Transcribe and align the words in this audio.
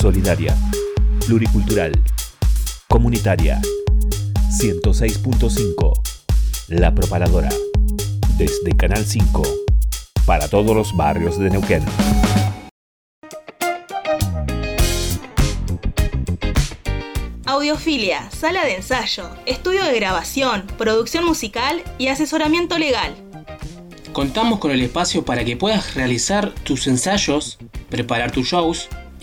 Solidaria, 0.00 0.56
pluricultural, 1.26 1.92
comunitaria. 2.88 3.60
106.5 4.50 5.92
La 6.68 6.94
Propaladora. 6.94 7.48
Desde 8.36 8.76
Canal 8.76 9.04
5. 9.04 9.42
Para 10.26 10.48
todos 10.48 10.76
los 10.76 10.96
barrios 10.96 11.38
de 11.38 11.50
Neuquén. 11.50 11.82
Audiofilia, 17.46 18.30
sala 18.30 18.64
de 18.64 18.76
ensayo, 18.76 19.30
estudio 19.46 19.84
de 19.84 19.94
grabación, 19.94 20.66
producción 20.76 21.24
musical 21.24 21.82
y 21.98 22.08
asesoramiento 22.08 22.78
legal. 22.78 23.14
Contamos 24.12 24.58
con 24.58 24.70
el 24.70 24.82
espacio 24.82 25.24
para 25.24 25.44
que 25.44 25.56
puedas 25.56 25.94
realizar 25.94 26.52
tus 26.64 26.86
ensayos, 26.86 27.58
preparar 27.88 28.30
tus 28.30 28.48
shows 28.48 28.88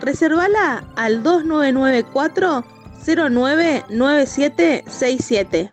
Reservala 0.00 0.84
al 0.96 1.22
2994 1.22 2.64
099767. 3.06 5.70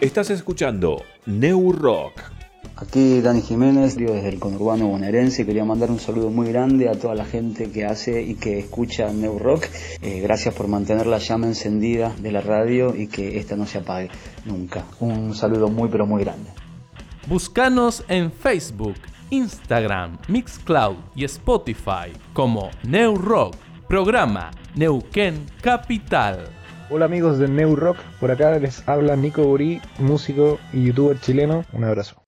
Estás 0.00 0.30
escuchando 0.30 1.02
New 1.26 1.72
Rock. 1.72 2.37
Aquí 2.80 3.20
Dani 3.22 3.42
Jiménez, 3.42 3.96
digo 3.96 4.14
desde 4.14 4.28
el 4.28 4.38
conurbano 4.38 4.86
bonaerense, 4.86 5.44
quería 5.44 5.64
mandar 5.64 5.90
un 5.90 5.98
saludo 5.98 6.30
muy 6.30 6.46
grande 6.46 6.88
a 6.88 6.92
toda 6.92 7.16
la 7.16 7.24
gente 7.24 7.72
que 7.72 7.84
hace 7.84 8.22
y 8.22 8.36
que 8.36 8.60
escucha 8.60 9.12
New 9.12 9.40
Rock. 9.40 9.64
Eh, 10.00 10.20
gracias 10.20 10.54
por 10.54 10.68
mantener 10.68 11.08
la 11.08 11.18
llama 11.18 11.48
encendida 11.48 12.14
de 12.20 12.30
la 12.30 12.40
radio 12.40 12.94
y 12.94 13.08
que 13.08 13.36
esta 13.36 13.56
no 13.56 13.66
se 13.66 13.78
apague 13.78 14.10
nunca. 14.44 14.84
Un 15.00 15.34
saludo 15.34 15.66
muy 15.66 15.88
pero 15.88 16.06
muy 16.06 16.22
grande. 16.22 16.50
Búscanos 17.26 18.04
en 18.06 18.30
Facebook, 18.30 18.94
Instagram, 19.30 20.16
Mixcloud 20.28 20.98
y 21.16 21.24
Spotify 21.24 22.12
como 22.32 22.70
New 22.84 23.16
Rock, 23.16 23.56
programa 23.88 24.52
Neuquén 24.76 25.46
Capital. 25.62 26.44
Hola 26.90 27.06
amigos 27.06 27.40
de 27.40 27.48
New 27.48 27.74
Rock, 27.74 27.98
por 28.20 28.30
acá 28.30 28.56
les 28.56 28.88
habla 28.88 29.16
Nico 29.16 29.42
Burí, 29.42 29.80
músico 29.98 30.60
y 30.72 30.84
youtuber 30.84 31.18
chileno. 31.20 31.64
Un 31.72 31.82
abrazo. 31.82 32.27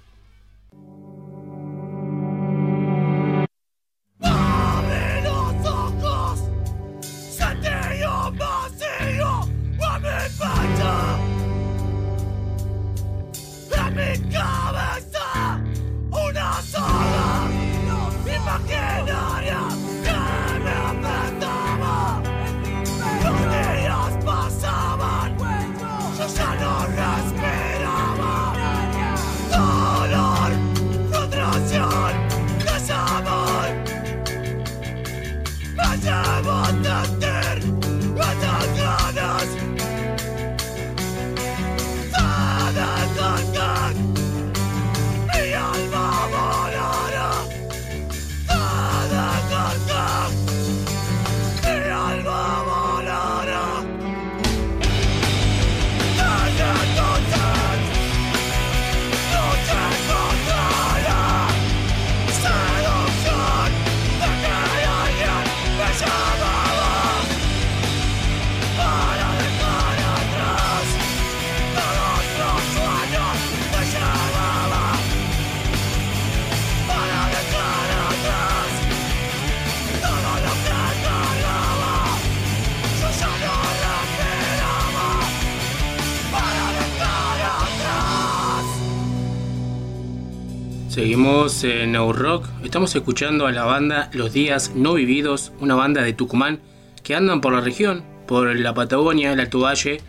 Seguimos 90.96 91.62
en 91.62 91.92
New 91.92 92.10
Rock, 92.14 92.46
estamos 92.64 92.94
escuchando 92.94 93.46
a 93.46 93.52
la 93.52 93.64
banda 93.64 94.08
Los 94.14 94.32
Días 94.32 94.72
No 94.74 94.94
Vividos, 94.94 95.52
una 95.60 95.74
banda 95.74 96.00
de 96.00 96.14
Tucumán 96.14 96.60
que 97.02 97.14
andan 97.14 97.42
por 97.42 97.52
la 97.52 97.60
región, 97.60 98.02
por 98.26 98.58
la 98.58 98.72
Patagonia, 98.72 99.30
el 99.30 99.40
Alto 99.40 99.60
Valle, 99.60 100.00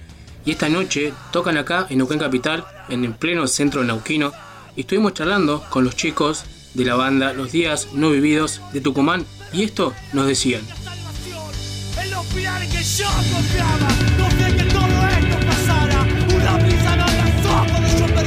y 0.46 0.52
esta 0.52 0.70
noche 0.70 1.12
tocan 1.34 1.58
acá 1.58 1.88
en 1.90 1.98
Neuquén 1.98 2.20
Capital, 2.20 2.64
en 2.88 3.04
el 3.04 3.12
pleno 3.12 3.48
centro 3.48 3.84
neuquino, 3.84 4.32
y 4.78 4.82
estuvimos 4.82 5.14
charlando 5.14 5.62
con 5.70 5.84
los 5.84 5.98
chicos 5.98 6.46
de 6.74 6.86
la 6.86 6.96
banda 6.96 7.34
Los 7.34 7.52
Días 7.52 7.90
No 7.94 8.12
Vividos 8.12 8.62
de 8.72 8.80
Tucumán, 8.80 9.26
y 9.52 9.64
esto 9.64 9.94
nos 10.14 10.26
decían. 10.26 10.62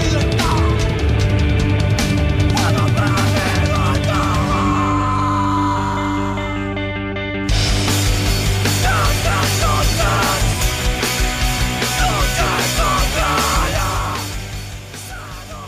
Que 0.04 0.10
yo 0.12 0.29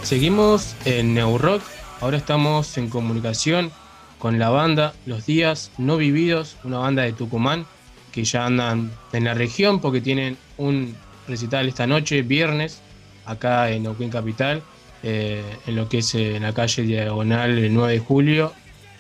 Seguimos 0.03 0.75
en 0.85 1.15
New 1.15 1.39
Rock, 1.39 1.63
ahora 2.01 2.17
estamos 2.17 2.77
en 2.77 2.91
comunicación 2.91 3.71
con 4.19 4.39
la 4.39 4.51
banda 4.51 4.95
Los 5.07 5.27
Días 5.27 5.71
No 5.79 5.97
Vividos, 5.97 6.57
una 6.65 6.79
banda 6.79 7.03
de 7.03 7.13
Tucumán 7.13 7.67
que 8.11 8.25
ya 8.25 8.45
andan 8.45 8.91
en 9.13 9.25
la 9.25 9.35
región 9.35 9.81
porque 9.81 10.01
tienen 10.01 10.37
un 10.59 10.97
recital 11.29 11.69
esta 11.69 11.87
noche, 11.87 12.23
viernes, 12.23 12.83
acá 13.25 13.71
en 13.71 13.85
Neuquén 13.85 14.11
Capital, 14.11 14.63
eh, 15.05 15.43
en 15.67 15.77
lo 15.77 15.89
que 15.89 15.99
es 15.99 16.15
eh, 16.17 16.37
en 16.37 16.43
la 16.43 16.53
calle 16.53 16.83
Diagonal 16.83 17.57
el 17.57 17.73
9 17.73 17.93
de 17.93 17.99
julio. 18.01 18.53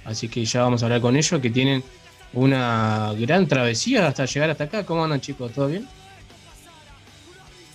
Así 0.05 0.29
que 0.29 0.45
ya 0.45 0.63
vamos 0.63 0.83
a 0.83 0.87
hablar 0.87 1.01
con 1.01 1.17
ellos 1.17 1.41
que 1.41 1.51
tienen 1.51 1.83
una 2.33 3.13
gran 3.19 3.47
travesía 3.49 4.07
hasta 4.07 4.25
llegar 4.25 4.51
hasta 4.51 4.65
acá. 4.65 4.87
¿Cómo 4.87 5.05
andan 5.05 5.21
chicos? 5.21 5.53
¿Todo 5.53 5.67
bien? 5.67 5.87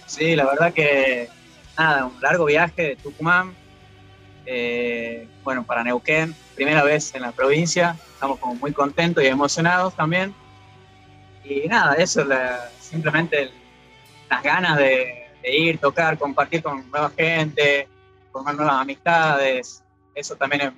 Sí, 0.08 0.36
la 0.36 0.46
verdad 0.46 0.74
que 0.74 1.30
nada, 1.78 2.06
un 2.06 2.20
largo 2.22 2.46
viaje 2.46 2.82
de 2.82 2.96
Tucumán, 2.96 3.56
eh, 4.46 5.28
bueno, 5.44 5.64
para 5.64 5.84
Neuquén, 5.84 6.36
primera 6.56 6.84
vez 6.84 7.14
en 7.16 7.22
la 7.22 7.32
provincia, 7.32 7.96
estamos 8.14 8.40
como 8.40 8.56
muy 8.56 8.72
contentos 8.74 9.24
y 9.24 9.28
emocionados 9.28 9.94
también. 9.96 10.34
Y 11.44 11.68
nada, 11.68 11.96
eso, 11.96 12.24
la- 12.26 12.70
simplemente 12.80 13.52
las 14.30 14.44
ganas 14.44 14.78
de, 14.78 15.30
de 15.42 15.58
ir, 15.58 15.78
tocar, 15.80 16.18
compartir 16.18 16.62
con 16.64 16.90
nueva 16.90 17.12
gente, 17.16 17.88
formar 18.32 18.56
nuevas 18.56 18.76
amistades, 18.82 19.84
eso 20.16 20.36
también 20.36 20.62
es, 20.62 20.72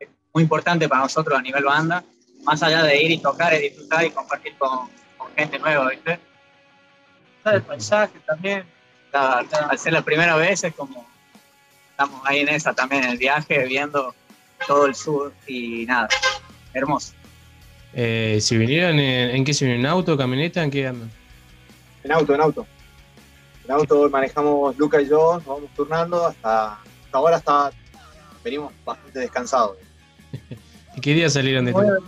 es 0.00 0.08
muy 0.32 0.42
importante 0.42 0.88
para 0.88 1.02
nosotros 1.02 1.38
a 1.38 1.42
nivel 1.42 1.64
banda, 1.64 2.04
más 2.44 2.62
allá 2.62 2.82
de 2.82 3.02
ir 3.02 3.10
y 3.12 3.18
tocar, 3.18 3.54
es 3.54 3.62
disfrutar 3.62 4.04
y 4.04 4.10
compartir 4.10 4.56
con, 4.58 4.88
con 5.16 5.32
gente 5.34 5.58
nueva, 5.58 5.88
¿viste? 5.88 6.20
El 7.44 7.62
paisaje 7.62 8.18
también. 8.26 8.64
Al 9.12 9.78
ser 9.78 9.92
la 9.92 10.02
primera 10.02 10.36
vez 10.36 10.64
es 10.64 10.74
como 10.74 11.06
estamos 11.90 12.20
ahí 12.24 12.40
en 12.40 12.48
esa 12.48 12.74
también, 12.74 13.04
en 13.04 13.10
el 13.12 13.18
viaje, 13.18 13.64
viendo 13.64 14.14
todo 14.66 14.86
el 14.86 14.94
sur 14.94 15.32
y 15.46 15.86
nada, 15.86 16.08
hermoso. 16.74 17.14
Eh, 17.94 18.38
si 18.42 18.58
vinieron, 18.58 18.98
en, 18.98 19.36
¿en 19.36 19.44
qué 19.44 19.54
se 19.54 19.64
vinieron? 19.64 19.86
¿En 19.86 19.90
auto, 19.90 20.16
camioneta? 20.16 20.62
¿En 20.62 20.70
qué 20.70 20.86
andan? 20.86 21.10
En 22.04 22.12
auto, 22.12 22.34
en 22.34 22.40
auto. 22.42 22.66
En 23.64 23.70
auto 23.72 24.10
manejamos 24.10 24.76
Luca 24.76 25.00
y 25.00 25.08
yo, 25.08 25.34
nos 25.36 25.46
vamos 25.46 25.70
turnando 25.74 26.26
hasta, 26.26 26.74
hasta 26.74 27.18
ahora 27.18 27.38
está, 27.38 27.72
venimos 28.44 28.72
bastante 28.84 29.20
descansados. 29.20 29.78
¿Y 30.96 31.00
qué 31.00 31.14
día 31.14 31.30
salieron 31.30 31.64
de 31.64 31.72
Tucumán? 31.72 31.98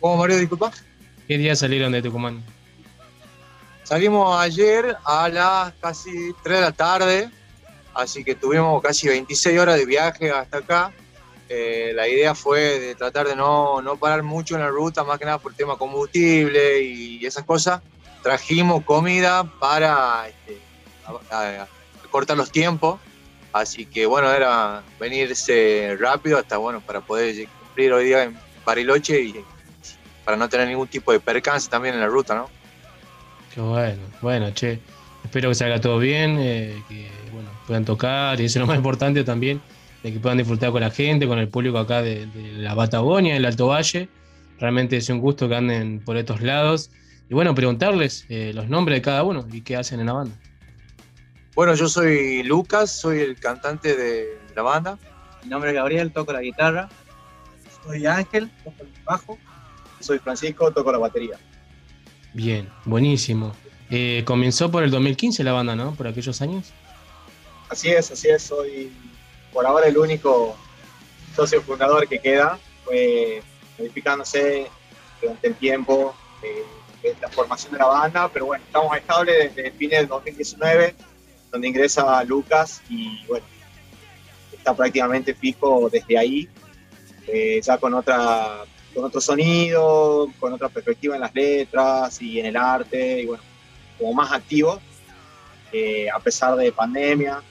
¿Cómo, 0.00 0.16
Mario? 0.16 0.36
Disculpa. 0.38 0.72
¿Qué 1.28 1.38
día 1.38 1.54
salieron 1.54 1.92
de 1.92 2.02
Tucumán? 2.02 2.42
Salimos 3.92 4.34
ayer 4.40 4.96
a 5.04 5.28
las 5.28 5.74
casi 5.74 6.32
3 6.42 6.60
de 6.60 6.62
la 6.62 6.72
tarde, 6.72 7.28
así 7.94 8.24
que 8.24 8.34
tuvimos 8.34 8.80
casi 8.80 9.06
26 9.06 9.58
horas 9.60 9.76
de 9.76 9.84
viaje 9.84 10.30
hasta 10.30 10.56
acá. 10.56 10.90
Eh, 11.46 11.92
la 11.94 12.08
idea 12.08 12.34
fue 12.34 12.80
de 12.80 12.94
tratar 12.94 13.28
de 13.28 13.36
no, 13.36 13.82
no 13.82 13.98
parar 13.98 14.22
mucho 14.22 14.54
en 14.54 14.62
la 14.62 14.68
ruta, 14.70 15.04
más 15.04 15.18
que 15.18 15.26
nada 15.26 15.36
por 15.36 15.52
tema 15.52 15.76
combustible 15.76 16.80
y 16.80 17.26
esas 17.26 17.44
cosas. 17.44 17.82
Trajimos 18.22 18.82
comida 18.82 19.44
para 19.60 20.26
este, 20.26 20.58
a- 21.30 21.60
a- 21.62 21.68
cortar 22.10 22.38
los 22.38 22.50
tiempos, 22.50 22.98
así 23.52 23.84
que 23.84 24.06
bueno, 24.06 24.32
era 24.32 24.82
venirse 24.98 25.98
rápido 26.00 26.38
hasta 26.38 26.56
bueno 26.56 26.80
para 26.80 27.02
poder 27.02 27.46
cumplir 27.60 27.92
hoy 27.92 28.06
día 28.06 28.22
en 28.22 28.38
Bariloche 28.64 29.20
y 29.20 29.44
para 30.24 30.38
no 30.38 30.48
tener 30.48 30.66
ningún 30.66 30.88
tipo 30.88 31.12
de 31.12 31.20
percance 31.20 31.68
también 31.68 31.94
en 31.94 32.00
la 32.00 32.06
ruta, 32.06 32.34
¿no? 32.34 32.61
Qué 33.54 33.60
bueno, 33.60 34.02
bueno, 34.20 34.50
che. 34.52 34.80
Espero 35.24 35.50
que 35.50 35.54
salga 35.54 35.80
todo 35.80 35.98
bien, 35.98 36.36
eh, 36.38 36.82
que 36.88 37.08
bueno, 37.32 37.48
puedan 37.66 37.84
tocar 37.84 38.40
y 38.40 38.46
eso 38.46 38.58
es 38.58 38.60
lo 38.60 38.66
más 38.66 38.76
importante 38.76 39.22
también, 39.22 39.60
de 40.02 40.12
que 40.12 40.18
puedan 40.18 40.38
disfrutar 40.38 40.72
con 40.72 40.80
la 40.80 40.90
gente, 40.90 41.28
con 41.28 41.38
el 41.38 41.48
público 41.48 41.78
acá 41.78 42.02
de, 42.02 42.26
de 42.26 42.52
la 42.54 42.74
Patagonia, 42.74 43.34
del 43.34 43.44
Alto 43.44 43.68
Valle. 43.68 44.08
Realmente 44.58 44.96
es 44.96 45.08
un 45.08 45.20
gusto 45.20 45.48
que 45.48 45.54
anden 45.54 46.00
por 46.04 46.16
estos 46.16 46.40
lados. 46.40 46.90
Y 47.28 47.34
bueno, 47.34 47.54
preguntarles 47.54 48.26
eh, 48.28 48.52
los 48.54 48.68
nombres 48.68 48.98
de 48.98 49.02
cada 49.02 49.22
uno 49.22 49.46
y 49.50 49.62
qué 49.62 49.76
hacen 49.76 50.00
en 50.00 50.06
la 50.06 50.12
banda. 50.12 50.34
Bueno, 51.54 51.74
yo 51.74 51.88
soy 51.88 52.42
Lucas, 52.42 52.90
soy 52.90 53.20
el 53.20 53.38
cantante 53.38 53.96
de 53.96 54.38
la 54.54 54.62
banda. 54.62 54.98
Mi 55.42 55.50
nombre 55.50 55.70
es 55.70 55.76
Gabriel, 55.76 56.12
toco 56.12 56.32
la 56.32 56.40
guitarra. 56.40 56.88
Soy 57.84 58.06
Ángel, 58.06 58.50
toco 58.64 58.82
el 58.82 58.88
bajo. 59.04 59.38
Soy 60.00 60.18
Francisco, 60.18 60.70
toco 60.72 60.92
la 60.92 60.98
batería. 60.98 61.38
Bien, 62.34 62.68
buenísimo. 62.84 63.52
Eh, 63.90 64.22
comenzó 64.24 64.70
por 64.70 64.82
el 64.82 64.90
2015 64.90 65.44
la 65.44 65.52
banda, 65.52 65.76
¿no? 65.76 65.94
Por 65.94 66.06
aquellos 66.06 66.40
años. 66.40 66.72
Así 67.68 67.90
es, 67.90 68.10
así 68.10 68.28
es, 68.28 68.42
soy 68.42 68.90
por 69.52 69.66
ahora 69.66 69.86
el 69.86 69.98
único 69.98 70.56
socio 71.34 71.60
fundador 71.62 72.08
que 72.08 72.18
queda. 72.18 72.58
Fue 72.84 73.42
modificándose 73.78 74.66
durante 75.20 75.48
el 75.48 75.54
tiempo 75.54 76.14
eh, 76.42 77.14
la 77.20 77.28
formación 77.28 77.72
de 77.72 77.78
la 77.78 77.86
banda, 77.86 78.28
pero 78.32 78.46
bueno, 78.46 78.64
estamos 78.64 78.96
estables 78.96 79.54
desde 79.54 79.70
fines 79.72 79.98
del 79.98 80.08
2019, 80.08 80.94
donde 81.50 81.68
ingresa 81.68 82.22
Lucas 82.24 82.80
y 82.88 83.24
bueno, 83.26 83.44
está 84.52 84.74
prácticamente 84.74 85.34
fijo 85.34 85.88
desde 85.90 86.16
ahí, 86.16 86.48
eh, 87.26 87.60
ya 87.62 87.78
con 87.78 87.94
otra 87.94 88.64
con 88.94 89.04
otro 89.04 89.20
sonido, 89.20 90.28
con 90.38 90.52
otra 90.52 90.68
perspectiva 90.68 91.14
en 91.14 91.22
las 91.22 91.34
letras 91.34 92.20
y 92.20 92.40
en 92.40 92.46
el 92.46 92.56
arte, 92.56 93.22
y 93.22 93.26
bueno, 93.26 93.42
como 93.98 94.14
más 94.14 94.32
activo, 94.32 94.80
eh, 95.72 96.08
a 96.10 96.18
pesar 96.20 96.56
de 96.56 96.70
pandemia, 96.72 97.42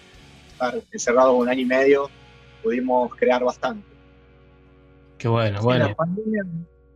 estar 0.52 0.80
encerrado 0.92 1.34
un 1.34 1.50
año 1.50 1.62
y 1.62 1.66
medio, 1.66 2.10
pudimos 2.62 3.14
crear 3.16 3.44
bastante. 3.44 3.88
Qué 5.18 5.28
bueno, 5.28 5.60
Sí, 5.60 5.64
bueno. 5.64 5.88
La, 5.88 5.96
pandemia, 5.96 6.44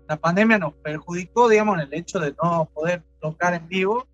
la 0.08 0.18
pandemia 0.18 0.58
nos 0.58 0.74
perjudicó, 0.74 1.50
digamos, 1.50 1.76
en 1.76 1.82
el 1.88 1.94
hecho 1.94 2.20
de 2.20 2.36
no 2.42 2.70
poder 2.74 3.04
tocar 3.20 3.54
en 3.54 3.68
vivo, 3.68 4.08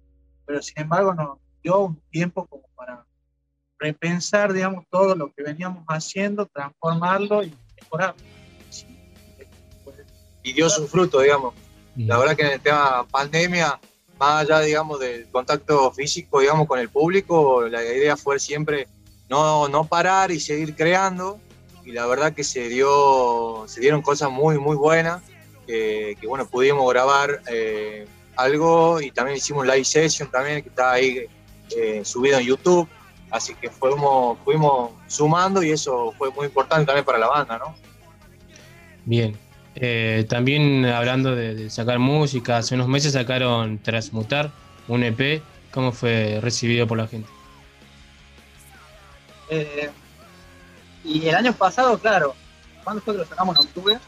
pero 0.46 0.62
sin 0.62 0.80
embargo 0.82 1.14
nos 1.14 1.38
dio 1.64 1.80
un 1.80 2.02
tiempo 2.10 2.46
como 2.46 2.64
para 2.76 3.06
repensar, 3.80 4.54
digamos, 4.54 4.86
todo 4.90 5.16
lo 5.16 5.34
que 5.34 5.44
veníamos 5.44 5.84
haciendo, 5.88 6.46
transformarlo 6.46 7.44
y 7.44 7.54
mejorarlo. 7.82 8.22
Y 10.44 10.54
dio 10.54 10.70
su 10.70 10.88
fruto, 10.88 11.20
digamos. 11.20 11.54
La 11.96 12.18
verdad 12.18 12.36
que 12.36 12.44
en 12.44 12.52
el 12.54 12.62
tema 12.62 13.06
pandemia, 13.10 13.80
más 14.18 14.42
allá, 14.44 14.62
digamos, 14.62 15.00
del 15.00 15.28
contacto 15.30 15.92
físico, 15.92 16.40
digamos, 16.40 16.68
con 16.68 16.80
el 16.80 16.90
público, 16.90 17.68
la 17.68 17.84
idea 17.84 18.16
fue 18.16 18.40
siempre 18.40 18.88
no, 19.30 19.68
no 19.68 19.86
parar 19.86 20.32
y 20.32 20.40
seguir 20.40 20.76
creando. 20.76 21.40
Y 21.84 21.92
la 21.92 22.06
verdad 22.06 22.34
que 22.34 22.44
se 22.44 22.70
dio, 22.70 23.66
se 23.68 23.82
dieron 23.82 24.02
cosas 24.02 24.30
muy, 24.30 24.58
muy 24.58 24.76
buenas, 24.76 25.22
que, 25.66 26.16
que, 26.20 26.28
bueno, 26.28 26.46
pudimos 26.48 26.88
grabar 26.92 27.42
eh, 27.48 28.06
algo 28.36 29.02
y 29.02 29.12
también 29.12 29.38
hicimos 29.38 29.66
live 29.66 29.84
session 29.84 30.30
también, 30.30 30.62
que 30.62 30.70
está 30.70 30.94
ahí 30.94 31.26
eh, 31.76 32.02
subido 32.06 32.40
en 32.40 32.46
YouTube. 32.46 32.88
Así 33.32 33.56
que 33.56 33.70
fuimos, 33.70 34.38
fuimos 34.44 34.92
sumando 35.08 35.64
y 35.64 35.72
eso 35.72 36.14
fue 36.18 36.30
muy 36.32 36.46
importante 36.46 36.86
también 36.86 37.06
para 37.06 37.18
la 37.18 37.28
banda, 37.28 37.58
¿no? 37.58 37.76
Bien. 39.06 39.38
Eh, 39.76 40.26
también 40.28 40.86
hablando 40.86 41.36
de, 41.36 41.56
de 41.56 41.70
sacar 41.70 42.00
música, 42.00 42.58
hace 42.58 42.76
unos 42.76 42.88
meses 42.88 43.14
sacaron 43.14 43.80
Transmutar, 43.80 44.52
un 44.88 45.04
EP. 45.04 45.42
¿Cómo 45.72 45.92
fue 45.94 46.40
recibido 46.42 46.86
por 46.86 46.98
la 46.98 47.08
gente? 47.08 47.30
Eh, 49.50 49.90
y 51.04 51.28
el 51.28 51.36
año 51.36 51.54
pasado, 51.54 51.98
claro, 51.98 52.36
¿cuándo 52.84 53.02
fue 53.02 53.14
que 53.14 53.20
lo 53.20 53.26
sacamos? 53.26 53.58
¿En 53.58 53.66
octubre? 53.66 54.00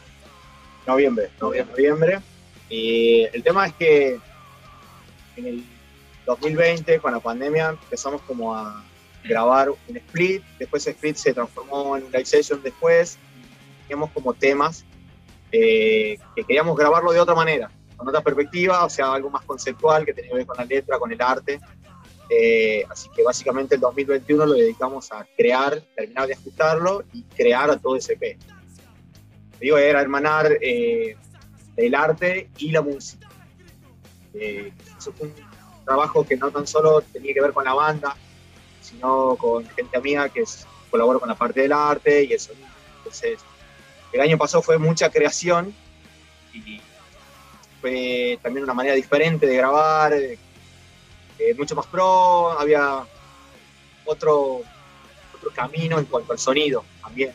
Noviembre, 0.86 1.30
noviembre, 1.40 1.72
noviembre. 1.72 2.20
Y 2.68 3.22
el 3.32 3.42
tema 3.42 3.66
es 3.66 3.74
que 3.74 4.18
en 5.36 5.46
el 5.46 5.64
2020, 6.26 6.98
con 6.98 7.12
la 7.12 7.20
pandemia, 7.20 7.70
empezamos 7.70 8.20
como 8.22 8.54
a 8.54 8.84
grabar 9.22 9.70
un 9.70 9.96
split, 9.96 10.42
después 10.58 10.82
ese 10.82 10.90
split 10.90 11.16
se 11.16 11.32
transformó 11.32 11.96
en 11.96 12.04
un 12.04 12.12
live 12.12 12.26
session 12.26 12.62
después, 12.62 13.18
teníamos 13.82 14.10
como 14.10 14.34
temas 14.34 14.84
eh, 15.56 16.18
que 16.34 16.42
queríamos 16.42 16.76
grabarlo 16.76 17.12
de 17.12 17.20
otra 17.20 17.34
manera, 17.34 17.70
con 17.96 18.08
otra 18.08 18.20
perspectiva, 18.22 18.84
o 18.84 18.90
sea, 18.90 19.12
algo 19.12 19.30
más 19.30 19.44
conceptual 19.44 20.04
que 20.04 20.12
tenía 20.12 20.32
que 20.32 20.36
ver 20.38 20.46
con 20.46 20.56
la 20.56 20.64
letra, 20.64 20.98
con 20.98 21.12
el 21.12 21.22
arte. 21.22 21.60
Eh, 22.28 22.84
así 22.90 23.08
que 23.14 23.22
básicamente 23.22 23.76
el 23.76 23.80
2021 23.80 24.46
lo 24.46 24.54
dedicamos 24.54 25.12
a 25.12 25.24
crear, 25.36 25.80
terminar 25.94 26.26
de 26.26 26.34
ajustarlo 26.34 27.04
y 27.12 27.22
crear 27.22 27.70
a 27.70 27.76
todo 27.76 27.94
ese 27.96 28.14
EP. 28.14 28.36
Digo, 29.60 29.78
era 29.78 30.00
hermanar 30.00 30.58
eh, 30.60 31.16
el 31.76 31.94
arte 31.94 32.50
y 32.58 32.72
la 32.72 32.82
música. 32.82 33.28
Eh, 34.32 34.72
eso 34.98 35.12
fue 35.12 35.28
un 35.28 35.34
trabajo 35.84 36.26
que 36.26 36.36
no 36.36 36.50
tan 36.50 36.66
solo 36.66 37.00
tenía 37.00 37.32
que 37.32 37.40
ver 37.40 37.52
con 37.52 37.64
la 37.64 37.74
banda, 37.74 38.16
sino 38.80 39.36
con 39.36 39.64
gente 39.68 39.96
amiga 39.96 40.28
que 40.28 40.40
es, 40.40 40.66
colaboró 40.90 41.20
con 41.20 41.28
la 41.28 41.36
parte 41.36 41.60
del 41.60 41.72
arte 41.72 42.24
y 42.24 42.38
sonido. 42.40 42.66
Entonces, 42.98 43.38
el 44.14 44.20
año 44.20 44.38
pasado 44.38 44.62
fue 44.62 44.78
mucha 44.78 45.10
creación 45.10 45.74
y 46.52 46.80
fue 47.80 48.38
también 48.40 48.62
una 48.62 48.72
manera 48.72 48.94
diferente 48.94 49.44
de 49.44 49.56
grabar, 49.56 50.12
eh, 50.12 50.38
eh, 51.40 51.54
mucho 51.58 51.74
más 51.74 51.86
pro, 51.86 52.52
había 52.52 53.04
otro, 54.04 54.62
otro 55.34 55.50
camino 55.52 55.98
en 55.98 56.04
cuanto 56.04 56.32
al 56.32 56.38
sonido 56.38 56.84
también, 57.02 57.32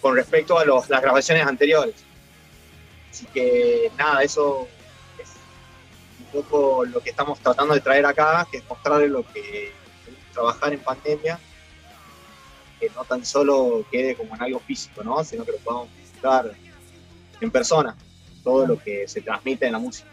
con 0.00 0.16
respecto 0.16 0.58
a 0.58 0.64
las 0.64 0.88
grabaciones 0.88 1.46
anteriores. 1.46 1.96
Así 3.10 3.26
que 3.26 3.92
nada, 3.98 4.22
eso 4.22 4.66
es 5.18 5.28
un 6.20 6.42
poco 6.42 6.86
lo 6.86 7.00
que 7.00 7.10
estamos 7.10 7.38
tratando 7.40 7.74
de 7.74 7.80
traer 7.80 8.06
acá, 8.06 8.48
que 8.50 8.58
es 8.58 8.64
mostrarles 8.66 9.10
lo 9.10 9.30
que 9.30 9.74
trabajar 10.32 10.72
en 10.72 10.80
pandemia, 10.80 11.38
que 12.78 12.90
no 12.90 13.04
tan 13.04 13.24
solo 13.24 13.84
quede 13.90 14.14
como 14.16 14.34
en 14.34 14.42
algo 14.42 14.60
físico, 14.60 15.02
¿no? 15.02 15.22
sino 15.24 15.44
que 15.44 15.52
lo 15.52 15.58
podamos 15.58 15.88
disfrutar 15.96 16.54
en 17.40 17.50
persona, 17.50 17.96
todo 18.42 18.66
lo 18.66 18.78
que 18.78 19.06
se 19.06 19.20
transmite 19.20 19.66
en 19.66 19.72
la 19.72 19.78
música. 19.78 20.08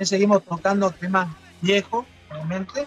Seguimos 0.00 0.42
tocando 0.44 0.90
temas 0.90 1.28
viejos, 1.60 2.06
realmente. 2.28 2.86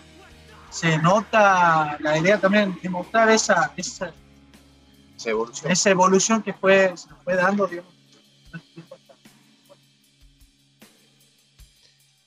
Se 0.70 0.98
nota 0.98 1.98
la 2.00 2.18
idea 2.18 2.40
también 2.40 2.78
de 2.82 2.90
mostrar 2.90 3.30
esa, 3.30 3.72
esa, 3.78 4.12
Esa 5.16 5.30
evolución. 5.30 5.72
esa 5.72 5.90
evolución 5.92 6.42
que 6.42 6.54
fue, 6.54 6.98
se 6.98 7.08
fue 7.24 7.36
dando, 7.36 7.68
digamos. 7.68 7.94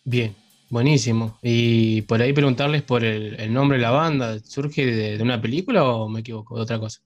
Bien, 0.05 0.37
buenísimo. 0.71 1.39
Y 1.43 2.03
por 2.03 2.21
ahí 2.21 2.33
preguntarles 2.33 2.83
por 2.83 3.05
el, 3.05 3.53
nombre 3.53 3.79
de 3.79 3.83
la 3.83 3.91
banda, 3.91 4.39
¿surge 4.41 4.87
de, 4.87 5.23
una 5.23 5.41
película 5.41 5.85
o 5.85 6.09
me 6.09 6.21
equivoco, 6.21 6.57
de 6.57 6.63
otra 6.63 6.79
cosa? 6.79 7.01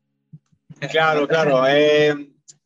Claro, 0.90 1.26
claro. 1.26 1.66
eh, 1.66 2.10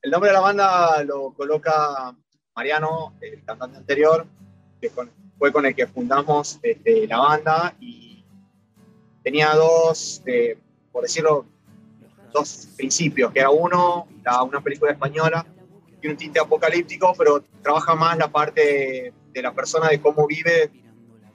el 0.02 0.10
nombre 0.10 0.30
de 0.30 0.34
la 0.34 0.40
banda 0.40 1.02
lo 1.04 1.32
coloca 1.32 2.14
Mariano, 2.54 3.14
el 3.20 3.42
cantante 3.44 3.78
anterior, 3.78 4.26
que 4.80 4.90
fue 4.90 5.52
con 5.52 5.66
el 5.66 5.74
que 5.74 5.86
fundamos 5.86 6.58
este, 6.62 7.06
la 7.06 7.18
banda 7.18 7.74
y 7.80 8.24
tenía 9.22 9.54
dos, 9.54 10.22
eh, 10.26 10.56
por 10.92 11.02
decirlo, 11.02 11.46
dos 12.32 12.68
principios, 12.76 13.32
que 13.32 13.40
era 13.40 13.50
uno, 13.50 14.06
una 14.46 14.60
película 14.60 14.92
española, 14.92 15.46
tiene 16.00 16.14
un 16.14 16.18
tinte 16.18 16.38
apocalíptico, 16.38 17.14
pero 17.16 17.42
trabaja 17.62 17.94
más 17.94 18.18
la 18.18 18.28
parte 18.28 19.12
de 19.32 19.42
la 19.42 19.52
persona, 19.54 19.88
de 19.88 20.00
cómo 20.00 20.26
vive 20.26 20.70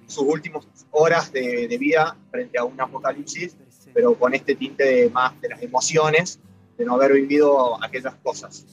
sus 0.10 0.24
últimas 0.24 0.68
horas 0.92 1.32
de, 1.32 1.68
vida 1.80 2.18
frente 2.32 2.58
a 2.58 2.64
un 2.64 2.80
apocalipsis, 2.80 3.56
pero 3.94 4.16
con 4.16 4.34
este 4.34 4.56
tinte 4.56 4.84
de 4.84 5.10
más 5.10 5.40
de 5.42 5.50
las 5.50 5.62
emociones, 5.62 6.40
de 6.78 6.86
no 6.86 6.96
haber 6.96 7.14
vivido 7.14 7.82
aquellas 7.84 8.16
cosas. 8.24 8.66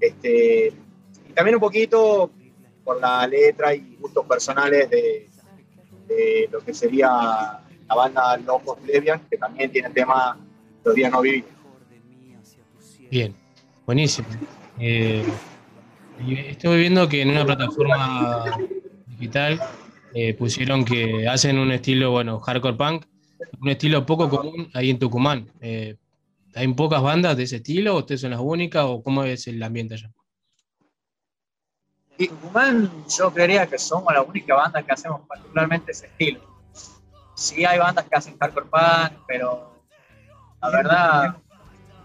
Este, 0.00 0.72
y 1.28 1.32
también 1.32 1.56
un 1.56 1.60
poquito 1.60 2.30
por 2.84 3.00
la 3.00 3.26
letra 3.26 3.74
y 3.74 3.96
gustos 4.00 4.24
personales 4.26 4.88
de, 4.90 5.26
lo 6.50 6.58
que 6.60 6.74
sería 6.74 7.08
la 7.08 7.94
banda 7.94 8.36
Locos 8.38 8.78
Levian, 8.84 9.20
que 9.30 9.36
también 9.36 9.70
tiene 9.70 9.88
el 9.88 9.94
tema 9.94 10.36
días 10.94 11.12
no 11.12 11.20
viví. 11.20 11.44
Bien, 13.10 13.34
buenísimo. 13.86 14.28
Eh, 14.78 15.24
estoy 16.48 16.80
viendo 16.80 17.08
que 17.08 17.22
en 17.22 17.30
una 17.30 17.44
plataforma 17.44 18.58
digital 19.06 19.60
eh, 20.14 20.34
pusieron 20.34 20.84
que 20.84 21.28
hacen 21.28 21.58
un 21.58 21.72
estilo, 21.72 22.10
bueno, 22.10 22.40
hardcore 22.40 22.76
punk, 22.76 23.04
un 23.60 23.68
estilo 23.68 24.04
poco 24.04 24.28
común 24.28 24.70
ahí 24.74 24.90
en 24.90 24.98
Tucumán. 24.98 25.50
Eh, 25.60 25.96
¿Hay 26.54 26.66
pocas 26.74 27.02
bandas 27.02 27.36
de 27.36 27.44
ese 27.44 27.56
estilo? 27.56 27.96
¿Ustedes 27.96 28.20
son 28.22 28.30
las 28.30 28.40
únicas? 28.40 28.84
¿O 28.84 29.02
cómo 29.02 29.24
es 29.24 29.46
el 29.46 29.62
ambiente 29.62 29.94
allá? 29.94 30.10
Y 32.18 32.28
Tucumán, 32.28 32.90
yo 33.08 33.32
creería 33.32 33.66
que 33.66 33.78
somos 33.78 34.12
la 34.12 34.22
única 34.22 34.54
banda 34.54 34.82
que 34.82 34.92
hacemos 34.92 35.22
particularmente 35.26 35.92
ese 35.92 36.06
estilo. 36.06 36.40
Sí 37.34 37.64
hay 37.64 37.78
bandas 37.78 38.04
que 38.04 38.16
hacen 38.16 38.36
hardcore 38.38 38.66
punk, 38.66 39.24
pero 39.26 39.84
la 40.60 40.70
verdad, 40.70 41.36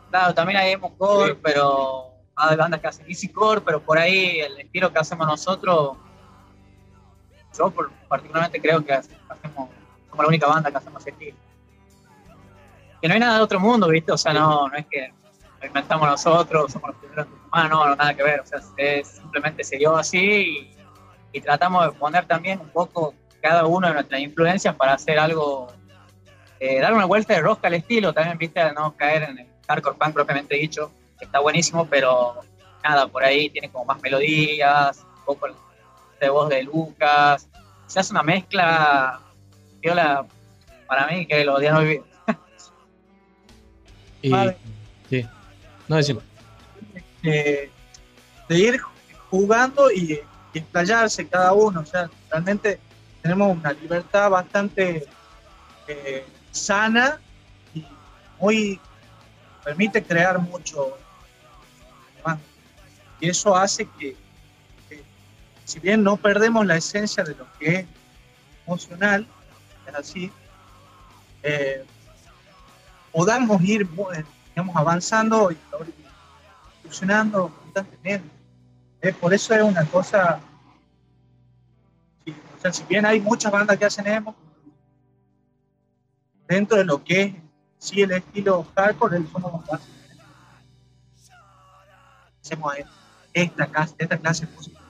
claro, 0.10 0.34
también 0.34 0.60
hay 0.60 0.72
emo 0.72 0.96
core, 0.98 1.36
pero 1.36 2.14
hay 2.36 2.56
bandas 2.56 2.80
que 2.80 2.88
hacen 2.88 3.06
easy 3.10 3.28
core, 3.28 3.62
pero 3.62 3.82
por 3.82 3.98
ahí 3.98 4.40
el 4.40 4.60
estilo 4.60 4.94
que 4.94 5.00
hacemos 5.00 5.28
nosotros, 5.28 5.98
yo 7.58 7.70
por- 7.72 7.92
particularmente 8.08 8.62
creo 8.62 8.84
que 8.84 8.94
hacemos, 8.94 9.70
somos 10.10 10.24
la 10.24 10.28
única 10.28 10.48
banda 10.48 10.72
que 10.72 10.78
hacemos 10.78 11.02
ese 11.02 11.12
estilo. 11.12 11.38
Que 13.02 13.08
no 13.08 13.14
hay 13.14 13.20
nada 13.20 13.38
de 13.38 13.44
otro 13.44 13.60
mundo, 13.60 13.88
¿viste? 13.90 14.12
O 14.12 14.18
sea, 14.18 14.34
no, 14.34 14.68
no 14.68 14.76
es 14.76 14.86
que 14.88 15.14
lo 15.62 15.68
inventamos 15.68 16.08
nosotros, 16.08 16.72
somos 16.72 16.90
los 16.92 16.98
primeros 17.00 17.28
Tucumán, 17.28 17.70
no, 17.70 17.86
no, 17.88 17.96
nada 17.96 18.14
que 18.14 18.24
ver. 18.24 18.40
O 18.42 18.46
sea, 18.46 18.60
es- 18.78 19.08
simplemente 19.10 19.64
se 19.64 19.78
dio 19.78 19.96
así 19.96 20.18
y, 20.20 20.76
y 21.38 21.42
tratamos 21.42 21.86
de 21.86 21.92
poner 22.00 22.26
también 22.26 22.60
un 22.60 22.70
poco 22.70 23.14
cada 23.42 23.66
uno 23.66 23.88
de 23.88 23.94
nuestras 23.94 24.22
influencias 24.22 24.76
para 24.76 24.94
hacer 24.94 25.20
algo, 25.20 25.68
eh, 26.60 26.80
dar 26.80 26.94
una 26.94 27.06
vuelta 27.06 27.34
de 27.34 27.42
rosca 27.42 27.68
al 27.68 27.76
estilo, 27.76 28.12
también, 28.14 28.38
viste, 28.38 28.62
no 28.74 28.96
caer 28.96 29.24
en 29.24 29.40
el 29.40 29.48
hardcore 29.68 29.98
punk 29.98 30.14
propiamente 30.14 30.56
dicho, 30.56 30.92
que 31.20 31.26
está 31.26 31.40
buenísimo, 31.40 31.86
pero 31.86 32.36
nada, 32.84 33.08
por 33.08 33.24
ahí 33.24 33.50
tiene 33.50 33.70
como 33.70 33.86
más 33.86 34.02
melodías, 34.02 35.06
un 35.20 35.26
poco 35.26 35.48
de 36.20 36.30
voz 36.30 36.50
de 36.50 36.64
Lucas, 36.64 37.48
se 37.88 38.00
hace 38.00 38.12
una 38.12 38.24
mezcla, 38.24 39.20
viola, 39.82 40.26
para 40.88 41.08
mí, 41.08 41.26
que 41.26 41.38
días 41.38 41.74
no 41.74 41.82
viví. 41.82 42.02
Y, 44.22 44.30
Vale. 44.32 44.58
sí. 45.10 45.26
No 45.88 45.98
decimos. 45.98 46.24
eh, 47.22 47.70
de 48.50 48.58
ir 48.58 48.80
jugando 49.30 49.92
y, 49.92 50.20
y 50.54 50.58
explayarse 50.58 51.28
cada 51.28 51.54
uno. 51.54 51.82
O 51.82 51.86
sea, 51.86 52.10
realmente 52.30 52.80
tenemos 53.22 53.56
una 53.56 53.74
libertad 53.74 54.30
bastante 54.30 55.06
eh, 55.88 56.26
sana 56.52 57.20
y 57.74 57.86
muy 58.40 58.80
permite 59.64 60.04
crear 60.04 60.40
mucho. 60.40 60.98
Y 63.20 63.30
eso 63.30 63.56
hace 63.56 63.88
que, 63.98 64.16
si 65.66 65.80
bien 65.80 66.04
no 66.04 66.16
perdemos 66.16 66.66
la 66.66 66.78
esencia 66.78 67.24
de 67.24 67.36
lo 67.36 67.48
que 67.60 67.80
es 67.80 67.86
emocional, 68.66 69.28
es 69.88 69.96
así, 69.96 70.32
eh, 71.44 71.84
podamos 73.12 73.62
ir 73.62 73.88
digamos, 73.88 74.76
avanzando 74.76 75.52
y 75.52 75.58
evolucionando 76.84 77.50
constantemente. 77.50 78.30
Eh, 79.02 79.14
por 79.14 79.34
eso 79.34 79.54
es 79.54 79.64
una 79.64 79.84
cosa, 79.86 80.40
sí, 82.24 82.36
o 82.58 82.62
sea, 82.62 82.72
si 82.72 82.84
bien 82.84 83.06
hay 83.06 83.20
muchas 83.20 83.52
bandas 83.52 83.78
que 83.78 83.86
hacen 83.86 84.08
emo, 84.08 84.36
dentro 86.48 86.78
de 86.78 86.86
lo 86.86 87.04
que 87.04 87.22
es 87.22 87.36
sí 87.80 88.02
el 88.02 88.12
estilo 88.12 88.66
hardcore, 88.76 89.18
el 89.18 89.28
somos 89.32 89.68
más 89.70 89.82
hacemos 92.42 92.74
esta 93.34 93.66
clase, 93.66 93.96
esta. 93.98 94.85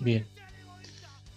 Bien. 0.00 0.26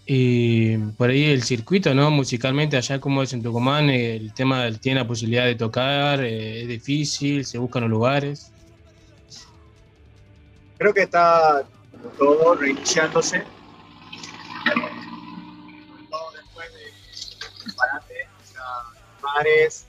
Y 0.06 0.78
por 0.78 1.10
ahí 1.10 1.26
el 1.32 1.44
circuito, 1.44 1.94
¿no? 1.94 2.12
Musicalmente, 2.12 2.76
allá 2.76 3.00
como 3.00 3.24
es 3.24 3.34
en 3.34 3.44
Tucumán, 3.44 3.90
el 3.90 4.34
tema 4.34 4.64
del 4.64 4.80
tiene 4.80 5.00
la 5.00 5.08
posibilidad 5.08 5.46
de 5.46 5.56
tocar, 5.56 6.22
eh, 6.22 6.64
es 6.64 6.68
difícil, 6.68 7.46
se 7.46 7.58
buscan 7.58 7.84
los 7.84 7.92
lugares. 7.92 8.52
Creo 10.78 10.94
que 10.94 11.04
está 11.04 11.64
todo 12.18 12.56
reiniciándose. 12.56 13.44
Todo 16.10 16.32
después 16.32 16.68
de 16.74 17.74
parate, 17.74 18.28
o 18.42 18.54
sea, 18.54 18.64
bares, 19.22 19.86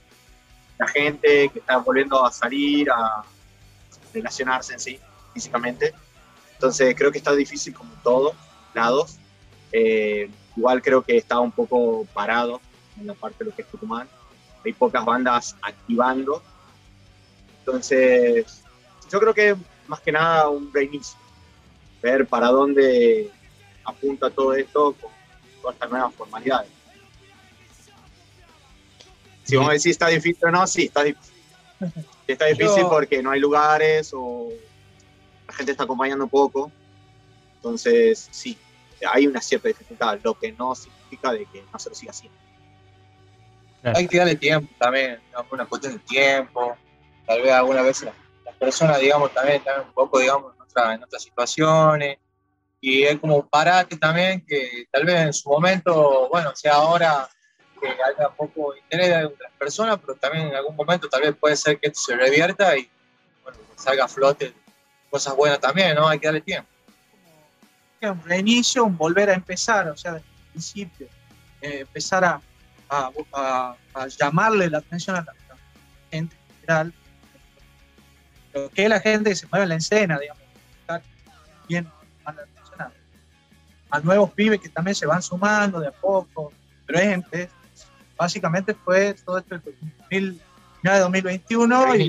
la 0.77 0.87
gente 0.87 1.49
que 1.49 1.59
está 1.59 1.77
volviendo 1.77 2.23
a 2.23 2.31
salir, 2.31 2.89
a 2.91 3.23
relacionarse 4.13 4.73
en 4.73 4.79
sí, 4.79 4.99
físicamente. 5.33 5.93
Entonces 6.53 6.95
creo 6.95 7.11
que 7.11 7.17
está 7.17 7.35
difícil 7.35 7.73
como 7.73 7.93
en 7.93 8.01
todos 8.03 8.35
lados. 8.75 9.17
Eh, 9.71 10.29
igual 10.55 10.81
creo 10.81 11.01
que 11.01 11.17
está 11.17 11.39
un 11.39 11.51
poco 11.51 12.05
parado 12.13 12.61
en 12.99 13.07
la 13.07 13.13
parte 13.13 13.43
de 13.43 13.49
lo 13.49 13.55
que 13.55 13.63
es 13.63 13.67
Tucumán. 13.67 14.07
Hay 14.65 14.73
pocas 14.73 15.03
bandas 15.03 15.55
activando. 15.61 16.41
Entonces, 17.59 18.61
yo 19.11 19.19
creo 19.19 19.33
que 19.33 19.55
más 19.87 19.99
que 20.01 20.11
nada 20.11 20.49
un 20.49 20.71
reinicio. 20.73 21.17
Ver 22.01 22.27
para 22.27 22.47
dónde 22.47 23.31
apunta 23.85 24.29
todo 24.29 24.53
esto 24.53 24.93
con 24.93 25.11
todas 25.61 25.75
estas 25.75 25.89
nuevas 25.89 26.13
formalidades. 26.13 26.69
Si 29.43 29.55
vos 29.57 29.67
me 29.67 29.73
decís 29.73 29.87
está 29.87 30.07
difícil 30.07 30.45
o 30.47 30.51
no, 30.51 30.65
sí, 30.67 30.85
está 30.85 31.03
difícil. 31.03 31.33
Está 32.27 32.45
difícil 32.45 32.83
Yo- 32.83 32.89
porque 32.89 33.21
no 33.21 33.31
hay 33.31 33.39
lugares 33.39 34.11
o 34.15 34.49
la 35.47 35.53
gente 35.53 35.71
está 35.73 35.83
acompañando 35.83 36.27
poco. 36.27 36.71
Entonces, 37.63 38.27
sí, 38.31 38.57
hay 39.09 39.25
una 39.25 39.39
cierta 39.39 39.69
dificultad, 39.69 40.19
lo 40.21 40.37
que 40.37 40.51
no 40.51 40.75
significa 40.75 41.31
de 41.31 41.45
que 41.45 41.63
no 41.71 41.79
se 41.79 41.89
lo 41.89 41.95
siga 41.95 42.11
haciendo. 42.11 42.37
Hay 43.95 44.07
que 44.07 44.17
darle 44.17 44.35
tiempo 44.35 44.73
también, 44.77 45.21
digamos, 45.27 45.51
una 45.51 45.65
cuestión 45.65 45.93
de 45.93 45.99
tiempo. 45.99 46.77
Tal 47.25 47.41
vez 47.41 47.51
alguna 47.53 47.81
vez 47.81 48.01
las, 48.03 48.13
las 48.45 48.55
personas, 48.55 48.99
digamos, 48.99 49.33
también 49.33 49.57
están 49.57 49.81
un 49.81 49.93
poco, 49.93 50.19
digamos, 50.19 50.53
en, 50.55 50.61
otra- 50.61 50.93
en 50.93 51.03
otras 51.03 51.23
situaciones. 51.23 52.17
Y 52.81 53.03
es 53.03 53.17
como 53.19 53.37
un 53.37 53.47
parate 53.47 53.95
también 53.97 54.45
que 54.45 54.85
tal 54.91 55.05
vez 55.05 55.15
en 55.21 55.33
su 55.33 55.49
momento, 55.49 56.27
bueno, 56.29 56.53
sea 56.53 56.73
ahora 56.75 57.29
que 57.81 57.87
haya 57.87 58.29
poco 58.29 58.75
interés 58.75 59.09
de 59.09 59.25
otras 59.25 59.51
personas, 59.57 59.99
pero 60.01 60.15
también 60.15 60.47
en 60.47 60.55
algún 60.55 60.75
momento 60.75 61.07
tal 61.07 61.21
vez 61.21 61.33
puede 61.35 61.55
ser 61.55 61.79
que 61.79 61.87
esto 61.87 61.99
se 62.01 62.15
revierta 62.17 62.77
y 62.77 62.89
bueno, 63.41 63.57
salga 63.77 64.03
a 64.05 64.07
flote 64.09 64.53
cosas 65.09 65.33
buenas 65.35 65.59
también, 65.61 65.95
¿no? 65.95 66.07
Hay 66.09 66.19
que 66.19 66.27
darle 66.27 66.41
tiempo. 66.41 66.69
Un 68.11 68.23
reinicio, 68.23 68.83
un 68.85 68.97
volver 68.97 69.29
a 69.29 69.33
empezar, 69.33 69.87
o 69.89 69.97
sea, 69.97 70.13
desde 70.13 70.25
el 70.27 70.51
principio, 70.51 71.07
eh, 71.61 71.79
empezar 71.81 72.23
a, 72.25 72.41
a- 72.89 73.11
a- 73.33 73.75
a 73.93 74.07
llamarle 74.07 74.69
la 74.69 74.79
atención 74.79 75.15
a 75.15 75.21
la, 75.21 75.31
a 75.31 75.53
la 75.53 75.57
gente 76.11 76.35
en 76.35 76.55
general, 76.61 76.93
lo 78.53 78.69
que 78.69 78.83
es 78.83 78.89
la 78.89 78.99
gente 78.99 79.29
que 79.31 79.35
se 79.35 79.47
mueve 79.47 79.63
en 79.63 79.69
la 79.69 79.75
escena, 79.75 80.19
digamos, 80.19 80.43
bien 81.67 81.85
llamarle 82.19 82.41
la 82.41 82.61
atención 82.61 82.81
a, 82.81 82.91
a 83.97 83.99
nuevos 84.01 84.31
pibes 84.31 84.59
que 84.59 84.69
también 84.69 84.95
se 84.95 85.05
van 85.05 85.21
sumando 85.21 85.79
de 85.79 85.87
a 85.87 85.91
poco, 85.91 86.51
pero 86.85 86.99
es, 86.99 87.19
es- 87.31 87.49
básicamente 88.17 88.73
fue 88.75 89.13
todo 89.25 89.39
esto 89.39 89.55
el 89.55 89.61
2000, 89.61 90.41
final 90.81 90.95
de 90.95 90.99
2021 91.01 91.95
y, 91.95 92.07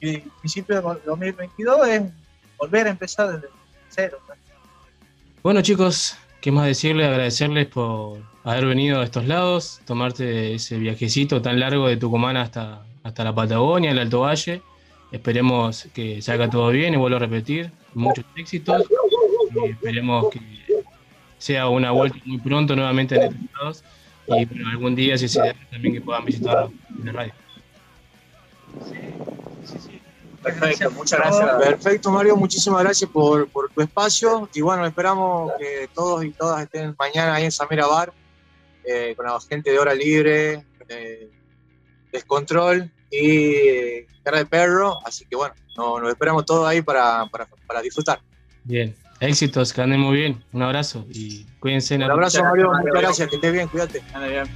y 0.00 0.18
principio 0.18 0.76
de 0.76 1.00
2022 1.06 1.88
es 1.88 2.02
volver 2.58 2.86
a 2.86 2.90
empezar 2.90 3.32
desde 3.32 3.48
cero. 3.88 4.18
¿no? 4.28 4.34
Bueno 5.46 5.62
chicos, 5.62 6.16
¿qué 6.40 6.50
más 6.50 6.66
decirles? 6.66 7.06
Agradecerles 7.06 7.68
por 7.68 8.18
haber 8.42 8.66
venido 8.66 9.00
a 9.00 9.04
estos 9.04 9.28
lados, 9.28 9.80
tomarte 9.84 10.54
ese 10.54 10.76
viajecito 10.76 11.40
tan 11.40 11.60
largo 11.60 11.86
de 11.86 11.96
Tucumán 11.96 12.36
hasta, 12.36 12.84
hasta 13.04 13.22
la 13.22 13.32
Patagonia, 13.32 13.92
el 13.92 14.00
Alto 14.00 14.22
Valle. 14.22 14.60
Esperemos 15.12 15.86
que 15.94 16.20
salga 16.20 16.50
todo 16.50 16.70
bien 16.70 16.94
y 16.94 16.96
vuelvo 16.96 17.18
a 17.18 17.20
repetir. 17.20 17.70
Muchos 17.94 18.24
éxitos. 18.34 18.82
Y 19.54 19.70
esperemos 19.70 20.30
que 20.30 20.40
sea 21.38 21.68
una 21.68 21.92
vuelta 21.92 22.18
muy 22.24 22.38
pronto 22.38 22.74
nuevamente 22.74 23.14
en 23.14 23.22
estos 23.22 23.40
lados. 23.56 23.84
Y 24.26 24.46
bueno, 24.46 24.68
algún 24.68 24.96
día, 24.96 25.16
si 25.16 25.28
se 25.28 25.38
da, 25.38 25.54
también 25.70 25.94
que 25.94 26.00
puedan 26.00 26.24
visitarlo 26.24 26.72
en 26.98 27.06
la 27.06 27.12
radio. 27.12 27.32
Perfecto, 30.46 30.90
muchas 30.92 31.18
gracias. 31.18 31.50
Perfecto, 31.56 32.10
Mario, 32.10 32.36
muchísimas 32.36 32.82
gracias 32.82 33.10
por, 33.10 33.48
por 33.48 33.68
tu 33.70 33.80
espacio. 33.82 34.48
Y 34.54 34.60
bueno, 34.60 34.86
esperamos 34.86 35.52
que 35.58 35.88
todos 35.92 36.24
y 36.24 36.30
todas 36.30 36.62
estén 36.62 36.94
mañana 36.98 37.34
ahí 37.34 37.44
en 37.44 37.52
Samira 37.52 37.86
Bar, 37.86 38.12
eh, 38.84 39.14
con 39.16 39.26
la 39.26 39.38
gente 39.40 39.70
de 39.72 39.78
hora 39.78 39.92
libre, 39.94 40.64
eh, 40.88 41.28
descontrol 42.12 42.90
y 43.10 43.54
eh, 43.56 44.06
cara 44.22 44.38
de 44.38 44.46
perro. 44.46 44.98
Así 45.04 45.24
que 45.26 45.34
bueno, 45.36 45.54
no- 45.76 45.98
nos 46.00 46.10
esperamos 46.10 46.44
todos 46.46 46.66
ahí 46.68 46.80
para, 46.80 47.26
para, 47.26 47.46
para 47.66 47.82
disfrutar. 47.82 48.20
Bien, 48.64 48.94
éxitos, 49.20 49.72
que 49.72 49.82
anden 49.82 50.00
muy 50.00 50.16
bien. 50.16 50.44
Un 50.52 50.62
abrazo 50.62 51.04
y 51.10 51.44
cuídense. 51.60 51.96
Un 51.96 52.04
abrazo, 52.04 52.42
Mario, 52.44 52.70
muchas 52.72 53.02
gracias, 53.02 53.28
que 53.28 53.34
estés 53.36 53.52
bien, 53.52 53.68
cuídate. 53.68 54.00
Tienes 54.00 54.48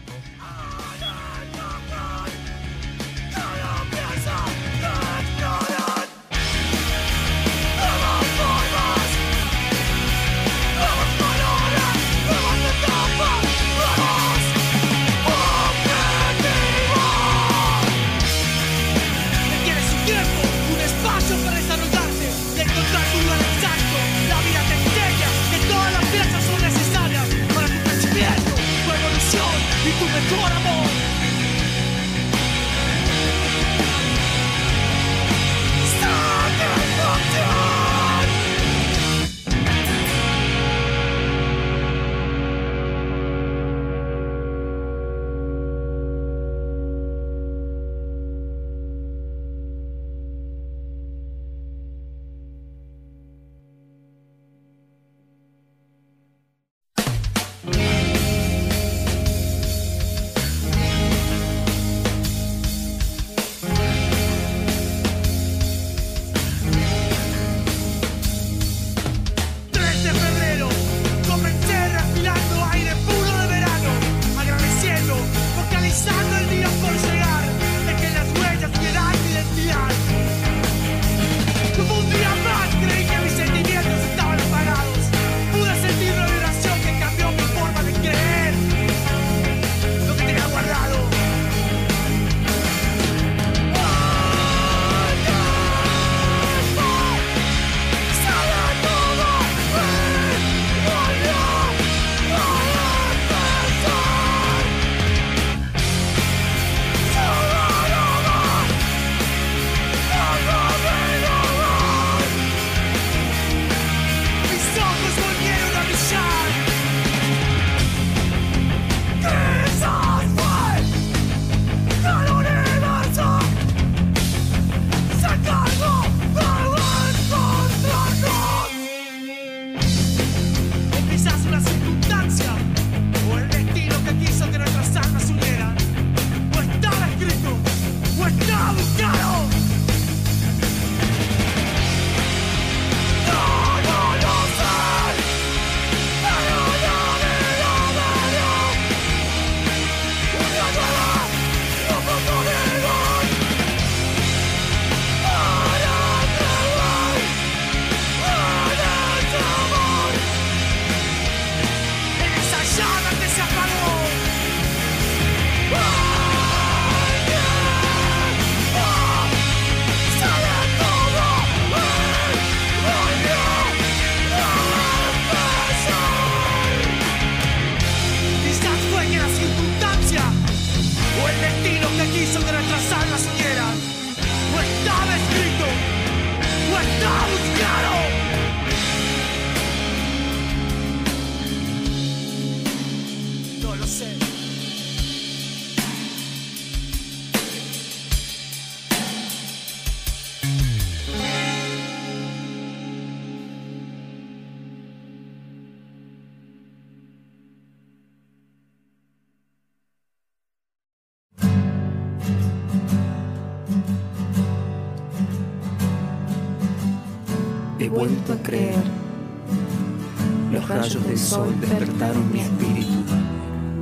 sol 221.31 221.55
despertaron 221.61 222.33
mi 222.33 222.41
espíritu. 222.41 223.05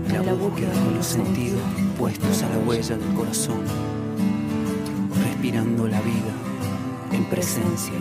En 0.06 0.26
la 0.26 0.34
búsqueda 0.34 0.70
de 0.70 0.90
los 0.96 1.06
sentidos 1.06 1.62
puestos 1.98 2.42
a 2.42 2.48
la 2.50 2.58
huella 2.58 2.98
del 2.98 3.14
corazón. 3.14 3.62
Respirando 5.24 5.88
la 5.88 5.98
vida 6.02 6.34
en 7.10 7.24
presencia. 7.30 7.94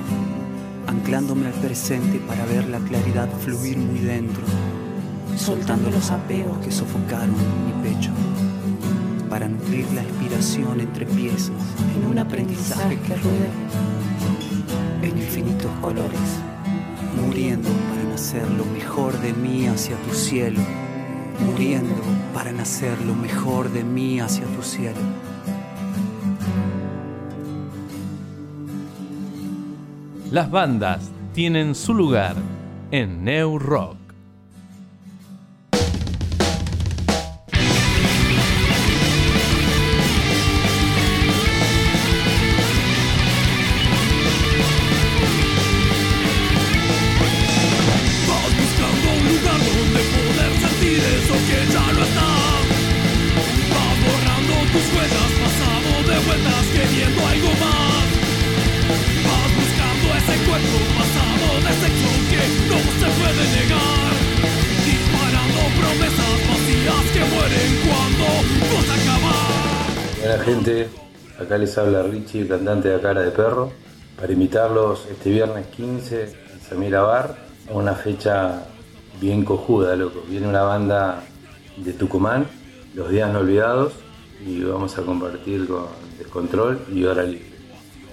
Anclándome 0.87 1.47
al 1.47 1.53
presente 1.53 2.19
para 2.27 2.45
ver 2.45 2.67
la 2.67 2.79
claridad 2.79 3.29
fluir 3.39 3.77
muy 3.77 3.99
dentro. 3.99 4.43
Soltando 5.37 5.91
los 5.91 6.11
apegos 6.11 6.57
que 6.57 6.69
sofocaron 6.69 7.33
mi 7.65 7.89
pecho. 7.89 8.11
Para 9.29 9.47
nutrir 9.47 9.89
la 9.93 10.03
inspiración 10.03 10.81
entre 10.81 11.05
piezas 11.05 11.51
en 11.95 12.11
un 12.11 12.19
aprendizaje 12.19 12.99
que 12.99 13.15
ruede 13.15 13.49
en 15.03 15.17
infinitos 15.17 15.71
colores, 15.79 16.19
muriendo 17.25 17.69
hacer 18.17 18.49
lo 18.49 18.65
mejor 18.65 19.13
de 19.21 19.31
mí 19.31 19.67
hacia 19.67 19.95
tu 19.97 20.11
cielo, 20.11 20.59
muriendo 21.45 22.01
para 22.33 22.51
nacer 22.51 22.99
lo 23.05 23.13
mejor 23.13 23.69
de 23.69 23.83
mí 23.83 24.19
hacia 24.19 24.43
tu 24.55 24.63
cielo. 24.63 24.97
Las 30.31 30.49
bandas 30.49 31.11
tienen 31.35 31.75
su 31.75 31.93
lugar 31.93 32.35
en 32.89 33.23
New 33.23 33.59
Rock. 33.59 34.06
Les 71.57 71.77
habla 71.77 72.03
Richie, 72.03 72.47
cantante 72.47 72.89
de 72.89 72.99
Cara 72.99 73.21
de 73.21 73.31
Perro, 73.31 73.71
para 74.19 74.31
invitarlos 74.31 75.07
este 75.09 75.29
viernes 75.29 75.67
15 75.67 76.23
en 76.23 76.61
Samira 76.61 77.01
Bar 77.01 77.37
a 77.69 77.73
una 77.73 77.93
fecha 77.93 78.65
bien 79.19 79.43
cojuda, 79.43 79.95
loco. 79.95 80.23
Viene 80.27 80.47
una 80.47 80.63
banda 80.63 81.23
de 81.77 81.93
Tucumán, 81.93 82.45
Los 82.93 83.09
Días 83.09 83.31
No 83.31 83.39
Olvidados, 83.39 83.93
y 84.45 84.63
vamos 84.63 84.97
a 84.97 85.01
compartir 85.01 85.67
con 85.67 85.85
Descontrol 86.17 86.79
y 86.91 87.03
Hora 87.05 87.23
Libre, 87.23 87.51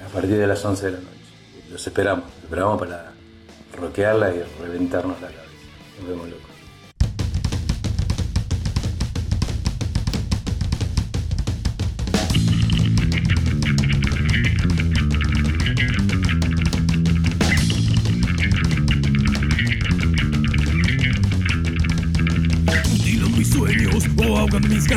a 0.04 0.08
partir 0.08 0.38
de 0.38 0.46
las 0.46 0.64
11 0.64 0.86
de 0.86 0.92
la 0.92 0.98
noche. 0.98 1.10
Los 1.70 1.86
esperamos, 1.86 2.24
los 2.24 2.44
esperamos 2.44 2.78
para 2.78 3.12
rockearla 3.78 4.34
y 4.34 4.42
reventarnos 4.62 5.20
la 5.20 5.28
cabeza. 5.28 5.44
Nos 6.00 6.08
vemos, 6.08 6.28
loco. 6.28 6.43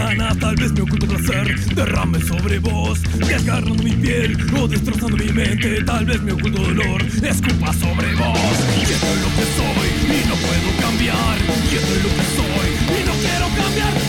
Tal 0.08 0.56
vez 0.56 0.72
me 0.72 0.84
oculto 0.84 1.06
placer 1.06 1.60
derrame 1.76 2.22
sobre 2.22 2.60
vos 2.60 2.98
Desgarrando 3.28 3.84
mi 3.84 3.92
piel 3.92 4.38
o 4.58 4.66
destrozando 4.66 5.18
mi 5.18 5.30
mente. 5.34 5.84
Tal 5.84 6.06
vez 6.06 6.22
me 6.22 6.32
oculto 6.32 6.62
dolor 6.62 7.04
escupa 7.04 7.74
sobre 7.74 8.14
vos. 8.16 8.40
Y 8.78 8.84
esto 8.84 9.06
es 9.06 9.22
lo 9.22 9.30
que 9.36 9.46
soy 9.58 9.90
y 10.16 10.28
no 10.30 10.36
puedo 10.36 10.82
cambiar. 10.82 11.38
Y 11.70 11.76
esto 11.76 11.94
es 11.94 12.04
lo 12.04 12.10
que 12.10 12.26
soy 12.38 13.02
y 13.02 13.06
no 13.06 13.14
quiero 13.20 13.48
cambiar 13.58 14.07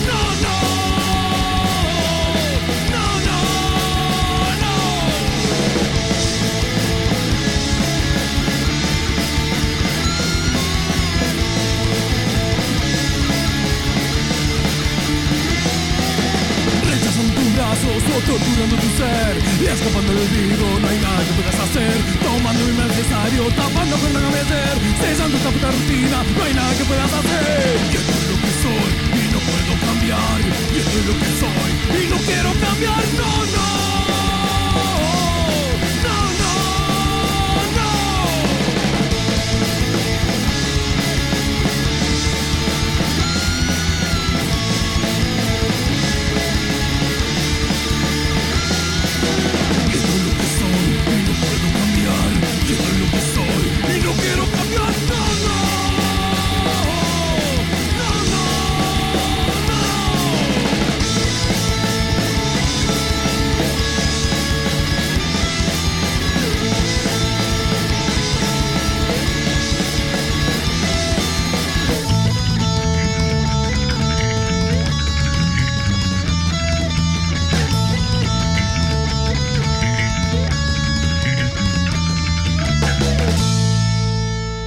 O 17.69 18.21
torturando 18.25 18.77
tu 18.77 18.89
ser. 18.97 19.37
Y 19.61 19.67
escapando 19.67 20.09
del 20.09 20.23
olvido, 20.23 20.81
no 20.81 20.89
hay 20.89 20.99
nada 21.01 21.21
que 21.21 21.33
puedas 21.37 21.59
hacer 21.61 21.95
Tomando 22.25 22.65
lo 22.65 22.73
innecesario, 22.73 23.45
tapando 23.53 23.97
con 23.99 24.13
la 24.15 24.21
meter 24.21 24.75
Sellando 25.01 25.37
esta 25.37 25.51
puta 25.51 25.71
rutina, 25.71 26.25
no 26.37 26.45
hay 26.45 26.55
nada 26.55 26.73
que 26.79 26.85
puedas 26.85 27.13
hacer 27.13 27.77
Y 27.93 27.97
esto 27.97 28.13
es 28.17 28.29
lo 28.31 28.37
que 28.41 28.53
soy 28.65 29.09
y 29.21 29.33
no 29.33 29.39
puedo 29.41 29.73
cambiar. 29.85 30.41
Y 30.41 30.79
esto 30.79 30.99
es 30.99 31.07
lo 31.07 31.15
que 31.21 31.31
soy 31.41 31.71
y 32.01 32.07
no 32.09 32.17
quiero 32.17 32.53
cambiar. 32.61 33.05
No 33.21 33.29
No, 33.53 33.78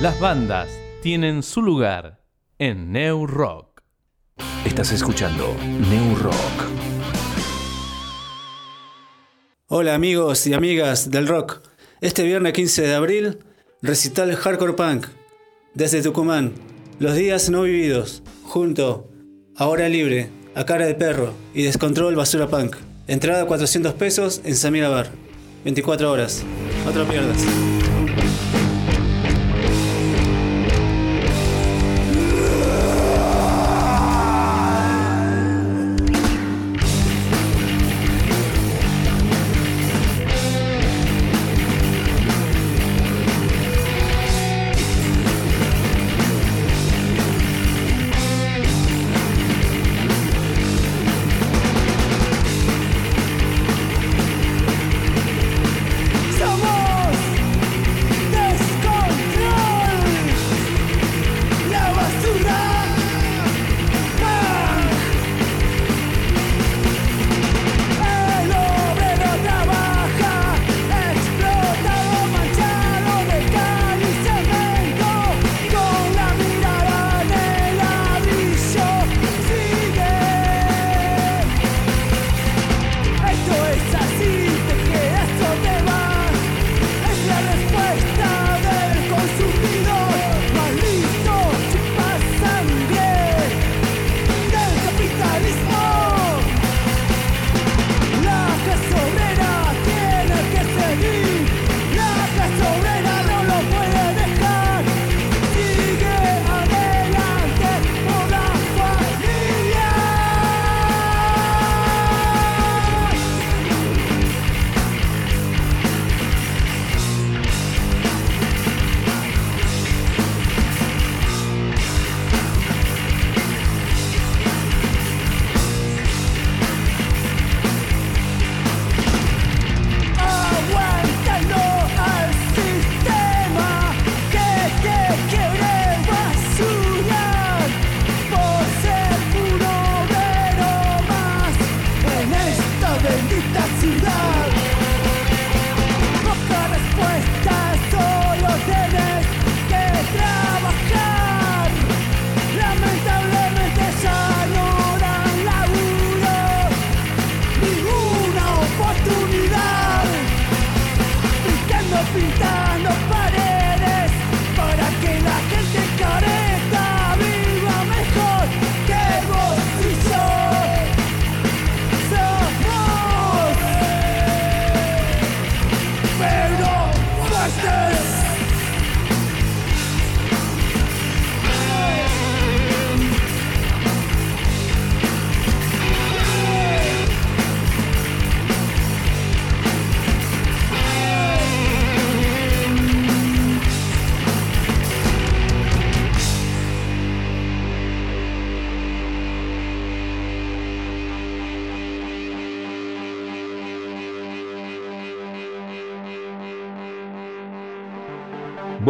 Las 0.02 0.20
bandas 0.20 0.68
tienen 1.04 1.44
su 1.44 1.62
lugar 1.62 2.24
en 2.58 2.92
New 2.92 3.28
Rock. 3.28 3.84
Estás 4.66 4.92
escuchando 4.92 5.56
New 5.64 6.16
Rock. 6.16 6.34
Hola 9.68 9.94
amigos 9.94 10.48
y 10.48 10.56
amigas 10.56 11.12
del 11.12 11.28
rock. 11.28 11.62
Este 12.02 12.24
viernes 12.24 12.54
15 12.54 12.82
de 12.82 12.96
abril, 12.96 13.40
recital 13.84 14.36
Hardcore 14.36 14.74
Punk 14.74 15.06
desde 15.76 16.02
Tucumán. 16.02 16.54
Los 16.98 17.14
días 17.14 17.52
no 17.52 17.62
vividos, 17.62 18.24
junto 18.42 19.08
a 19.56 19.68
Hora 19.68 19.88
Libre, 19.88 20.32
a 20.56 20.66
Cara 20.66 20.88
de 20.88 20.96
Perro 20.96 21.36
y 21.54 21.62
Descontrol 21.62 22.16
Basura 22.16 22.48
Punk. 22.48 22.76
Entrada 23.06 23.46
400 23.46 23.94
pesos 23.94 24.42
en 24.46 24.56
Samira 24.56 24.90
Bar. 24.90 25.12
24 25.64 26.12
horas. 26.12 26.44
No 26.86 26.92
te 26.92 27.04
pierdas. 27.06 27.91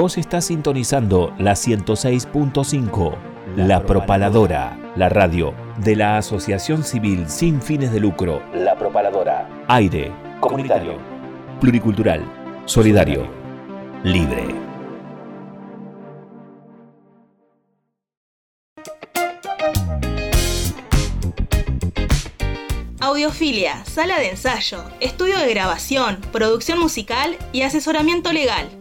Vos 0.02 0.18
estás 0.18 0.46
sintonizando 0.46 1.32
la 1.38 1.52
106.5, 1.52 3.16
La 3.56 3.86
Propaladora, 3.86 4.76
la 4.96 5.10
radio 5.10 5.54
de 5.78 5.96
la 5.96 6.18
Asociación 6.18 6.84
Civil 6.84 7.30
sin 7.30 7.62
fines 7.62 7.92
de 7.92 8.00
lucro, 8.00 8.42
La 8.52 8.76
Propaladora. 8.76 9.48
Aire, 9.68 10.12
comunitario, 10.40 10.98
pluricultural, 11.60 12.26
solidario, 12.66 13.28
libre. 14.04 14.48
Audiofilia, 23.00 23.86
sala 23.86 24.18
de 24.18 24.32
ensayo, 24.32 24.84
estudio 25.00 25.38
de 25.38 25.54
grabación, 25.54 26.22
producción 26.32 26.80
musical 26.80 27.38
y 27.52 27.62
asesoramiento 27.62 28.34
legal. 28.34 28.81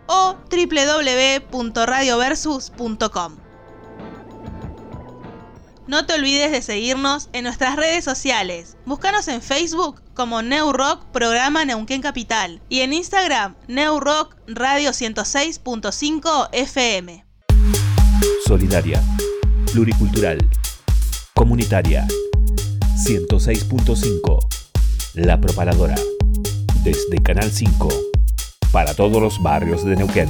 o 0.08 0.36
www.radioversus.com. 0.52 3.38
No 5.88 6.06
te 6.06 6.14
olvides 6.14 6.52
de 6.52 6.62
seguirnos 6.62 7.30
en 7.32 7.46
nuestras 7.46 7.78
redes 7.78 8.04
sociales. 8.04 8.76
Búscanos 8.86 9.30
en 9.30 9.42
Facebook 9.42 10.04
como 10.14 10.42
New 10.42 10.74
Rock 10.74 11.06
Programa 11.14 11.64
Neuquén 11.64 12.02
Capital 12.02 12.62
y 12.68 12.82
en 12.82 12.92
Instagram 12.92 13.56
New 13.68 14.02
Rock 14.02 14.36
Radio 14.48 14.92
106.5 14.92 16.50
FM. 16.52 17.31
Solidaria, 18.46 19.02
pluricultural, 19.72 20.38
comunitaria. 21.34 22.06
106.5. 22.98 24.40
La 25.16 25.40
Propaladora. 25.40 25.96
Desde 26.84 27.22
Canal 27.24 27.52
5. 27.52 27.90
Para 28.72 28.94
todos 28.94 29.22
los 29.22 29.42
barrios 29.42 29.84
de 29.86 29.96
Neuquén. 29.96 30.30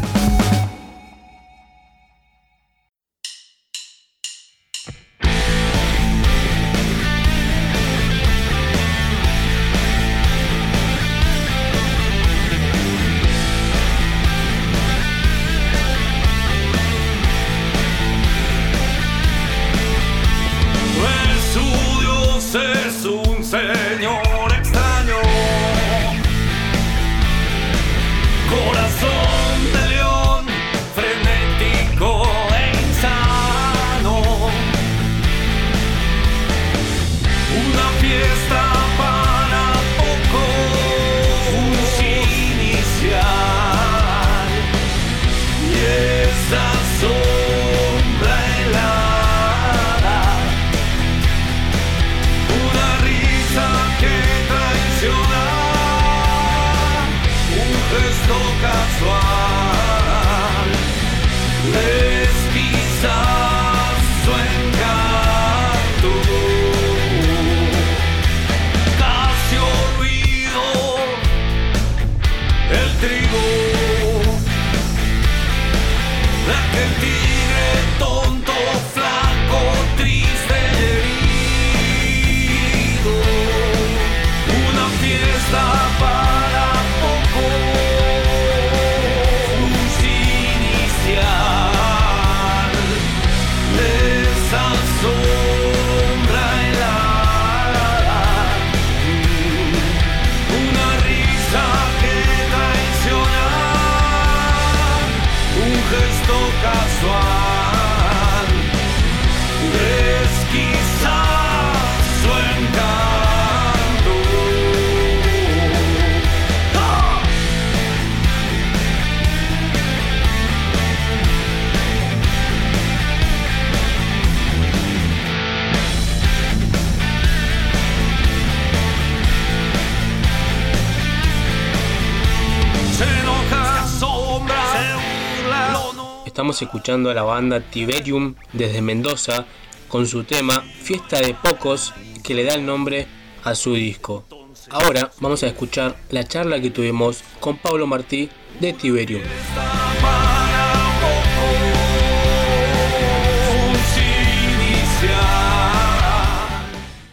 Escuchando 136.66 137.10
a 137.10 137.14
la 137.14 137.24
banda 137.24 137.60
Tiberium 137.60 138.36
desde 138.54 138.82
Mendoza 138.82 139.46
con 139.88 140.08
su 140.08 140.24
tema 140.24 140.62
Fiesta 140.62 141.20
de 141.20 141.34
Pocos 141.34 141.94
que 142.24 142.34
le 142.34 142.44
da 142.44 142.54
el 142.54 142.66
nombre 142.66 143.08
a 143.44 143.56
su 143.56 143.74
disco. 143.74 144.26
Ahora 144.70 145.12
vamos 145.20 145.44
a 145.44 145.48
escuchar 145.48 145.98
la 146.10 146.24
charla 146.24 146.62
que 146.62 146.70
tuvimos 146.70 147.24
con 147.40 147.58
Pablo 147.58 147.88
Martí 147.88 148.30
de 148.60 148.74
Tiberium. 148.74 149.22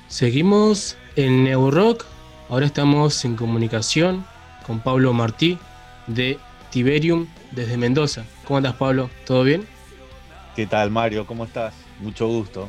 Seguimos 0.09 0.97
en 1.17 1.45
Neurock, 1.45 2.05
ahora 2.49 2.67
estamos 2.67 3.25
en 3.25 3.37
comunicación 3.37 4.27
con 4.67 4.81
Pablo 4.81 5.13
Martí 5.13 5.59
de 6.07 6.39
Tiberium 6.71 7.27
desde 7.53 7.77
Mendoza. 7.77 8.25
¿Cómo 8.45 8.59
andas 8.59 8.75
Pablo? 8.75 9.11
¿Todo 9.27 9.45
bien? 9.45 9.67
¿Qué 10.57 10.67
tal 10.67 10.91
Mario? 10.91 11.27
¿Cómo 11.27 11.45
estás? 11.45 11.75
Mucho 12.01 12.27
gusto. 12.27 12.69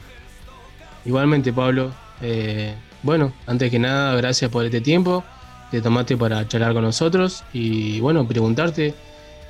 Igualmente 1.06 1.54
Pablo, 1.54 1.92
eh, 2.22 2.74
bueno, 3.04 3.34
antes 3.48 3.72
que 3.72 3.80
nada, 3.80 4.16
gracias 4.16 4.52
por 4.52 4.66
este 4.66 4.82
tiempo 4.82 5.24
que 5.72 5.82
tomaste 5.82 6.18
para 6.18 6.48
charlar 6.48 6.74
con 6.74 6.84
nosotros 6.84 7.44
y 7.54 8.00
bueno, 8.00 8.28
preguntarte 8.28 8.94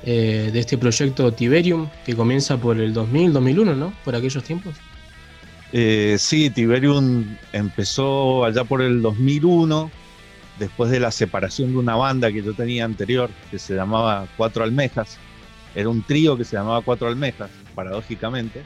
eh, 0.04 0.50
de 0.52 0.58
este 0.58 0.78
proyecto 0.78 1.32
Tiberium 1.32 1.88
que 2.06 2.14
comienza 2.14 2.56
por 2.56 2.78
el 2.78 2.92
2000, 2.92 3.32
2001, 3.32 3.74
¿no? 3.74 3.92
Por 4.04 4.14
aquellos 4.14 4.42
tiempos. 4.44 4.74
Eh, 5.72 6.16
sí, 6.18 6.50
Tiberium 6.50 7.36
empezó 7.52 8.44
allá 8.44 8.64
por 8.64 8.82
el 8.82 9.02
2001, 9.02 9.90
después 10.60 10.90
de 10.90 11.00
la 11.00 11.10
separación 11.10 11.72
de 11.72 11.78
una 11.78 11.96
banda 11.96 12.30
que 12.30 12.42
yo 12.42 12.52
tenía 12.52 12.84
anterior, 12.84 13.30
que 13.50 13.58
se 13.58 13.74
llamaba 13.74 14.28
Cuatro 14.36 14.62
Almejas. 14.62 15.18
Era 15.74 15.88
un 15.88 16.02
trío 16.02 16.36
que 16.36 16.44
se 16.44 16.56
llamaba 16.56 16.82
Cuatro 16.82 17.08
Almejas, 17.08 17.50
paradójicamente. 17.74 18.62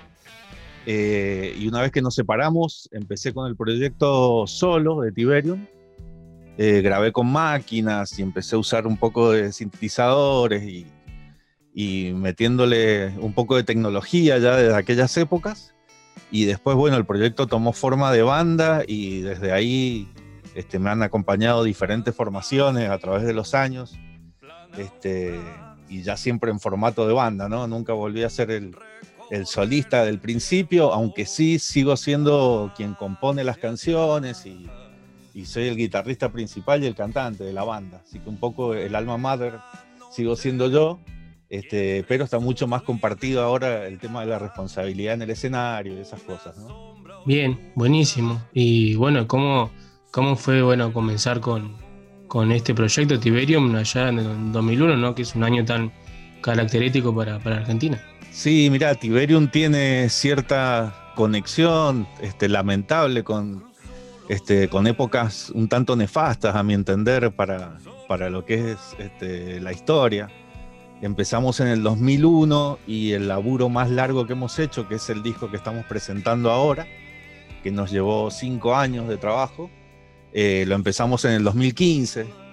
Eh, 0.86 1.54
y 1.56 1.68
una 1.68 1.80
vez 1.80 1.92
que 1.92 2.02
nos 2.02 2.16
separamos, 2.16 2.90
empecé 2.92 3.32
con 3.32 3.48
el 3.48 3.56
proyecto 3.56 4.46
solo 4.46 5.00
de 5.00 5.12
Tiberium. 5.12 5.66
Eh, 6.58 6.82
grabé 6.82 7.12
con 7.12 7.30
máquinas 7.30 8.18
y 8.18 8.22
empecé 8.22 8.56
a 8.56 8.58
usar 8.58 8.86
un 8.86 8.96
poco 8.96 9.30
de 9.30 9.52
sintetizadores 9.52 10.64
y, 10.64 10.86
y, 11.74 12.12
metiéndole 12.12 13.08
un 13.18 13.32
poco 13.32 13.56
de 13.56 13.64
tecnología 13.64 14.38
ya 14.38 14.56
desde 14.56 14.74
aquellas 14.74 15.16
épocas. 15.16 15.74
Y 16.32 16.46
después, 16.46 16.76
bueno, 16.76 16.96
el 16.96 17.04
proyecto 17.04 17.46
tomó 17.46 17.72
forma 17.72 18.10
de 18.12 18.22
banda 18.22 18.82
y 18.86 19.20
desde 19.20 19.52
ahí 19.52 20.08
este, 20.54 20.78
me 20.78 20.90
han 20.90 21.02
acompañado 21.02 21.64
diferentes 21.64 22.14
formaciones 22.14 22.90
a 22.90 22.98
través 22.98 23.24
de 23.24 23.32
los 23.32 23.54
años. 23.54 23.98
Este, 24.78 25.40
y 25.88 26.02
ya 26.02 26.16
siempre 26.16 26.50
en 26.50 26.60
formato 26.60 27.06
de 27.06 27.12
banda, 27.12 27.48
¿no? 27.48 27.66
Nunca 27.66 27.92
volví 27.92 28.22
a 28.22 28.30
ser 28.30 28.50
el, 28.50 28.74
solista 29.46 30.04
del 30.04 30.20
principio, 30.20 30.92
aunque 30.92 31.26
sí 31.26 31.58
sigo 31.58 31.96
siendo 31.96 32.72
quien 32.76 32.94
compone 32.94 33.42
las 33.42 33.58
canciones 33.58 34.46
y, 34.46 34.68
soy 35.44 35.66
el 35.66 35.76
guitarrista 35.76 36.30
principal 36.30 36.84
y 36.84 36.86
el 36.86 36.94
cantante 36.94 37.42
de 37.42 37.52
la 37.52 37.64
banda. 37.64 38.00
Así 38.06 38.20
que 38.20 38.28
un 38.28 38.36
poco 38.36 38.74
el 38.74 38.94
alma 38.94 39.18
mater 39.18 39.58
sigo 40.12 40.36
siendo 40.36 40.70
yo, 40.70 41.00
este, 41.48 42.04
pero 42.06 42.22
está 42.22 42.38
mucho 42.38 42.68
más 42.68 42.82
compartido 42.82 43.42
ahora 43.42 43.88
el 43.88 43.98
tema 43.98 44.20
de 44.20 44.26
la 44.26 44.38
responsabilidad 44.38 45.14
en 45.14 45.22
el 45.22 45.30
escenario 45.30 45.94
y 45.94 46.00
esas 46.00 46.22
cosas. 46.22 46.54
Bien, 47.26 47.72
buenísimo. 47.74 48.40
Y 48.52 48.94
bueno, 48.94 49.26
¿cómo, 49.26 49.72
cómo 50.14 50.36
fue 50.36 50.62
bueno 50.62 50.92
comenzar 50.92 51.40
con, 51.40 51.74
con 52.28 52.52
este 52.52 52.72
proyecto 52.72 53.18
Tiberium 53.18 53.74
allá 53.74 54.10
en 54.10 54.20
el 54.20 54.52
2001, 54.52 54.96
¿no? 54.96 55.12
que 55.12 55.22
es 55.22 55.34
un 55.34 55.42
año 55.42 55.64
tan 55.64 55.92
característico 56.40 57.12
para, 57.12 57.40
para 57.40 57.56
Argentina? 57.56 58.00
Sí, 58.30 58.68
mira, 58.70 58.94
Tiberium 58.94 59.48
tiene 59.48 60.08
cierta 60.08 61.12
conexión 61.16 62.06
este, 62.20 62.48
lamentable 62.48 63.24
con, 63.24 63.64
este, 64.28 64.68
con 64.68 64.86
épocas 64.86 65.50
un 65.50 65.68
tanto 65.68 65.96
nefastas, 65.96 66.54
a 66.54 66.62
mi 66.62 66.74
entender, 66.74 67.32
para, 67.32 67.78
para 68.06 68.30
lo 68.30 68.44
que 68.44 68.70
es 68.70 68.78
este, 69.00 69.60
la 69.60 69.72
historia. 69.72 70.28
Empezamos 71.02 71.58
en 71.58 71.66
el 71.66 71.82
2001 71.82 72.78
y 72.86 73.12
el 73.12 73.26
laburo 73.26 73.68
más 73.68 73.90
largo 73.90 74.28
que 74.28 74.34
hemos 74.34 74.60
hecho, 74.60 74.86
que 74.86 74.94
es 74.94 75.10
el 75.10 75.24
disco 75.24 75.50
que 75.50 75.56
estamos 75.56 75.84
presentando 75.86 76.52
ahora, 76.52 76.86
que 77.64 77.72
nos 77.72 77.90
llevó 77.90 78.30
cinco 78.30 78.76
años 78.76 79.08
de 79.08 79.16
trabajo, 79.16 79.70
eh, 80.34 80.64
lo 80.66 80.74
empezamos 80.74 81.24
en 81.24 81.32
el 81.32 81.44
2015 81.44 82.44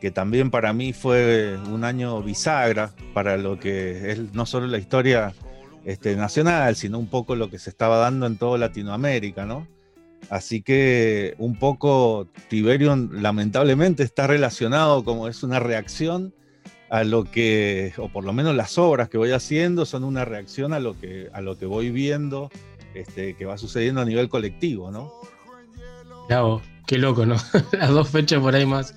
que 0.00 0.10
también 0.10 0.50
para 0.50 0.72
mí 0.72 0.92
fue 0.92 1.58
un 1.70 1.84
año 1.84 2.22
bisagra 2.22 2.92
para 3.14 3.36
lo 3.36 3.58
que 3.58 4.12
es 4.12 4.34
no 4.34 4.46
solo 4.46 4.66
la 4.66 4.78
historia 4.78 5.34
este, 5.84 6.16
nacional, 6.16 6.76
sino 6.76 6.98
un 6.98 7.08
poco 7.08 7.34
lo 7.34 7.50
que 7.50 7.58
se 7.58 7.70
estaba 7.70 7.98
dando 7.98 8.26
en 8.26 8.36
toda 8.36 8.58
Latinoamérica, 8.58 9.46
¿no? 9.46 9.66
Así 10.28 10.62
que 10.62 11.34
un 11.38 11.58
poco 11.58 12.28
Tiberium 12.48 13.10
lamentablemente 13.22 14.02
está 14.02 14.26
relacionado 14.26 15.04
como 15.04 15.28
es 15.28 15.42
una 15.42 15.60
reacción 15.60 16.34
a 16.90 17.04
lo 17.04 17.24
que, 17.24 17.92
o 17.98 18.08
por 18.08 18.24
lo 18.24 18.32
menos 18.32 18.54
las 18.54 18.78
obras 18.78 19.08
que 19.08 19.18
voy 19.18 19.32
haciendo 19.32 19.86
son 19.86 20.04
una 20.04 20.24
reacción 20.24 20.72
a 20.72 20.80
lo 20.80 20.98
que, 20.98 21.28
a 21.32 21.40
lo 21.40 21.58
que 21.58 21.66
voy 21.66 21.90
viendo 21.90 22.50
este, 22.94 23.34
que 23.34 23.44
va 23.44 23.58
sucediendo 23.58 24.00
a 24.00 24.04
nivel 24.04 24.28
colectivo, 24.28 24.90
¿no? 24.90 25.12
Claro, 26.28 26.60
qué 26.86 26.98
loco, 26.98 27.26
¿no? 27.26 27.36
Las 27.72 27.90
dos 27.90 28.08
fechas 28.08 28.40
por 28.40 28.54
ahí 28.54 28.64
más, 28.64 28.94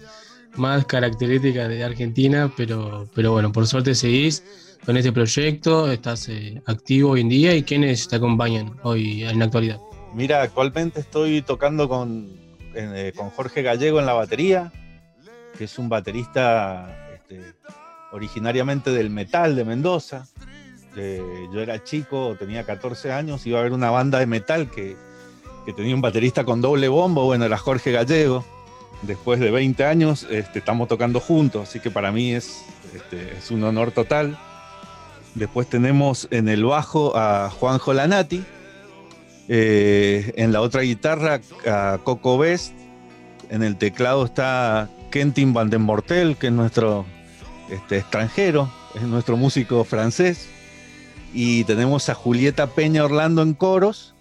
más 0.55 0.85
características 0.85 1.67
de 1.69 1.83
Argentina, 1.83 2.51
pero, 2.55 3.09
pero 3.13 3.31
bueno, 3.31 3.51
por 3.51 3.67
suerte 3.67 3.95
seguís 3.95 4.43
con 4.85 4.95
este 4.95 5.11
proyecto, 5.11 5.91
estás 5.91 6.29
eh, 6.29 6.61
activo 6.65 7.11
hoy 7.11 7.21
en 7.21 7.29
día 7.29 7.55
y 7.55 7.63
quiénes 7.63 8.07
te 8.07 8.15
acompañan 8.15 8.77
hoy 8.83 9.23
en 9.23 9.39
la 9.39 9.45
actualidad. 9.45 9.79
Mira, 10.13 10.41
actualmente 10.41 11.01
estoy 11.01 11.41
tocando 11.41 11.89
con, 11.89 12.31
eh, 12.73 13.11
con 13.15 13.29
Jorge 13.29 13.61
Gallego 13.61 13.99
en 13.99 14.05
la 14.05 14.13
batería, 14.13 14.71
que 15.57 15.65
es 15.65 15.77
un 15.77 15.89
baterista 15.89 17.09
este, 17.13 17.53
originariamente 18.11 18.91
del 18.91 19.09
metal 19.09 19.55
de 19.55 19.65
Mendoza. 19.65 20.27
Eh, 20.95 21.21
yo 21.53 21.61
era 21.61 21.83
chico, 21.83 22.35
tenía 22.39 22.63
14 22.63 23.11
años, 23.11 23.45
iba 23.45 23.59
a 23.59 23.61
haber 23.61 23.73
una 23.73 23.91
banda 23.91 24.19
de 24.19 24.25
metal 24.25 24.71
que, 24.71 24.95
que 25.69 25.73
tenía 25.73 25.93
un 25.93 26.01
baterista 26.01 26.45
con 26.45 26.61
doble 26.61 26.87
bombo, 26.87 27.25
bueno, 27.25 27.45
era 27.45 27.55
Jorge 27.55 27.91
Gallego 27.91 28.43
después 29.03 29.39
de 29.39 29.51
20 29.51 29.85
años 29.85 30.25
este, 30.31 30.57
estamos 30.57 30.87
tocando 30.87 31.19
juntos, 31.19 31.69
así 31.69 31.79
que 31.79 31.91
para 31.91 32.11
mí 32.11 32.33
es, 32.33 32.65
este, 32.95 33.37
es 33.37 33.51
un 33.51 33.63
honor 33.63 33.91
total. 33.91 34.35
Después 35.35 35.69
tenemos 35.69 36.27
en 36.31 36.49
el 36.49 36.65
bajo 36.65 37.15
a 37.15 37.51
Juanjo 37.51 37.93
Lanati, 37.93 38.43
eh, 39.47 40.33
en 40.37 40.51
la 40.53 40.61
otra 40.61 40.81
guitarra 40.81 41.39
a 41.67 41.99
Coco 42.03 42.39
Best, 42.39 42.73
en 43.51 43.61
el 43.61 43.75
teclado 43.75 44.25
está 44.25 44.89
Kentin 45.11 45.53
Van 45.53 45.69
den 45.69 45.83
Mortel, 45.83 46.35
que 46.35 46.47
es 46.47 46.53
nuestro 46.53 47.05
este, 47.69 47.99
extranjero, 47.99 48.71
es 48.95 49.03
nuestro 49.03 49.37
músico 49.37 49.83
francés, 49.83 50.49
y 51.31 51.63
tenemos 51.65 52.09
a 52.09 52.15
Julieta 52.15 52.65
Peña 52.65 53.05
Orlando 53.05 53.43
en 53.43 53.53
coros 53.53 54.15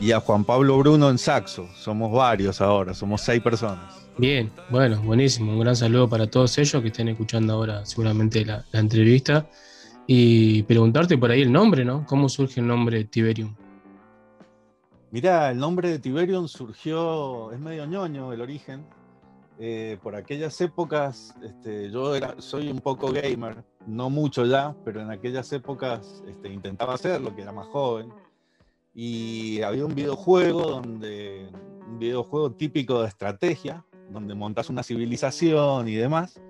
y 0.00 0.12
a 0.12 0.20
Juan 0.20 0.44
Pablo 0.44 0.78
Bruno 0.78 1.10
en 1.10 1.18
saxo. 1.18 1.68
Somos 1.74 2.12
varios 2.12 2.60
ahora, 2.60 2.94
somos 2.94 3.20
seis 3.20 3.42
personas. 3.42 4.08
Bien, 4.16 4.50
bueno, 4.70 5.00
buenísimo. 5.02 5.52
Un 5.52 5.60
gran 5.60 5.76
saludo 5.76 6.08
para 6.08 6.26
todos 6.28 6.56
ellos 6.58 6.82
que 6.82 6.88
estén 6.88 7.08
escuchando 7.08 7.52
ahora 7.52 7.84
seguramente 7.84 8.44
la, 8.44 8.64
la, 8.72 8.80
entrevista. 8.80 9.48
Y 10.06 10.62
preguntarte 10.64 11.18
por 11.18 11.30
ahí 11.30 11.42
el 11.42 11.52
nombre, 11.52 11.84
¿no? 11.84 12.04
¿Cómo 12.06 12.28
surge 12.28 12.60
el 12.60 12.66
nombre 12.66 13.04
Tiberium? 13.04 13.54
Mirá, 15.10 15.50
el 15.50 15.58
nombre 15.58 15.90
de 15.90 15.98
Tiberium 15.98 16.48
surgió, 16.48 17.52
es 17.52 17.58
medio 17.58 17.86
ñoño 17.86 18.32
el 18.32 18.40
origen. 18.40 18.84
Eh, 19.60 19.98
por 20.02 20.14
aquellas 20.14 20.60
épocas, 20.60 21.34
este, 21.42 21.90
yo 21.90 22.14
era, 22.14 22.36
soy 22.38 22.70
un 22.70 22.78
poco 22.78 23.10
gamer, 23.10 23.64
no 23.88 24.08
mucho 24.08 24.44
ya, 24.44 24.76
pero 24.84 25.00
en 25.00 25.10
aquellas 25.10 25.52
épocas 25.52 26.22
este, 26.28 26.48
intentaba 26.52 26.94
hacerlo, 26.94 27.34
que 27.34 27.42
era 27.42 27.50
más 27.50 27.66
joven. 27.66 28.08
Y 28.94 29.62
había 29.62 29.84
un 29.84 29.94
videojuego 29.94 30.62
donde, 30.62 31.48
un 31.86 31.98
videojuego 31.98 32.52
típico 32.52 33.02
de 33.02 33.08
estrategia, 33.08 33.84
donde 34.10 34.34
montas 34.34 34.70
una 34.70 34.82
civilización 34.82 35.88
y 35.88 35.94
demás, 35.94 36.40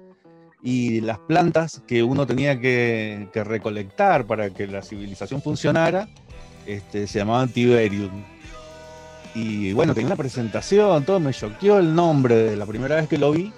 y 0.62 1.00
las 1.00 1.18
plantas 1.18 1.82
que 1.86 2.02
uno 2.02 2.26
tenía 2.26 2.60
que, 2.60 3.28
recolectar 3.34 4.26
para 4.26 4.50
que 4.50 4.66
la 4.66 4.82
civilización 4.82 5.42
funcionara, 5.42 6.08
este, 6.66 7.06
se 7.06 7.18
llamaban 7.18 7.48
Tiberium. 7.50 8.24
Y 9.34 9.72
bueno, 9.72 9.94
tenía 9.94 10.08
una 10.08 10.16
presentación, 10.16 11.04
todo 11.04 11.20
me 11.20 11.32
choqueó 11.32 11.78
el 11.78 11.94
nombre 11.94 12.34
de 12.34 12.56
la 12.56 12.66
primera 12.66 12.96
vez 12.96 13.08
que 13.08 13.18
lo 13.18 13.30
vi, 13.32 13.52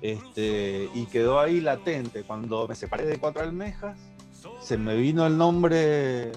este, 0.00 0.88
y 0.94 1.06
quedó 1.06 1.40
ahí 1.40 1.60
latente. 1.60 2.22
Cuando 2.22 2.66
me 2.68 2.74
separé 2.74 3.06
de 3.06 3.18
Cuatro 3.18 3.42
Almejas, 3.42 3.98
se 4.60 4.78
me 4.78 4.96
vino 4.96 5.26
el 5.26 5.36
nombre 5.36 6.32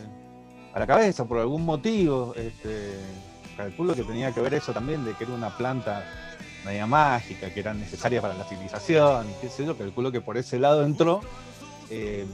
a 0.73 0.79
la 0.79 0.87
cabeza 0.87 1.25
por 1.25 1.39
algún 1.39 1.65
motivo. 1.65 2.33
Este, 2.35 2.97
calculo 3.57 3.93
que 3.93 4.03
tenía 4.03 4.31
que 4.31 4.41
ver 4.41 4.53
eso 4.53 4.73
también, 4.73 5.03
de 5.03 5.13
que 5.13 5.25
era 5.25 5.33
una 5.33 5.55
planta 5.55 6.05
media 6.65 6.85
mágica, 6.85 7.53
que 7.53 7.59
era 7.59 7.73
necesaria 7.73 8.21
para 8.21 8.33
la 8.33 8.43
civilización, 8.45 9.27
qué 9.41 9.49
sé 9.49 9.65
yo, 9.65 9.77
calculo 9.77 10.11
que 10.11 10.21
por 10.21 10.37
ese 10.37 10.59
lado 10.59 10.85
entró. 10.85 11.21
Eh, 11.89 12.25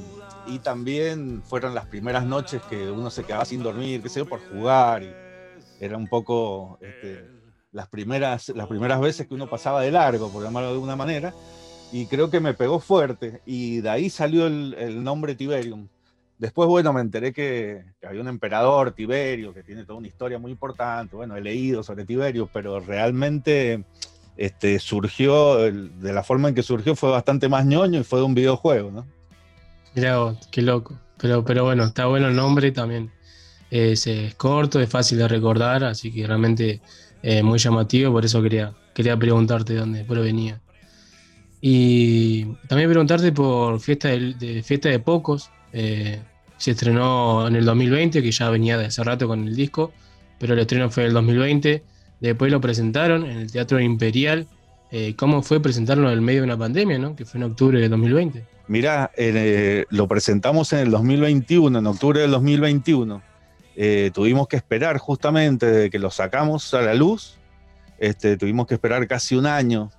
y 0.48 0.60
también 0.60 1.42
fueron 1.44 1.74
las 1.74 1.86
primeras 1.86 2.26
noches 2.26 2.62
que 2.70 2.92
uno 2.92 3.10
se 3.10 3.24
quedaba 3.24 3.46
sin 3.46 3.64
dormir, 3.64 4.02
qué 4.04 4.10
sé 4.10 4.20
yo, 4.20 4.26
por 4.28 4.40
jugar. 4.50 5.04
Y 5.04 5.12
era 5.80 5.98
un 5.98 6.08
poco 6.08 6.78
este, 6.82 7.28
las, 7.72 7.88
primeras, 7.88 8.50
las 8.50 8.68
primeras 8.68 9.00
veces 9.00 9.28
que 9.28 9.34
uno 9.34 9.50
pasaba 9.50 9.82
de 9.82 9.92
largo, 9.92 10.30
por 10.30 10.44
llamarlo 10.44 10.70
de 10.70 10.74
alguna 10.76 10.96
manera. 10.96 11.34
Y 11.92 12.08
creo 12.08 12.30
que 12.30 12.40
me 12.40 12.54
pegó 12.54 12.80
fuerte. 12.80 13.42
Y 13.46 13.82
de 13.82 13.90
ahí 13.90 14.10
salió 14.10 14.46
el 14.48 15.04
nombre 15.04 15.36
Tiberium. 15.36 15.88
Después, 16.38 16.68
bueno, 16.68 16.92
me 16.92 17.02
enteré 17.02 17.32
que, 17.32 17.84
había 18.06 18.22
un 18.22 18.28
emperador, 18.28 18.92
Tiberio, 18.92 19.54
que 19.54 19.64
tiene 19.64 19.86
toda 19.86 20.00
una 20.00 20.08
historia 20.08 20.38
muy 20.38 20.52
importante. 20.52 21.16
Bueno, 21.16 21.36
he 21.38 21.42
leído 21.42 21.82
sobre 21.82 22.06
Tiberio, 22.06 22.50
pero 22.52 22.80
realmente 22.80 23.86
este, 24.36 24.80
surgió, 24.80 25.58
de 25.58 26.14
la 26.14 26.24
forma 26.24 26.50
en 26.50 26.56
que 26.56 26.64
surgió 26.64 26.96
fue 26.96 27.10
bastante 27.10 27.48
más 27.48 27.66
ñoño 27.66 28.02
y 28.02 28.04
fue 28.04 28.20
de 28.20 28.26
un 28.26 28.36
videojuego, 28.36 28.92
¿no? 28.92 29.06
Mirá 29.96 30.18
vos, 30.18 30.38
qué 30.52 30.62
loco. 30.62 31.00
Pero, 31.18 31.46
pero 31.46 31.64
bueno, 31.64 31.86
está 31.86 32.06
bueno 32.08 32.28
el 32.28 32.36
nombre 32.36 32.72
también. 32.72 33.12
Es, 33.72 34.08
corto, 34.36 34.80
es 34.80 34.90
fácil 34.90 35.18
de 35.18 35.28
recordar, 35.28 35.86
así 35.86 36.12
que 36.12 36.28
realmente 36.28 36.82
eh, 37.24 37.44
muy 37.44 37.60
llamativo, 37.60 38.12
por 38.12 38.26
eso 38.26 38.42
quería, 38.42 38.74
quería 38.94 39.18
preguntarte 39.18 39.74
de 39.74 39.80
dónde 39.80 40.04
provenía. 40.04 40.62
Y 41.62 42.46
también 42.68 42.90
preguntarte 42.90 43.32
por 43.32 43.80
Fiesta 43.80 44.10
de 44.10 44.62
Fiesta 44.64 44.90
de 44.90 45.00
Pocos. 45.00 45.50
Eh, 45.78 46.20
se 46.58 46.72
estrenó 46.72 47.48
en 47.48 47.56
el 47.56 47.66
2020, 47.66 48.24
que 48.24 48.32
ya 48.32 48.50
venía 48.50 48.78
de 48.78 48.86
hace 48.86 49.04
rato 49.04 49.28
con 49.28 49.46
el 49.46 49.56
disco, 49.56 49.92
pero 50.40 50.54
el 50.54 50.60
estreno 50.60 50.90
fue 50.90 51.04
en 51.04 51.08
el 51.08 51.14
2020. 51.14 51.84
Después 52.22 52.52
lo 52.52 52.62
presentaron 52.62 53.26
en 53.26 53.38
el 53.38 53.52
Teatro 53.52 53.80
Imperial. 53.80 54.48
Eh, 54.92 55.16
¿Cómo 55.18 55.44
fue 55.44 55.60
presentarlo 55.60 56.08
en 56.08 56.14
el 56.14 56.22
medio 56.22 56.42
de 56.42 56.46
una 56.46 56.58
pandemia, 56.58 56.98
¿no? 56.98 57.16
que 57.16 57.26
fue 57.26 57.40
en 57.40 57.44
octubre 57.44 57.80
de 57.80 57.90
2020? 57.90 58.46
Mirá, 58.68 59.12
eh, 59.18 59.86
lo 59.90 60.08
presentamos 60.08 60.72
en 60.74 60.80
el 60.80 60.92
2021, 60.92 61.80
en 61.80 61.88
octubre 61.88 62.22
del 62.22 62.32
2021. 62.32 63.22
Eh, 63.76 64.12
tuvimos 64.14 64.48
que 64.48 64.56
esperar 64.56 64.98
justamente 64.98 65.66
de 65.66 65.90
que 65.90 66.00
lo 66.00 66.10
sacamos 66.10 66.74
a 66.74 66.82
la 66.82 66.94
luz. 66.94 67.38
Este, 68.00 68.38
tuvimos 68.38 68.66
que 68.66 68.76
esperar 68.76 69.06
casi 69.08 69.36
un 69.36 69.46
año. 69.46 69.92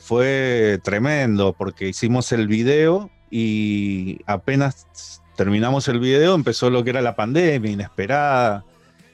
Fue 0.00 0.78
tremendo 0.82 1.52
porque 1.52 1.88
hicimos 1.88 2.32
el 2.32 2.48
video 2.48 3.10
y 3.30 4.20
apenas 4.26 5.20
terminamos 5.36 5.88
el 5.88 5.98
video 5.98 6.34
empezó 6.34 6.70
lo 6.70 6.84
que 6.84 6.90
era 6.90 7.02
la 7.02 7.16
pandemia 7.16 7.70
inesperada. 7.70 8.64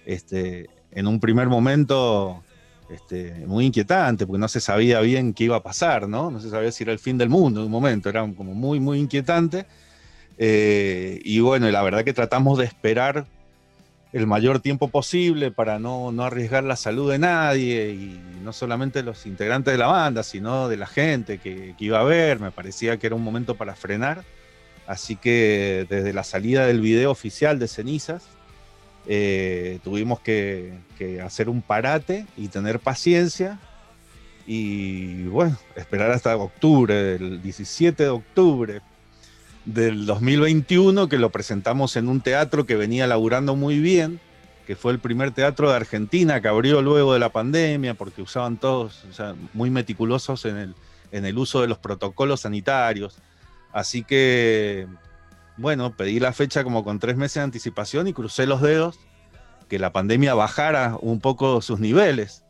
Este, 0.07 0.69
en 0.93 1.07
un 1.07 1.21
primer 1.21 1.49
momento 1.49 2.43
este, 2.91 3.47
muy 3.47 3.67
inquietante, 3.67 4.27
porque 4.27 4.41
no 4.41 4.49
se 4.49 4.61
sabía 4.61 5.01
bien 5.01 5.33
qué 5.33 5.45
iba 5.45 5.57
a 5.57 5.63
pasar, 5.63 6.09
¿no? 6.09 6.31
No 6.31 6.41
se 6.41 6.51
sabía 6.51 6.73
si 6.73 6.83
era 6.83 6.93
el 6.93 6.99
fin 6.99 7.19
del 7.19 7.29
mundo 7.29 7.61
en 7.61 7.67
un 7.67 7.73
momento, 7.73 8.09
era 8.09 8.21
como 8.35 8.55
muy, 8.55 8.81
muy 8.81 8.99
inquietante. 8.99 9.67
Eh, 10.39 11.21
y 11.25 11.41
bueno, 11.41 11.71
la 11.71 11.83
verdad 11.83 12.05
que 12.05 12.13
tratamos 12.13 12.59
de 12.59 12.65
esperar 12.65 13.27
el 14.13 14.27
mayor 14.27 14.61
tiempo 14.61 14.89
posible 14.89 15.51
para 15.51 15.79
no, 15.79 16.11
no, 16.11 16.25
arriesgar 16.25 16.65
la 16.65 16.77
salud 16.77 17.11
de 17.11 17.19
nadie, 17.19 17.91
y 17.91 18.21
no 18.43 18.53
solamente 18.53 19.03
los 19.03 19.25
integrantes 19.27 19.73
de 19.73 19.79
la 19.79 19.87
banda, 19.87 20.23
sino 20.23 20.69
de 20.69 20.77
la 20.77 20.87
gente 20.87 21.39
que, 21.39 21.75
iba 21.79 22.01
a 22.01 22.05
ver. 22.05 22.41
Me 22.41 22.51
parecía 22.51 22.97
que 22.97 23.07
era 23.07 23.17
un 23.17 23.23
momento 23.23 23.55
para 23.55 23.75
frenar. 23.75 24.25
Así 24.87 25.15
que 25.15 25.87
desde 25.89 26.13
la 26.13 26.25
salida 26.25 26.67
del 26.67 26.81
video 26.81 27.13
oficial 27.13 27.61
de 27.61 27.69
Cenizas, 27.69 28.25
eh, 29.07 29.79
tuvimos 29.85 30.21
que, 30.21 30.73
que, 30.99 31.21
hacer 31.21 31.49
un 31.49 31.63
parate 31.63 32.27
y 32.37 32.49
tener 32.49 32.81
paciencia 32.81 33.59
y 34.47 35.25
bueno, 35.25 35.57
esperar 35.77 36.11
hasta 36.11 36.37
octubre, 36.37 37.15
el 37.15 37.41
17 37.41 38.03
de 38.03 38.09
octubre 38.09 38.81
del 39.75 40.07
2021, 40.07 41.09
que 41.09 41.19
lo 41.19 41.31
presentamos 41.31 41.97
en 41.97 42.09
un 42.09 42.21
teatro 42.21 42.67
que 42.67 42.77
venía 42.77 43.07
laburando 43.07 43.57
muy 43.57 43.79
bien, 43.79 44.21
que 44.67 44.77
fue 44.77 44.93
el 44.93 44.99
primer 44.99 45.33
teatro 45.33 45.71
de 45.71 45.77
Argentina 45.77 46.41
que 46.41 46.49
abrió 46.49 46.83
luego 46.83 47.13
de 47.13 47.19
la 47.19 47.31
pandemia, 47.31 47.95
porque 47.95 48.23
usaban 48.23 48.57
todos, 48.57 49.05
o 49.11 49.13
sea, 49.13 49.35
muy 49.53 49.71
meticulosos 49.71 50.45
en 50.45 50.57
el, 50.57 50.75
en 51.13 51.25
el 51.25 51.39
uso 51.39 51.61
de 51.61 51.69
los 51.69 51.79
protocolos 51.79 52.41
sanitarios. 52.41 53.17
Así 53.73 54.03
que 54.03 54.87
bueno, 55.61 55.95
pedí 55.95 56.21
la 56.21 56.33
fecha 56.33 56.65
como 56.65 56.85
con 56.85 56.99
tres 56.99 57.19
meses 57.19 57.35
de 57.35 57.43
anticipación 57.43 58.09
y 58.09 58.15
crucé 58.15 58.47
los 58.47 58.63
dedos 58.63 58.99
que 59.69 59.79
la 59.79 59.93
pandemia 59.93 60.33
bajara 60.33 60.97
un 61.03 61.21
poco 61.21 61.61
sus 61.61 61.81
niveles. 61.81 62.43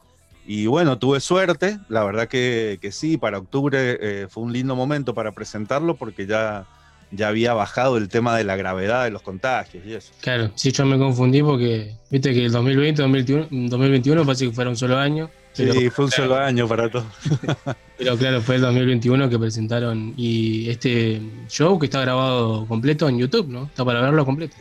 Y 0.46 0.66
bueno, 0.66 0.96
tuve 0.98 1.18
suerte, 1.18 1.80
la 1.88 2.04
verdad 2.04 2.28
que, 2.28 2.78
que 2.80 2.92
sí, 2.92 3.16
para 3.16 3.38
octubre 3.38 3.98
eh, 4.00 4.26
fue 4.30 4.44
un 4.44 4.52
lindo 4.52 4.76
momento 4.76 5.12
para 5.12 5.32
presentarlo 5.32 5.96
porque 5.96 6.26
ya, 6.26 6.66
ya 7.11 7.28
había 7.28 7.54
bajado 7.54 7.96
el 7.96 8.08
tema 8.08 8.36
de 8.36 8.44
la 8.44 8.56
gravedad 8.56 9.04
de 9.04 9.11
los 9.11 9.22
contagios 9.22 9.84
y 9.84 9.94
eso. 9.94 10.12
Claro, 10.20 10.50
sí, 10.54 10.72
yo 10.72 10.86
me 10.86 10.98
confundí 10.98 11.42
porque 11.42 11.94
viste 12.11 12.32
que 12.32 12.46
el 12.46 12.52
2020, 12.52 13.02
2021, 13.02 13.68
2021 13.68 14.24
parece 14.24 14.46
que 14.46 14.52
fuera 14.52 14.70
un 14.70 14.76
solo 14.76 14.96
año. 14.98 15.30
Pero, 15.56 15.72
sí, 15.72 15.90
fue 15.90 16.04
un 16.04 16.11
solo 16.12 16.36
año 16.36 16.68
para 16.68 16.88
todos. 16.88 17.06
pero 17.98 18.16
claro, 18.16 18.40
fue 18.40 18.56
el 18.56 18.61
2021 18.61 19.28
que 19.28 19.38
presentaron 19.38 20.14
y 20.16 20.70
este 20.70 21.20
show 21.48 21.78
que 21.78 21.86
está 21.86 22.00
grabado 22.00 22.66
completo 22.66 23.08
en 23.08 23.18
YouTube, 23.18 23.48
¿no? 23.48 23.64
Está 23.64 23.84
para 23.84 24.00
verlo 24.00 24.24
completo. 24.24 24.56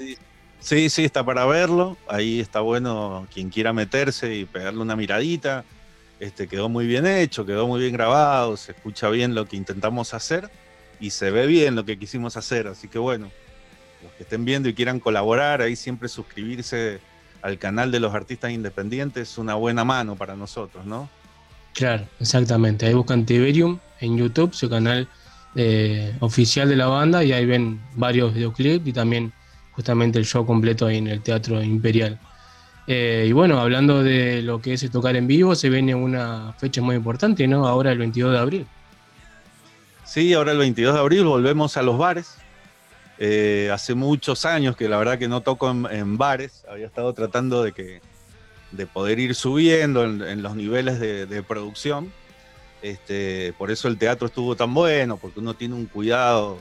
Sí, 0.60 0.90
sí, 0.90 1.06
está 1.06 1.24
para 1.24 1.46
verlo. 1.46 1.96
Ahí 2.08 2.40
está 2.40 2.62
bueno 2.62 3.28
quien 3.32 3.50
quiera 3.50 3.72
meterse 3.72 4.36
y 4.36 4.46
pegarle 4.46 4.82
una 4.82 4.96
miradita. 4.96 5.64
Este 6.20 6.48
quedó 6.48 6.68
muy 6.68 6.86
bien 6.86 7.06
hecho, 7.06 7.46
quedó 7.46 7.68
muy 7.68 7.80
bien 7.80 7.94
grabado, 7.94 8.58
se 8.58 8.74
escucha 8.74 9.10
bien 9.10 9.36
lo 9.36 9.46
que 9.46 9.56
intentamos 9.56 10.14
hacer 10.14 10.50
y 11.00 11.12
se 11.12 11.32
ve 11.32 11.48
bien 11.48 11.76
lo 11.76 11.86
que 11.86 11.98
quisimos 11.98 12.38
hacer. 12.38 12.68
Así 12.68 12.88
que 12.88 13.00
bueno, 13.00 13.30
los 14.04 14.12
que 14.14 14.24
estén 14.24 14.46
viendo 14.46 14.70
y 14.70 14.74
quieran 14.74 15.00
colaborar, 15.00 15.62
ahí 15.62 15.76
siempre 15.76 16.10
suscribirse 16.10 17.00
al 17.42 17.58
canal 17.58 17.92
de 17.92 18.00
los 18.00 18.14
artistas 18.14 18.52
independientes 18.52 19.32
es 19.32 19.38
una 19.38 19.56
buena 19.56 19.84
mano 19.84 20.16
para 20.16 20.36
nosotros, 20.36 20.86
¿no? 20.86 21.10
Claro, 21.74 22.06
exactamente. 22.20 22.86
Ahí 22.86 22.94
buscan 22.94 23.26
Tiberium 23.26 23.80
en 24.02 24.18
YouTube, 24.18 24.54
su 24.54 24.70
canal 24.70 25.08
eh, 25.56 26.16
oficial 26.20 26.68
de 26.68 26.76
la 26.76 26.88
banda, 26.88 27.24
y 27.24 27.32
ahí 27.32 27.46
ven 27.46 27.80
varios 27.96 28.34
videoclips 28.34 28.88
y 28.88 28.94
también 28.94 29.32
justamente 29.72 30.20
el 30.20 30.26
show 30.26 30.46
completo 30.46 30.88
ahí 30.88 30.98
en 30.98 31.08
el 31.08 31.22
Teatro 31.22 31.64
Imperial. 31.64 32.20
Eh, 32.88 33.26
y 33.30 33.32
bueno, 33.32 33.60
hablando 33.60 34.04
de 34.04 34.42
lo 34.42 34.62
que 34.62 34.74
es 34.74 34.90
tocar 34.92 35.16
en 35.16 35.28
vivo, 35.28 35.56
se 35.56 35.70
viene 35.70 35.94
una 35.94 36.54
fecha 36.58 36.82
muy 36.82 36.96
importante, 36.96 37.48
¿no? 37.48 37.68
Ahora 37.68 37.92
el 37.92 38.00
22 38.00 38.32
de 38.32 38.40
abril. 38.40 38.68
Sí, 40.10 40.34
ahora 40.34 40.54
el 40.54 40.58
22 40.58 40.96
de 40.96 41.00
abril 41.00 41.26
volvemos 41.26 41.78
a 41.78 41.84
los 41.84 42.00
bares. 42.00 42.34
Eh, 43.20 43.70
hace 43.72 43.94
muchos 43.94 44.44
años 44.44 44.76
que 44.76 44.90
la 44.90 44.98
verdad 44.98 45.20
que 45.20 45.28
no 45.28 45.42
toco 45.42 45.70
en, 45.70 46.18
bares, 46.18 46.66
había 46.68 46.88
estado 46.88 47.14
tratando 47.14 47.62
de, 47.62 47.74
que, 47.74 48.02
de 48.72 48.88
poder 48.88 49.20
ir 49.20 49.36
subiendo 49.36 50.04
en, 50.04 50.42
los 50.42 50.56
niveles 50.56 51.00
de, 51.00 51.28
de 51.28 51.44
producción. 51.44 52.12
Este, 52.82 53.54
por 53.60 53.70
eso 53.70 53.88
el 53.88 54.00
teatro 54.00 54.26
estuvo 54.26 54.56
tan 54.56 54.74
bueno, 54.74 55.18
porque 55.18 55.42
uno 55.42 55.54
tiene 55.54 55.76
un 55.76 55.86
cuidado 55.86 56.58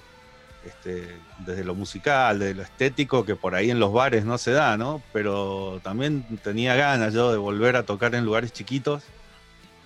este, 0.67 1.09
desde 1.39 1.65
lo 1.65 1.75
musical, 1.75 2.39
desde 2.41 2.53
lo 2.53 2.63
estético, 2.65 3.25
que 3.25 3.35
por 3.35 3.55
ahí 3.55 3.71
en 3.71 3.81
los 3.81 3.95
bares 3.95 4.27
no 4.27 4.37
se 4.37 4.51
da, 4.51 4.77
¿no? 4.77 5.01
Pero 5.15 5.81
también 5.83 6.23
tenía 6.43 6.75
ganas 6.75 7.15
yo 7.15 7.33
de 7.33 7.39
volver 7.39 7.77
a 7.77 7.85
tocar 7.85 8.15
en 8.15 8.27
lugares 8.27 8.53
chiquitos 8.53 9.05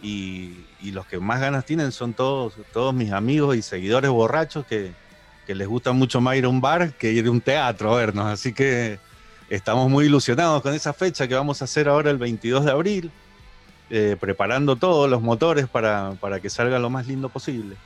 y, 0.02 0.56
y 0.80 0.90
los 0.90 1.06
que 1.06 1.18
más 1.18 1.40
ganas 1.40 1.64
tienen 1.64 1.92
son 1.92 2.12
todos, 2.12 2.54
todos 2.72 2.92
mis 2.92 3.12
amigos 3.12 3.56
y 3.56 3.62
seguidores 3.62 4.10
borrachos 4.10 4.66
que, 4.66 4.92
que 5.46 5.54
les 5.54 5.68
gusta 5.68 5.92
mucho 5.92 6.20
más 6.20 6.36
ir 6.36 6.44
a 6.44 6.48
un 6.48 6.60
bar 6.60 6.92
que 6.92 7.12
ir 7.12 7.26
a 7.26 7.30
un 7.30 7.40
teatro 7.40 7.92
a 7.92 7.96
vernos. 7.96 8.26
Así 8.26 8.52
que 8.52 8.98
estamos 9.48 9.90
muy 9.90 10.06
ilusionados 10.06 10.62
con 10.62 10.74
esa 10.74 10.92
fecha 10.92 11.26
que 11.28 11.34
vamos 11.34 11.60
a 11.62 11.64
hacer 11.64 11.88
ahora 11.88 12.10
el 12.10 12.18
22 12.18 12.64
de 12.64 12.70
abril, 12.70 13.10
eh, 13.90 14.16
preparando 14.18 14.76
todos 14.76 15.08
los 15.08 15.22
motores 15.22 15.68
para, 15.68 16.12
para, 16.20 16.40
que 16.40 16.50
salga 16.50 16.78
lo 16.78 16.90
más 16.90 17.06
lindo 17.06 17.28
posible. 17.28 17.76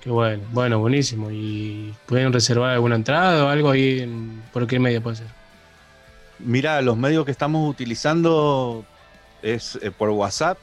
Qué 0.00 0.10
bueno, 0.10 0.42
bueno, 0.52 0.78
buenísimo. 0.78 1.30
¿Y 1.30 1.94
pueden 2.06 2.32
reservar 2.32 2.70
alguna 2.72 2.96
entrada 2.96 3.44
o 3.44 3.48
algo 3.48 3.70
ahí? 3.70 4.00
En, 4.00 4.42
¿Por 4.52 4.66
qué 4.66 4.78
medio 4.78 5.02
puede 5.02 5.16
ser? 5.16 5.26
Mira, 6.38 6.82
los 6.82 6.96
medios 6.96 7.24
que 7.24 7.30
estamos 7.30 7.68
utilizando 7.68 8.84
es 9.42 9.78
eh, 9.82 9.90
por 9.90 10.10
WhatsApp. 10.10 10.58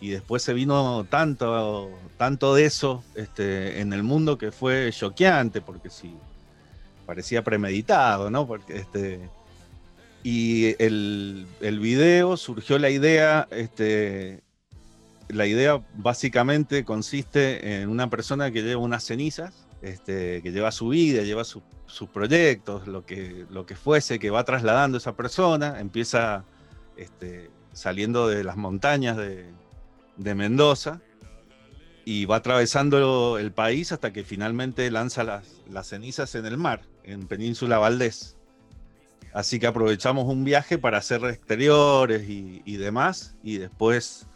y 0.00 0.10
después 0.10 0.42
se 0.42 0.52
vino 0.52 1.04
tanto, 1.08 1.90
tanto 2.18 2.54
de 2.54 2.66
eso 2.66 3.02
este, 3.14 3.80
en 3.80 3.92
el 3.92 4.02
mundo 4.02 4.36
que 4.38 4.52
fue 4.52 4.90
choqueante, 4.92 5.60
porque 5.60 5.88
sí, 5.90 6.14
parecía 7.06 7.42
premeditado, 7.42 8.30
¿no? 8.30 8.46
Porque, 8.46 8.76
este, 8.76 9.28
y 10.22 10.74
el, 10.82 11.46
el 11.60 11.78
video 11.80 12.36
surgió 12.36 12.78
la 12.78 12.90
idea, 12.90 13.48
este, 13.50 14.42
la 15.28 15.46
idea 15.46 15.82
básicamente 15.94 16.84
consiste 16.84 17.80
en 17.80 17.88
una 17.88 18.10
persona 18.10 18.50
que 18.50 18.62
lleva 18.62 18.82
unas 18.82 19.04
cenizas, 19.04 19.66
este, 19.82 20.42
que 20.42 20.52
lleva 20.52 20.72
su 20.72 20.88
vida, 20.88 21.22
lleva 21.22 21.44
su- 21.44 21.62
sus 21.86 22.08
proyectos, 22.08 22.86
lo 22.88 23.06
que, 23.06 23.46
lo 23.50 23.64
que 23.66 23.76
fuese 23.76 24.18
que 24.18 24.30
va 24.30 24.44
trasladando 24.44 24.98
esa 24.98 25.14
persona, 25.14 25.80
empieza 25.80 26.44
este, 26.96 27.50
saliendo 27.72 28.26
de 28.28 28.42
las 28.42 28.56
montañas 28.56 29.16
de, 29.16 29.46
de 30.16 30.34
Mendoza 30.34 31.00
y 32.04 32.24
va 32.24 32.36
atravesando 32.36 33.38
el 33.38 33.52
país 33.52 33.92
hasta 33.92 34.12
que 34.12 34.24
finalmente 34.24 34.90
lanza 34.90 35.24
las, 35.24 35.88
cenizas 35.88 36.34
en 36.34 36.46
el 36.46 36.56
mar, 36.56 36.82
en 37.04 37.26
Península 37.26 37.78
Valdés. 37.78 38.36
Así 39.32 39.58
que 39.58 39.66
aprovechamos 39.66 40.26
un 40.26 40.44
viaje 40.44 40.78
para 40.78 40.98
hacer 40.98 41.24
exteriores 41.24 42.28
y, 42.28 42.76
demás. 42.76 43.34
Y 43.42 43.58
después, 43.58 44.26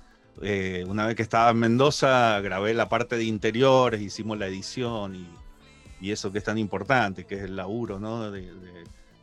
eh, 0.42 0.84
una 0.88 1.06
vez 1.06 1.16
que 1.16 1.22
estaba 1.22 1.50
en 1.50 1.58
Mendoza, 1.58 2.40
grabé 2.40 2.74
la 2.74 2.88
parte 2.88 3.16
de 3.16 3.24
interiores, 3.24 4.00
hicimos 4.02 4.38
la 4.38 4.46
edición 4.46 5.14
y, 5.14 6.10
eso 6.10 6.32
que 6.32 6.38
es 6.38 6.44
tan 6.44 6.58
importante, 6.58 7.24
que 7.24 7.36
es 7.36 7.42
el 7.42 7.56
laburo 7.56 7.98
¿no? 8.00 8.30
de- 8.30 8.50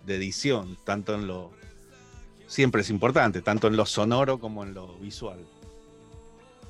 de 0.07 0.15
edición, 0.15 0.77
tanto 0.83 1.13
en 1.13 1.27
lo... 1.27 1.51
Siempre 2.47 2.81
es 2.81 2.89
importante, 2.89 3.41
tanto 3.41 3.67
en 3.67 3.75
lo 3.75 3.85
sonoro 3.85 4.39
como 4.39 4.63
en 4.63 4.73
lo 4.73 4.97
visual. 4.99 5.45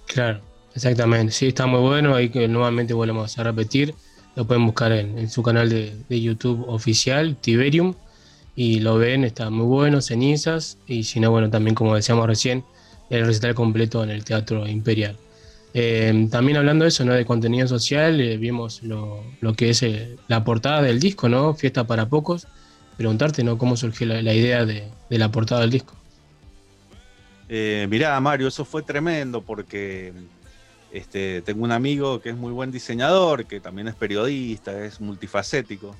Claro, 0.07 0.41
exactamente. 0.73 1.33
Sí, 1.33 1.47
está 1.47 1.67
muy 1.67 1.81
bueno. 1.81 2.15
Ahí 2.15 2.29
que 2.29 2.47
nuevamente 2.47 2.93
volvemos 2.93 3.37
a 3.37 3.43
repetir. 3.43 3.93
Lo 4.35 4.45
pueden 4.45 4.65
buscar 4.65 4.91
en, 4.91 5.29
su 5.29 5.43
canal 5.43 5.69
de, 5.69 6.21
YouTube 6.21 6.65
oficial, 6.67 7.35
Tiberium. 7.39 7.93
Y 8.55 8.79
lo 8.79 8.97
ven, 8.97 9.23
está 9.23 9.49
muy 9.49 9.65
bueno, 9.67 10.01
cenizas. 10.01 10.79
Y 10.87 11.03
si 11.03 11.19
no, 11.19 11.29
bueno, 11.31 11.49
también 11.49 11.75
como 11.75 11.95
decíamos 11.95 12.25
recién, 12.25 12.63
el 13.09 13.25
recital 13.25 13.53
completo 13.53 14.03
en 14.03 14.09
el 14.09 14.23
Teatro 14.23 14.67
Imperial. 14.67 15.17
Eh, 15.73 16.27
también 16.31 16.57
hablando 16.57 16.83
de 16.85 16.89
eso, 16.89 17.05
¿no? 17.05 17.13
De 17.13 17.25
contenido 17.25 17.67
social, 17.67 18.19
eh, 18.19 18.37
vimos 18.37 18.81
lo, 18.81 19.21
que 19.55 19.69
es 19.69 19.83
eh, 19.83 20.15
la 20.27 20.43
portada 20.43 20.81
del 20.81 20.99
disco, 20.99 21.29
¿no? 21.29 21.53
Fiesta 21.53 21.85
para 21.85 22.07
pocos. 22.09 22.47
Preguntarte, 22.95 23.43
¿no? 23.43 23.59
¿Cómo 23.59 23.77
surgió 23.77 24.07
la, 24.07 24.33
idea 24.33 24.65
de, 24.65 24.85
de 25.09 25.17
la 25.19 25.31
portada 25.31 25.61
del 25.61 25.69
disco? 25.69 25.96
Eh, 27.49 27.87
mirá, 27.89 28.19
Mario, 28.19 28.47
eso 28.47 28.65
fue 28.65 28.83
tremendo 28.83 29.41
porque 29.41 30.13
este, 30.91 31.41
tengo 31.41 31.63
un 31.63 31.71
amigo 31.71 32.21
que 32.21 32.29
es 32.29 32.35
muy 32.35 32.51
buen 32.51 32.71
diseñador, 32.71 33.45
que 33.45 33.59
también 33.59 33.87
es 33.87 33.95
periodista, 33.95 34.83
es 34.83 35.01
multifacético. 35.01 35.95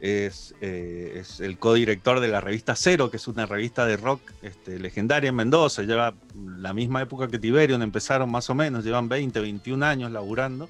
Es, 0.00 0.54
eh, 0.60 1.18
es 1.20 1.40
el 1.40 1.56
codirector 1.56 2.20
de 2.20 2.28
la 2.28 2.40
revista 2.40 2.74
Cero, 2.76 3.10
que 3.10 3.16
es 3.16 3.26
una 3.26 3.46
revista 3.46 3.86
de 3.86 3.96
rock 3.96 4.20
este, 4.42 4.78
legendaria 4.78 5.28
en 5.28 5.36
Mendoza. 5.36 5.82
Lleva 5.82 6.14
la 6.58 6.74
misma 6.74 7.00
época 7.00 7.28
que 7.28 7.38
Tiberion, 7.38 7.80
empezaron 7.80 8.30
más 8.30 8.50
o 8.50 8.54
menos, 8.54 8.84
llevan 8.84 9.08
20, 9.08 9.40
21 9.40 9.86
años 9.86 10.10
laburando. 10.10 10.68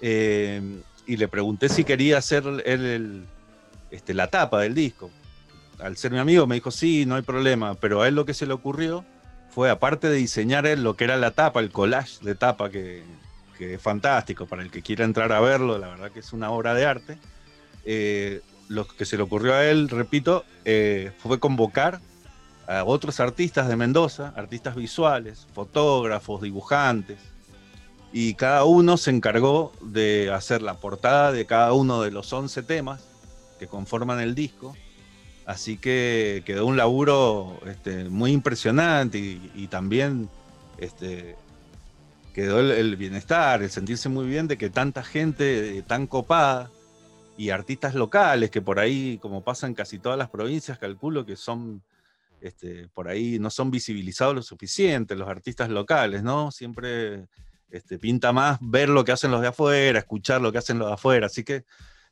Eh, 0.00 0.62
y 1.06 1.16
le 1.16 1.28
pregunté 1.28 1.68
si 1.68 1.84
quería 1.84 2.18
hacer 2.18 2.44
él 2.64 3.26
este, 3.90 4.14
la 4.14 4.28
tapa 4.28 4.60
del 4.60 4.74
disco. 4.74 5.10
Al 5.78 5.96
ser 5.96 6.12
mi 6.12 6.18
amigo 6.18 6.46
me 6.46 6.54
dijo, 6.54 6.70
sí, 6.70 7.06
no 7.06 7.16
hay 7.16 7.22
problema, 7.22 7.74
pero 7.74 8.02
a 8.02 8.08
él 8.08 8.14
lo 8.14 8.24
que 8.24 8.34
se 8.34 8.46
le 8.46 8.52
ocurrió 8.52 9.04
fue, 9.50 9.70
aparte 9.70 10.08
de 10.08 10.16
diseñar 10.16 10.66
lo 10.78 10.96
que 10.96 11.04
era 11.04 11.16
la 11.16 11.32
tapa, 11.32 11.60
el 11.60 11.70
collage 11.70 12.18
de 12.22 12.34
tapa, 12.34 12.70
que, 12.70 13.02
que 13.56 13.74
es 13.74 13.82
fantástico, 13.82 14.46
para 14.46 14.62
el 14.62 14.70
que 14.70 14.82
quiera 14.82 15.04
entrar 15.04 15.32
a 15.32 15.40
verlo, 15.40 15.78
la 15.78 15.88
verdad 15.88 16.10
que 16.10 16.20
es 16.20 16.32
una 16.32 16.50
obra 16.50 16.74
de 16.74 16.86
arte, 16.86 17.18
eh, 17.84 18.40
lo 18.68 18.86
que 18.86 19.04
se 19.04 19.16
le 19.16 19.22
ocurrió 19.22 19.54
a 19.54 19.64
él, 19.64 19.88
repito, 19.88 20.44
eh, 20.64 21.12
fue 21.18 21.40
convocar 21.40 22.00
a 22.66 22.84
otros 22.84 23.18
artistas 23.18 23.66
de 23.68 23.76
Mendoza, 23.76 24.34
artistas 24.36 24.76
visuales, 24.76 25.46
fotógrafos, 25.54 26.42
dibujantes, 26.42 27.18
y 28.12 28.34
cada 28.34 28.64
uno 28.64 28.96
se 28.96 29.10
encargó 29.10 29.72
de 29.80 30.30
hacer 30.32 30.62
la 30.62 30.74
portada 30.74 31.32
de 31.32 31.46
cada 31.46 31.72
uno 31.72 32.02
de 32.02 32.10
los 32.10 32.32
11 32.32 32.62
temas 32.62 33.04
que 33.58 33.66
conforman 33.66 34.20
el 34.20 34.34
disco. 34.34 34.76
Así 35.48 35.78
que 35.78 36.42
quedó 36.44 36.66
un 36.66 36.76
laburo 36.76 37.58
este, 37.64 38.04
muy 38.10 38.32
impresionante 38.32 39.16
y, 39.18 39.66
también 39.68 40.28
este, 40.76 41.36
quedó 42.34 42.60
el, 42.60 42.96
bienestar, 42.96 43.62
el 43.62 43.70
sentirse 43.70 44.10
muy 44.10 44.26
bien 44.26 44.46
de 44.46 44.58
que 44.58 44.68
tanta 44.68 45.02
gente 45.02 45.78
eh, 45.78 45.82
tan 45.82 46.06
copada 46.06 46.70
y 47.38 47.48
artistas 47.48 47.94
locales 47.94 48.50
que 48.50 48.60
por 48.60 48.78
ahí, 48.78 49.16
como 49.22 49.42
pasa 49.42 49.66
en 49.66 49.72
casi 49.72 49.98
todas 49.98 50.18
las 50.18 50.28
provincias, 50.28 50.78
calculo 50.78 51.24
que 51.24 51.34
son, 51.34 51.82
este, 52.42 52.86
por 52.88 53.08
ahí 53.08 53.38
no 53.38 53.48
son 53.48 53.70
visibilizados 53.70 54.34
lo 54.34 54.42
suficiente 54.42 55.16
los 55.16 55.30
artistas 55.30 55.70
locales, 55.70 56.22
¿no? 56.22 56.50
Siempre 56.50 57.26
pinta 58.02 58.34
más 58.34 58.58
ver 58.60 58.90
lo 58.90 59.02
que 59.02 59.12
hacen 59.12 59.30
los 59.30 59.40
de 59.40 59.48
afuera, 59.48 59.98
escuchar 59.98 60.42
lo 60.42 60.52
que 60.52 60.58
hacen 60.58 60.78
los 60.78 60.88
de 60.88 60.94
afuera. 60.94 61.24
Así 61.24 61.42
que 61.42 61.64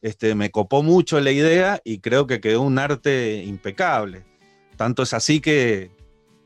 este, 0.07 0.36
me 0.36 0.52
copó 0.52 0.84
mucho 0.84 1.20
la 1.20 1.32
idea 1.32 1.80
y 1.82 1.98
creo 1.98 2.28
que 2.28 2.40
quedó 2.40 2.62
un 2.62 2.78
arte 2.78 3.42
impecable. 3.42 4.22
Tanto 4.76 5.02
es 5.02 5.12
así 5.12 5.40
que, 5.40 5.90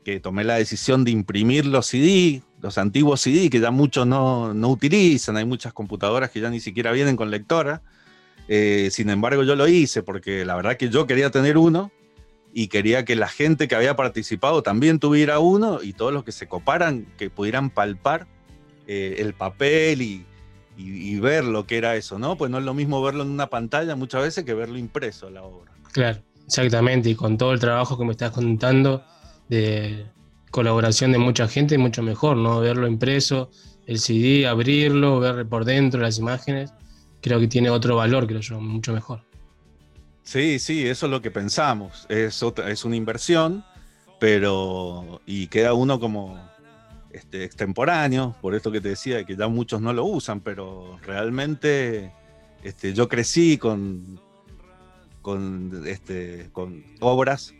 que 0.03 0.19
tomé 0.19 0.43
la 0.43 0.55
decisión 0.55 1.03
de 1.03 1.11
imprimir 1.11 1.67
los 1.67 1.85
CD, 1.85 2.41
los 2.59 2.79
antiguos 2.79 3.21
CD 3.21 3.51
que 3.51 3.59
ya 3.59 3.69
muchos 3.69 4.07
no, 4.07 4.55
no 4.55 4.69
utilizan, 4.69 5.37
hay 5.37 5.45
muchas 5.45 5.73
computadoras 5.73 6.31
que 6.31 6.39
ya 6.39 6.49
ni 6.49 6.59
siquiera 6.59 6.91
vienen 6.91 7.15
con 7.15 7.29
lectora. 7.29 7.83
Eh, 8.47 8.89
sin 8.91 9.11
embargo, 9.11 9.43
yo 9.43 9.55
lo 9.55 9.67
hice 9.67 10.01
porque 10.01 10.43
la 10.43 10.55
verdad 10.55 10.75
que 10.75 10.89
yo 10.89 11.05
quería 11.05 11.29
tener 11.29 11.59
uno 11.59 11.91
y 12.55 12.67
quería 12.67 13.05
que 13.05 13.15
la 13.15 13.27
gente 13.27 13.67
que 13.67 13.75
había 13.75 13.95
participado 13.95 14.63
también 14.63 14.97
tuviera 14.97 15.37
uno 15.37 15.83
y 15.83 15.93
todos 15.93 16.11
los 16.11 16.23
que 16.23 16.31
se 16.31 16.47
coparan, 16.47 17.05
que 17.15 17.29
pudieran 17.29 17.69
palpar 17.69 18.25
eh, 18.87 19.17
el 19.19 19.35
papel 19.35 20.01
y, 20.01 20.25
y- 20.81 21.15
y 21.15 21.19
ver 21.19 21.43
lo 21.43 21.65
que 21.67 21.77
era 21.77 21.95
eso, 21.95 22.17
¿no? 22.19 22.37
Pues 22.37 22.49
no 22.51 22.57
es 22.59 22.63
lo 22.63 22.73
mismo 22.73 23.01
verlo 23.01 23.23
en 23.23 23.29
una 23.29 23.47
pantalla 23.47 23.95
muchas 23.95 24.21
veces 24.23 24.43
que 24.45 24.53
verlo 24.53 24.77
impreso 24.77 25.29
la 25.29 25.43
obra. 25.43 25.71
Claro, 25.91 26.19
exactamente, 26.45 27.09
y 27.09 27.15
con 27.15 27.37
todo 27.37 27.53
el 27.53 27.59
trabajo 27.59 27.97
que 27.97 28.05
me 28.05 28.11
estás 28.11 28.31
contando 28.31 29.03
de 29.49 30.05
colaboración 30.51 31.11
de 31.11 31.17
mucha 31.17 31.47
gente, 31.47 31.77
mucho 31.77 32.01
mejor, 32.03 32.37
¿no? 32.37 32.59
Verlo 32.59 32.87
impreso, 32.87 33.49
el 33.87 33.99
CD, 33.99 34.47
abrirlo, 34.47 35.19
ver 35.19 35.45
por 35.47 35.65
dentro 35.65 35.99
las 36.01 36.17
imágenes, 36.17 36.73
creo 37.21 37.39
que 37.39 37.47
tiene 37.47 37.69
otro 37.69 37.95
valor, 37.95 38.27
creo 38.27 38.41
yo, 38.41 38.59
mucho 38.59 38.93
mejor. 38.93 39.21
Sí, 40.23 40.59
sí, 40.59 40.87
eso 40.87 41.07
es 41.07 41.09
lo 41.11 41.21
que 41.21 41.31
pensamos. 41.31 42.05
Es, 42.09 42.43
otra, 42.43 42.69
es 42.69 42.85
una 42.85 42.95
inversión, 42.95 43.63
pero. 44.19 45.19
y 45.25 45.47
queda 45.47 45.73
uno 45.73 45.99
como 45.99 46.39
este, 47.13 47.43
extemporáneo, 47.43 48.35
por 48.41 48.55
esto 48.55 48.71
que 48.71 48.81
te 48.81 48.89
decía, 48.89 49.23
que 49.25 49.35
ya 49.35 49.47
muchos 49.47 49.81
no 49.81 49.93
lo 49.93 50.05
usan, 50.05 50.39
pero 50.41 50.99
realmente 51.03 52.11
Este, 52.63 52.93
yo 52.93 53.07
crecí 53.07 53.57
con, 53.57 54.19
con, 55.21 55.83
este, 55.87 56.49
obras 56.99 57.53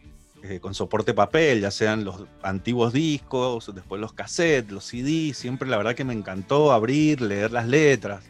eh, 0.44 0.60
con 0.60 0.74
soporte 0.74 1.14
papel, 1.14 1.62
ya 1.62 1.70
sean 1.70 2.04
los 2.04 2.26
antiguos 2.42 2.94
discos, 2.94 3.72
después 3.76 4.02
los 4.02 4.14
cassettes, 4.14 4.72
los 4.72 4.86
CDs, 4.86 5.38
siempre 5.38 5.70
la 5.70 5.78
verdad 5.78 5.94
que 5.94 6.04
me 6.04 6.14
encantó 6.14 6.72
abrir, 6.72 7.22
leer 7.22 7.52
las 7.52 7.68
letras, 7.68 8.24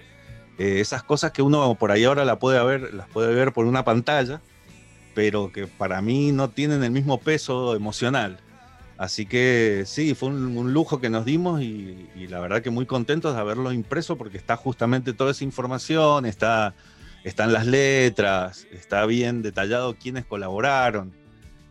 eh, 0.57 0.81
esas 0.81 1.03
cosas 1.03 1.31
que 1.31 1.41
uno 1.41 1.73
por 1.75 1.89
ahí 1.91 2.03
ahora 2.03 2.25
la 2.25 2.33
las 2.33 3.07
puede 3.09 3.33
ver 3.33 3.53
por 3.53 3.65
una 3.65 3.85
pantalla, 3.85 4.41
pero 5.15 5.53
que 5.53 5.67
para 5.67 6.01
mí 6.01 6.33
no 6.33 6.49
tienen 6.49 6.83
el 6.83 6.91
mismo 6.91 7.17
peso 7.17 7.75
emocional. 7.75 8.39
Así 9.01 9.25
que 9.25 9.83
sí, 9.87 10.13
fue 10.13 10.29
un, 10.29 10.73
lujo 10.73 11.01
que 11.01 11.09
nos 11.09 11.25
dimos 11.25 11.61
y, 11.61 12.07
la 12.29 12.39
verdad 12.39 12.61
que 12.61 12.69
muy 12.69 12.85
contentos 12.85 13.33
de 13.33 13.41
haberlo 13.41 13.71
impreso 13.71 14.15
porque 14.15 14.37
está 14.37 14.55
justamente 14.55 15.13
toda 15.13 15.31
esa 15.31 15.43
información, 15.43 16.25
está, 16.25 16.75
están 17.23 17.51
las 17.51 17.65
letras, 17.65 18.67
está 18.71 19.05
bien 19.05 19.41
detallado 19.41 19.95
quiénes 19.95 20.25
colaboraron 20.25 21.13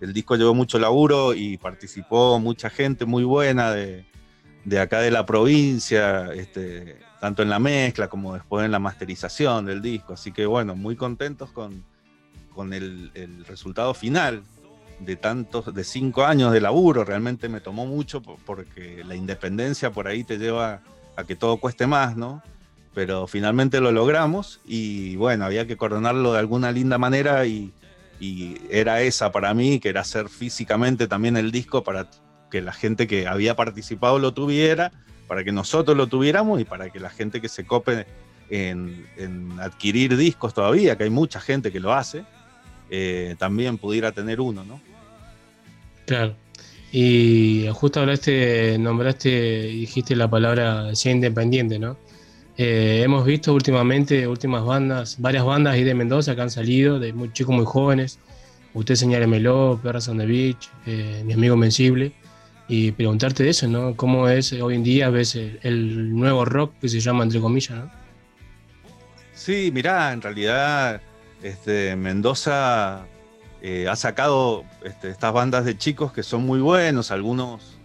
el 0.01 0.13
disco 0.13 0.37
llevó 0.37 0.55
mucho 0.55 0.79
laburo 0.79 1.35
y 1.35 1.59
participó 1.59 2.39
mucha 2.39 2.71
gente 2.71 3.05
muy 3.05 3.25
buena 3.25 3.73
de, 3.73 4.05
acá 4.81 5.01
de 5.01 5.11
la 5.11 5.27
provincia, 5.27 6.33
este, 6.33 6.99
tanto 7.21 7.43
en 7.43 7.51
la 7.51 7.59
mezcla 7.59 8.09
como 8.09 8.35
después 8.35 8.65
en 8.65 8.73
la 8.73 8.79
masterización 8.79 9.67
del 9.67 9.83
disco. 9.83 10.15
Así 10.15 10.33
que 10.33 10.47
bueno, 10.47 10.75
muy 10.75 10.97
contentos 10.97 11.51
con, 11.51 11.85
con 12.55 12.73
el, 12.73 13.11
resultado 13.47 13.93
final 13.93 14.43
de 15.01 15.17
tantos, 15.17 15.75
de 15.75 15.85
cinco 15.85 16.25
años 16.25 16.53
de 16.53 16.61
laburo. 16.61 17.05
Realmente 17.05 17.49
me 17.49 17.61
tomó 17.61 17.87
mucho 17.87 18.23
porque 18.23 19.03
la 19.05 19.17
independencia 19.17 19.91
por 19.91 20.07
ahí 20.07 20.25
te 20.25 20.39
lleva 20.39 20.83
a 21.17 21.25
que 21.25 21.37
todo 21.37 21.57
cueste 21.59 21.87
más, 21.87 22.17
¿no? 22.17 22.43
Pero 22.95 23.27
finalmente 23.27 23.81
lo 23.81 23.93
logramos 23.93 24.61
y 24.65 25.17
bueno, 25.17 25.45
había 25.45 25.67
que 25.67 25.77
coronarlo 25.77 26.33
de 26.33 26.41
alguna 26.41 26.73
linda 26.73 26.99
manera 26.99 27.47
y, 27.47 27.73
era 28.69 29.01
esa 29.01 29.33
para 29.33 29.55
mí, 29.55 29.81
que 29.81 29.89
era 29.89 30.03
hacer 30.03 30.29
físicamente 30.29 31.09
también 31.09 31.39
el 31.39 31.51
disco 31.51 31.83
para 31.83 32.07
que 32.51 32.61
la 32.61 32.73
gente 32.73 33.07
que 33.07 33.27
había 33.27 33.57
participado 33.57 34.19
lo 34.19 34.35
tuviera, 34.35 34.93
para 35.27 35.43
que 35.43 35.53
nosotros 35.53 35.97
lo 35.97 36.07
tuviéramos 36.07 36.61
y 36.61 36.65
para 36.65 36.91
que 36.91 37.01
la 37.01 37.09
gente 37.09 37.41
que 37.41 37.49
se 37.49 37.65
cope 37.65 38.05
en, 38.51 39.59
adquirir 39.59 40.19
discos 40.19 40.53
todavía, 40.53 40.99
que 40.99 41.05
hay 41.05 41.11
mucha 41.11 41.41
gente 41.41 41.73
que 41.73 41.81
lo 41.81 41.95
hace, 41.95 42.25
eh, 42.91 43.37
también 43.39 43.79
pudiera 43.79 44.13
tener 44.13 44.39
uno, 44.39 44.65
¿no? 44.65 44.83
Claro. 46.07 46.35
Y 46.93 47.69
justo 47.73 48.01
hablaste, 48.01 48.77
nombraste 48.79 49.63
dijiste 49.63 50.17
la 50.17 50.29
palabra 50.29 50.95
sea 50.97 51.13
independiente, 51.13 51.79
¿no? 51.79 51.97
Eh, 52.57 53.03
hemos 53.05 53.25
visto 53.25 53.55
últimamente 53.55 54.27
últimas 54.27 54.65
bandas, 54.65 55.17
varias 55.21 55.45
bandas 55.45 55.75
ahí 55.75 55.85
de 55.85 55.95
Mendoza 55.95 56.35
que 56.35 56.43
han 56.43 56.51
salido, 56.51 56.99
de 56.99 57.13
muy 57.13 57.33
chicos 57.33 57.55
muy 57.55 57.65
jóvenes. 57.65 58.19
Usted 58.75 58.97
señálemelo, 58.97 59.81
Perras 59.83 60.09
on 60.09 60.19
the 60.19 60.27
Beach, 60.27 60.69
eh, 60.87 61.23
mi 61.25 61.33
amigo 61.33 61.57
Mensible. 61.57 62.13
Y 62.69 62.93
preguntarte 62.93 63.43
de 63.45 63.51
eso, 63.51 63.67
¿no? 63.67 63.97
¿Cómo 63.97 64.29
es 64.29 64.53
hoy 64.53 64.75
en 64.77 64.85
día, 64.85 65.11
ves 65.11 65.35
el, 65.35 66.15
nuevo 66.15 66.45
rock 66.45 66.75
que 66.81 66.89
se 66.89 67.01
llama 67.01 67.25
entre 67.25 67.41
comillas, 67.41 67.79
¿no? 67.79 67.91
Sí, 69.35 69.71
mirá, 69.73 70.13
en 70.13 70.23
realidad 70.23 71.01
este, 71.43 71.97
Mendoza 71.97 73.07
eh, 73.63 73.89
ha 73.89 73.97
sacado 73.97 74.65
este, 74.83 75.11
estas 75.11 75.33
bandas 75.33 75.67
de 75.67 75.77
chicos 75.77 76.13
que 76.13 76.23
son 76.23 76.47
muy 76.47 76.61
buenos, 76.61 77.11
algunos 77.11 77.77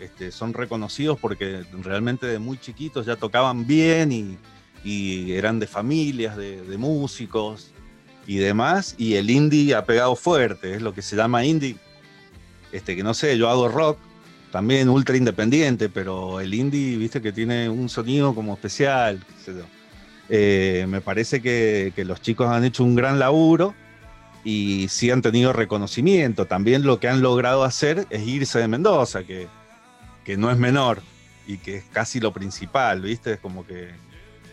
este, 0.00 0.32
son 0.32 0.54
reconocidos 0.54 1.18
porque 1.20 1.64
realmente 1.82 2.26
de 2.26 2.38
muy 2.38 2.56
chiquitos 2.58 3.04
ya 3.04 3.16
tocaban 3.16 3.66
bien 3.66 4.12
y, 4.12 4.38
eran 5.32 5.58
de 5.58 5.66
familias, 5.66 6.34
de, 6.36 6.78
músicos 6.78 7.72
y 8.26 8.36
demás. 8.36 8.94
Y 8.96 9.14
el 9.14 9.28
indie 9.28 9.74
ha 9.74 9.84
pegado 9.84 10.16
fuerte, 10.16 10.74
es 10.74 10.80
lo 10.80 10.94
que 10.94 11.02
se 11.02 11.14
llama 11.14 11.44
indie. 11.44 11.76
Este, 12.72 12.96
que 12.96 13.02
no 13.02 13.12
sé, 13.12 13.36
yo 13.36 13.50
hago 13.50 13.68
rock, 13.68 13.98
también 14.50 14.88
ultra 14.88 15.16
independiente, 15.16 15.90
pero 15.90 16.40
el 16.40 16.54
indie, 16.54 16.96
viste 16.96 17.20
que 17.20 17.32
tiene 17.32 17.68
un 17.68 17.90
sonido 17.90 18.34
como 18.34 18.54
especial. 18.54 19.22
Eh, 20.30 20.86
me 20.88 21.02
parece 21.02 21.42
que, 21.42 21.92
que, 21.94 22.06
los 22.06 22.22
chicos 22.22 22.48
han 22.48 22.64
hecho 22.64 22.82
un 22.82 22.94
gran 22.94 23.18
laburo 23.18 23.74
y 24.48 24.88
sí 24.88 25.10
han 25.10 25.20
tenido 25.20 25.52
reconocimiento. 25.52 26.46
También 26.46 26.84
lo 26.84 27.00
que 27.00 27.08
han 27.08 27.20
logrado 27.20 27.64
hacer 27.64 28.06
es 28.10 28.26
irse 28.26 28.58
de 28.58 28.68
Mendoza, 28.68 29.24
que 29.24 29.48
que 30.28 30.36
no 30.36 30.50
es 30.50 30.58
menor 30.58 31.00
y 31.46 31.56
que 31.56 31.78
es 31.78 31.84
casi 31.90 32.20
lo 32.20 32.34
principal, 32.34 33.00
¿viste? 33.00 33.32
Es 33.32 33.40
como 33.40 33.66
que 33.66 33.88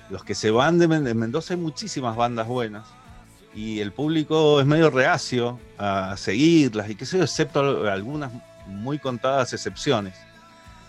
los 0.09 0.23
que 0.23 0.33
se 0.33 0.49
van 0.49 0.79
de, 0.79 0.87
Mendoza 0.87 1.53
hay 1.53 1.59
muchísimas 1.59 2.15
bandas 2.15 2.47
buenas 2.47 2.87
y 3.53 3.81
el 3.81 3.91
público 3.91 4.61
es 4.61 4.65
medio 4.65 4.89
reacio 4.89 5.59
a 5.77 6.15
seguirlas 6.15 6.89
y 6.89 6.95
qué 6.95 7.05
sé 7.05 7.17
yo, 7.17 7.25
excepto 7.25 7.91
algunas 7.91 8.31
muy 8.67 8.99
contadas 8.99 9.51
excepciones. 9.51 10.15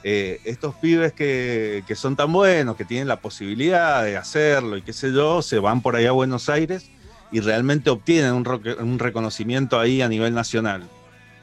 Eh, 0.04 0.40
estos 0.44 0.76
pibes 0.76 1.12
que, 1.12 1.82
que, 1.84 1.96
son 1.96 2.14
tan 2.14 2.32
buenos, 2.32 2.76
que 2.76 2.84
tienen 2.84 3.08
la 3.08 3.16
posibilidad 3.16 4.04
de 4.04 4.16
hacerlo 4.16 4.76
y 4.76 4.82
qué 4.82 4.92
sé 4.92 5.12
yo, 5.12 5.42
se 5.42 5.58
van 5.58 5.82
por 5.82 5.96
allá 5.96 6.10
a 6.10 6.12
Buenos 6.12 6.48
Aires 6.48 6.92
y 7.32 7.40
realmente 7.40 7.90
obtienen 7.90 8.32
un, 8.34 8.98
reconocimiento 8.98 9.78
ahí 9.78 10.02
a 10.02 10.08
nivel 10.08 10.34
nacional. 10.34 10.84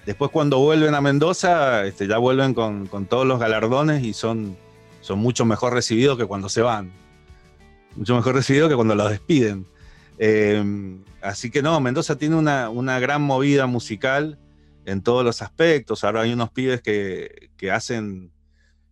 Después 0.06 0.32
cuando 0.32 0.60
vuelven 0.60 0.96
a 0.96 1.02
Mendoza, 1.02 1.86
este, 1.86 2.08
ya 2.08 2.18
vuelven 2.18 2.54
con, 2.54 2.88
todos 3.08 3.26
los 3.26 3.40
galardones 3.40 4.04
y 4.04 4.14
son, 4.14 4.58
son 5.02 5.20
mucho 5.20 5.46
mejor 5.46 5.74
recibidos 5.74 6.18
que 6.18 6.26
cuando 6.26 6.50
se 6.50 6.62
van. 6.62 6.92
Mucho 7.96 8.16
mejor 8.16 8.36
recibidos 8.36 8.70
que 8.70 8.76
cuando 8.76 8.96
los 8.96 9.10
despiden. 9.10 9.66
Em, 10.18 11.04
así 11.22 11.50
que 11.50 11.62
no, 11.62 11.80
Mendoza 11.80 12.18
tiene 12.18 12.36
una, 12.36 13.00
gran 13.00 13.22
movida 13.22 13.66
musical 13.66 14.40
en 14.86 15.02
todos 15.02 15.24
los 15.24 15.42
aspectos. 15.42 16.04
Ahora 16.04 16.22
hay 16.22 16.34
unos 16.34 16.50
pibes 16.52 16.82
que, 16.82 17.50
hacen 17.72 18.32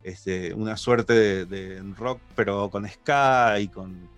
este, 0.04 0.54
una 0.54 0.78
suerte 0.78 1.46
de, 1.46 1.82
rock, 1.98 2.20
pero 2.36 2.70
con 2.70 2.88
ska 2.88 3.60
y 3.60 3.68
con... 3.68 4.10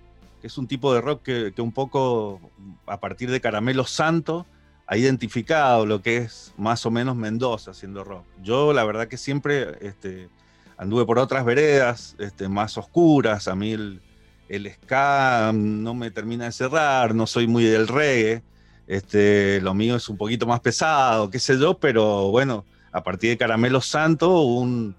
es 0.43 0.57
un 0.57 0.67
tipo 0.67 0.93
de 0.93 1.01
rock 1.01 1.23
que, 1.23 1.53
que 1.55 1.61
un 1.61 1.71
poco 1.71 2.39
a 2.85 2.99
partir 2.99 3.31
de 3.31 3.41
Caramelo 3.41 3.85
Santo 3.85 4.45
ha 4.85 4.97
identificado 4.97 5.85
lo 5.85 6.01
que 6.01 6.17
es 6.17 6.53
más 6.57 6.85
o 6.85 6.91
menos 6.91 7.15
Mendoza 7.15 7.71
haciendo 7.71 8.03
rock. 8.03 8.25
Yo 8.43 8.73
la 8.73 8.83
verdad 8.83 9.07
que 9.07 9.17
siempre 9.17 9.77
este, 9.81 10.29
anduve 10.77 11.05
por 11.05 11.19
otras 11.19 11.45
veredas 11.45 12.15
este, 12.19 12.49
más 12.49 12.77
oscuras, 12.77 13.47
a 13.47 13.55
mí 13.55 13.71
el, 13.71 14.01
el, 14.49 14.69
ska 14.71 15.51
no 15.53 15.93
me 15.93 16.11
termina 16.11 16.45
de 16.45 16.51
cerrar, 16.51 17.15
no 17.15 17.25
soy 17.25 17.47
muy 17.47 17.63
del 17.63 17.87
reggae, 17.87 18.43
este, 18.85 19.61
lo 19.61 19.73
mío 19.73 19.95
es 19.95 20.09
un 20.09 20.17
poquito 20.17 20.45
más 20.45 20.59
pesado, 20.59 21.29
qué 21.29 21.39
sé 21.39 21.57
yo, 21.57 21.75
pero 21.79 22.29
bueno, 22.29 22.65
a 22.91 23.01
partir 23.01 23.29
de 23.29 23.37
Caramelo 23.37 23.79
Santo 23.79 24.41
un, 24.41 24.95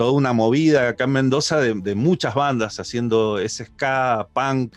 toda 0.00 0.12
una 0.12 0.32
movida 0.32 0.88
acá 0.88 1.04
en 1.04 1.10
Mendoza 1.10 1.60
de, 1.60 1.74
de, 1.74 1.94
muchas 1.94 2.34
bandas 2.34 2.80
haciendo 2.80 3.38
ese 3.38 3.66
ska, 3.66 4.28
punk, 4.32 4.74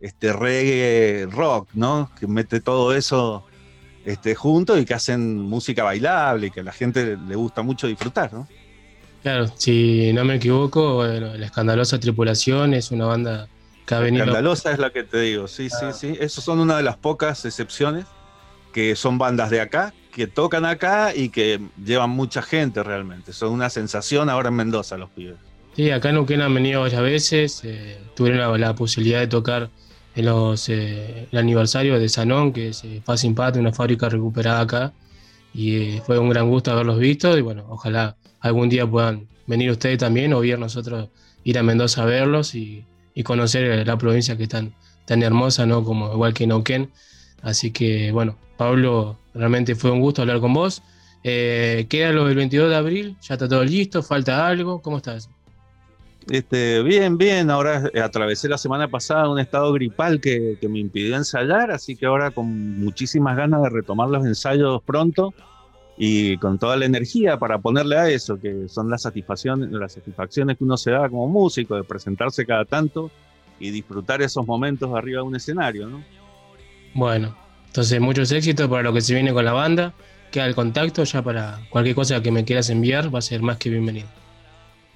este 0.00 0.32
reggae, 0.32 1.28
rock, 1.30 1.68
¿no? 1.74 2.10
Que 2.18 2.26
mete 2.26 2.60
todo 2.60 2.92
eso 2.92 3.44
este, 4.04 4.34
juntos 4.34 4.80
y 4.80 4.84
que 4.84 4.92
hacen 4.92 5.38
música 5.38 5.84
bailable 5.84 6.48
y 6.48 6.50
que 6.50 6.62
a 6.62 6.64
la 6.64 6.72
gente 6.72 7.16
le 7.16 7.36
gusta 7.36 7.62
mucho 7.62 7.86
disfrutar, 7.86 8.32
¿no? 8.32 8.48
Claro, 9.22 9.46
si 9.56 10.12
no 10.12 10.24
me 10.24 10.34
equivoco, 10.34 10.94
bueno, 10.94 11.36
la 11.36 11.46
escandalosa 11.46 12.00
tripulación 12.00 12.74
es 12.74 12.90
una 12.90 13.04
banda 13.04 13.48
que 13.86 13.94
ha 13.94 14.00
venido. 14.00 14.24
Escandalosa 14.24 14.72
es 14.72 14.80
la 14.80 14.90
que 14.90 15.04
te 15.04 15.20
digo, 15.20 15.46
sí, 15.46 15.70
sí, 15.70 15.76
ah. 15.82 15.92
sí. 15.92 16.16
Esos 16.18 16.42
son 16.42 16.58
una 16.58 16.76
de 16.76 16.82
las 16.82 16.96
pocas 16.96 17.44
excepciones 17.44 18.06
que 18.72 18.96
son 18.96 19.16
bandas 19.16 19.48
de 19.48 19.60
acá, 19.60 19.94
que 20.16 20.26
tocan 20.26 20.64
acá 20.64 21.14
y 21.14 21.28
que 21.28 21.60
llevan 21.84 22.08
mucha 22.08 22.40
gente 22.40 22.82
realmente. 22.82 23.34
Son 23.34 23.52
una 23.52 23.68
sensación 23.68 24.30
ahora 24.30 24.48
en 24.48 24.54
Mendoza 24.54 24.96
los 24.96 25.10
pibes. 25.10 25.36
Sí, 25.76 25.90
acá 25.90 26.08
en 26.08 26.14
Neuquén 26.14 26.40
han 26.40 26.54
venido 26.54 26.80
varias 26.80 27.02
veces, 27.02 27.60
eh, 27.64 27.98
tuvieron 28.14 28.58
la 28.58 28.74
posibilidad 28.74 29.20
de 29.20 29.26
tocar 29.26 29.68
en 30.14 30.24
los, 30.24 30.70
eh, 30.70 31.28
el 31.30 31.38
aniversario 31.38 31.98
de 31.98 32.08
Sanón, 32.08 32.54
que 32.54 32.68
es 32.68 32.82
eh, 32.84 33.02
Paz 33.04 33.24
una 33.24 33.74
fábrica 33.74 34.08
recuperada 34.08 34.60
acá. 34.60 34.94
Y 35.52 35.76
eh, 35.76 36.02
fue 36.06 36.18
un 36.18 36.30
gran 36.30 36.48
gusto 36.48 36.72
haberlos 36.72 36.98
visto. 36.98 37.36
Y 37.36 37.42
bueno, 37.42 37.66
ojalá 37.68 38.16
algún 38.40 38.70
día 38.70 38.86
puedan 38.90 39.28
venir 39.46 39.70
ustedes 39.70 39.98
también 39.98 40.32
o 40.32 40.40
bien 40.40 40.60
nosotros 40.60 41.10
ir 41.44 41.58
a 41.58 41.62
Mendoza 41.62 42.04
a 42.04 42.06
verlos 42.06 42.54
y, 42.54 42.86
y 43.14 43.22
conocer 43.22 43.64
eh, 43.70 43.84
la 43.84 43.98
provincia 43.98 44.34
que 44.38 44.44
es 44.44 44.48
tan, 44.48 44.74
tan 45.04 45.22
hermosa, 45.22 45.66
¿no? 45.66 45.84
Como 45.84 46.10
igual 46.10 46.32
que 46.32 46.46
Neuquén. 46.46 46.90
Así 47.42 47.70
que 47.70 48.12
bueno, 48.12 48.36
Pablo, 48.56 49.18
realmente 49.34 49.74
fue 49.74 49.90
un 49.90 50.00
gusto 50.00 50.22
hablar 50.22 50.40
con 50.40 50.54
vos. 50.54 50.82
queda 51.22 52.12
lo 52.12 52.26
del 52.26 52.36
22 52.36 52.70
de 52.70 52.76
abril, 52.76 53.16
ya 53.20 53.34
está 53.34 53.48
todo 53.48 53.64
listo, 53.64 54.02
falta 54.02 54.46
algo, 54.46 54.80
¿cómo 54.82 54.98
estás? 54.98 55.28
Este, 56.28 56.82
bien, 56.82 57.18
bien. 57.18 57.50
Ahora 57.50 57.88
eh, 57.94 58.00
atravesé 58.00 58.48
la 58.48 58.58
semana 58.58 58.88
pasada 58.88 59.28
un 59.28 59.38
estado 59.38 59.72
gripal 59.72 60.20
que, 60.20 60.58
me 60.68 60.80
impidió 60.80 61.16
ensayar, 61.16 61.70
así 61.70 61.94
que 61.96 62.06
ahora 62.06 62.32
con 62.32 62.80
muchísimas 62.80 63.36
ganas 63.36 63.62
de 63.62 63.70
retomar 63.70 64.08
los 64.08 64.26
ensayos 64.26 64.82
pronto 64.82 65.32
y 65.96 66.36
con 66.38 66.58
toda 66.58 66.76
la 66.76 66.84
energía 66.84 67.38
para 67.38 67.58
ponerle 67.58 67.96
a 67.96 68.08
eso, 68.10 68.38
que 68.38 68.68
son 68.68 68.90
las 68.90 69.02
satisfacciones, 69.02 69.70
las 69.70 69.92
satisfacciones 69.92 70.58
que 70.58 70.64
uno 70.64 70.76
se 70.76 70.90
da 70.90 71.08
como 71.08 71.28
músico, 71.28 71.76
de 71.76 71.84
presentarse 71.84 72.44
cada 72.44 72.64
tanto 72.64 73.10
y 73.60 73.70
disfrutar 73.70 74.20
esos 74.20 74.46
momentos 74.46 74.92
arriba 74.94 75.22
de 75.22 75.28
un 75.28 75.36
escenario, 75.36 75.88
¿no? 75.88 76.02
Bueno, 76.96 77.36
entonces 77.66 78.00
muchos 78.00 78.32
éxitos 78.32 78.70
para 78.70 78.82
lo 78.82 78.90
que 78.90 79.02
se 79.02 79.12
viene 79.12 79.30
con 79.34 79.44
la 79.44 79.52
banda. 79.52 79.92
Queda 80.32 80.46
el 80.46 80.54
contacto 80.54 81.04
ya 81.04 81.20
para 81.20 81.60
cualquier 81.68 81.94
cosa 81.94 82.22
que 82.22 82.30
me 82.30 82.46
quieras 82.46 82.70
enviar, 82.70 83.14
va 83.14 83.18
a 83.18 83.22
ser 83.22 83.42
más 83.42 83.58
que 83.58 83.68
bienvenido. 83.68 84.08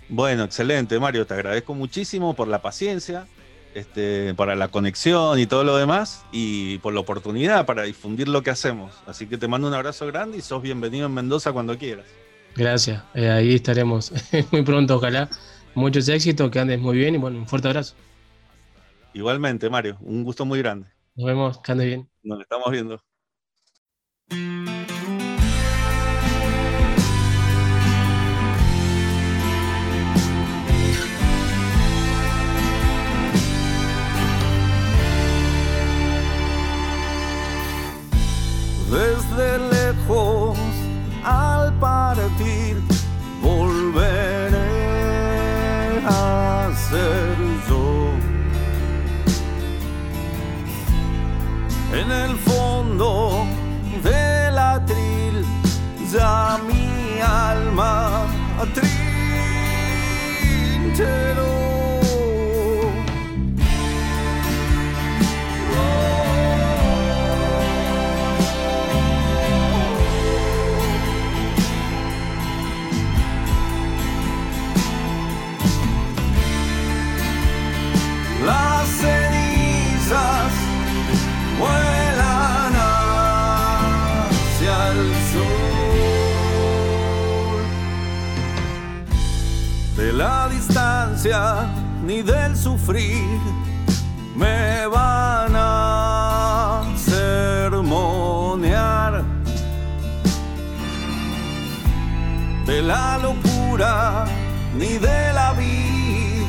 Bueno, 0.08 0.44
excelente, 0.44 0.98
Mario. 0.98 1.26
Te 1.26 1.34
agradezco 1.34 1.74
muchísimo 1.74 2.32
por 2.32 2.48
la 2.48 2.62
paciencia, 2.62 3.26
este, 3.74 4.32
para 4.32 4.56
la 4.56 4.68
conexión 4.68 5.38
y 5.38 5.44
todo 5.44 5.62
lo 5.62 5.76
demás, 5.76 6.24
y 6.32 6.78
por 6.78 6.94
la 6.94 7.00
oportunidad 7.00 7.66
para 7.66 7.82
difundir 7.82 8.28
lo 8.28 8.42
que 8.42 8.48
hacemos. 8.48 8.94
Así 9.06 9.26
que 9.26 9.36
te 9.36 9.46
mando 9.46 9.68
un 9.68 9.74
abrazo 9.74 10.06
grande 10.06 10.38
y 10.38 10.40
sos 10.40 10.62
bienvenido 10.62 11.04
en 11.04 11.12
Mendoza 11.12 11.52
cuando 11.52 11.76
quieras. 11.76 12.06
Gracias, 12.56 13.02
eh, 13.12 13.28
ahí 13.28 13.56
estaremos 13.56 14.10
muy 14.52 14.62
pronto, 14.62 14.96
ojalá. 14.96 15.28
Muchos 15.74 16.08
éxitos, 16.08 16.50
que 16.50 16.60
andes 16.60 16.80
muy 16.80 16.96
bien 16.96 17.16
y 17.16 17.18
bueno, 17.18 17.40
un 17.40 17.46
fuerte 17.46 17.68
abrazo. 17.68 17.94
Igualmente, 19.12 19.68
Mario, 19.68 19.98
un 20.00 20.24
gusto 20.24 20.46
muy 20.46 20.60
grande. 20.60 20.86
Nos 21.14 21.26
vemos, 21.26 21.60
que 21.62 21.74
bien. 21.74 22.10
Nos 22.22 22.40
estamos 22.40 22.70
viendo. 22.70 23.02
Desde 38.90 39.58
lejos 39.70 40.58
al 41.24 41.72
partir 41.78 42.59
ni 92.20 92.26
del 92.26 92.56
sufrir 92.56 93.40
me 94.36 94.86
van 94.86 95.54
a 95.56 96.82
sermonear. 96.96 98.42
De 102.66 102.82
la 102.82 103.18
locura 103.18 104.26
ni 104.76 104.98
de 104.98 105.32
la 105.32 105.52
vida 105.54 106.46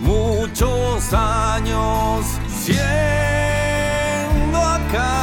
muchos 0.00 1.12
años 1.12 2.26
siendo 2.64 4.58
acá. 4.58 5.19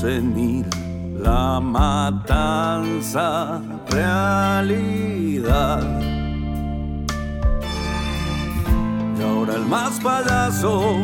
Senil, 0.00 0.66
la 1.22 1.60
matanza 1.60 3.60
realidad. 3.88 5.82
Y 9.18 9.22
ahora 9.22 9.54
el 9.54 9.66
más 9.66 9.98
payaso 10.00 10.96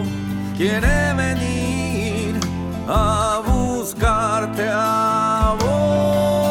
quiere 0.57 1.15
venir 1.15 2.39
a 2.87 3.41
buscarte 3.47 4.69
a 4.71 5.57
vos 5.61 6.42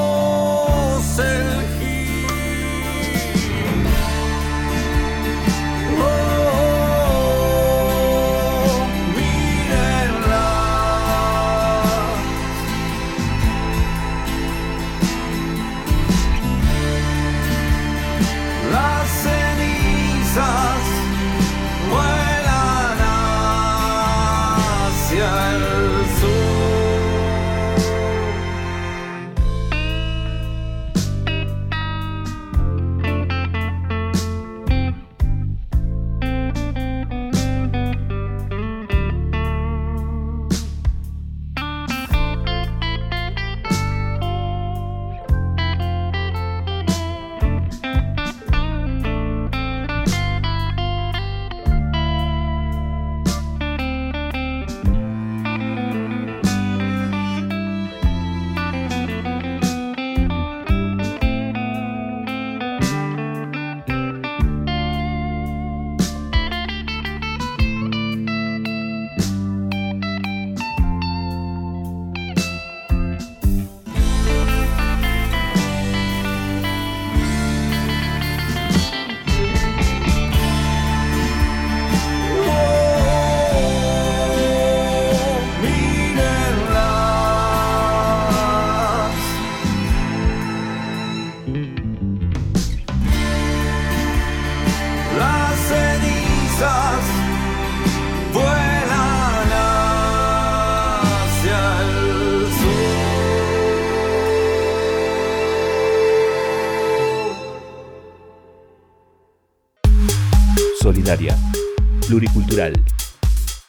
pluricultural, 112.08 112.74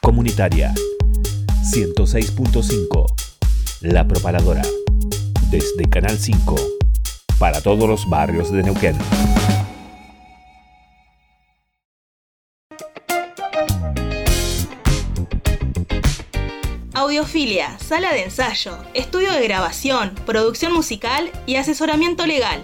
comunitaria. 0.01 0.73
106.5, 1.61 3.05
La 3.81 4.07
Propaladora, 4.07 4.61
desde 5.49 5.89
Canal 5.89 6.17
5, 6.17 6.55
para 7.39 7.59
todos 7.59 7.89
los 7.89 8.09
barrios 8.09 8.49
de 8.49 8.63
Neuquén. 8.63 8.95
Audiofilia, 16.93 17.77
sala 17.79 18.13
de 18.13 18.23
ensayo, 18.23 18.77
estudio 18.93 19.33
de 19.33 19.43
grabación, 19.43 20.15
producción 20.25 20.73
musical 20.73 21.29
y 21.45 21.57
asesoramiento 21.57 22.25
legal. 22.25 22.63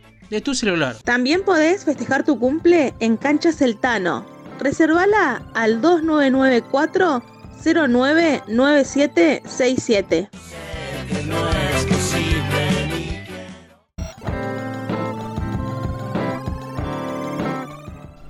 de 0.31 0.41
tu 0.41 0.55
celular. 0.55 0.95
También 1.03 1.43
podés 1.43 1.85
festejar 1.85 2.23
tu 2.23 2.39
cumple 2.39 2.95
en 2.99 3.17
Canchas 3.17 3.61
El 3.61 3.77
Tano. 3.77 4.25
Reservala 4.59 5.43
al 5.53 5.79
2994 5.81 7.23
099767. 7.63 10.29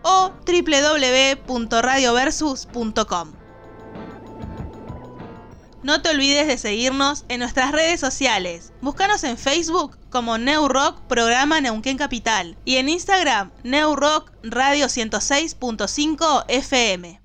o 0.03 0.31
www.radioversus.com. 0.45 3.33
No 5.81 6.01
te 6.01 6.09
olvides 6.09 6.47
de 6.47 6.57
seguirnos 6.57 7.25
en 7.27 7.39
nuestras 7.39 7.71
redes 7.71 7.99
sociales. 7.99 8.71
Búscanos 8.81 9.23
en 9.23 9.37
Facebook 9.37 9.97
como 10.09 10.37
New 10.37 10.67
Rock 10.67 11.01
Programa 11.07 11.59
Neuquén 11.59 11.97
Capital 11.97 12.55
y 12.65 12.75
en 12.77 12.89
Instagram 12.89 13.51
New 13.63 13.95
Rock 13.95 14.31
Radio 14.43 14.85
106.5 14.87 16.45
FM. 16.47 17.24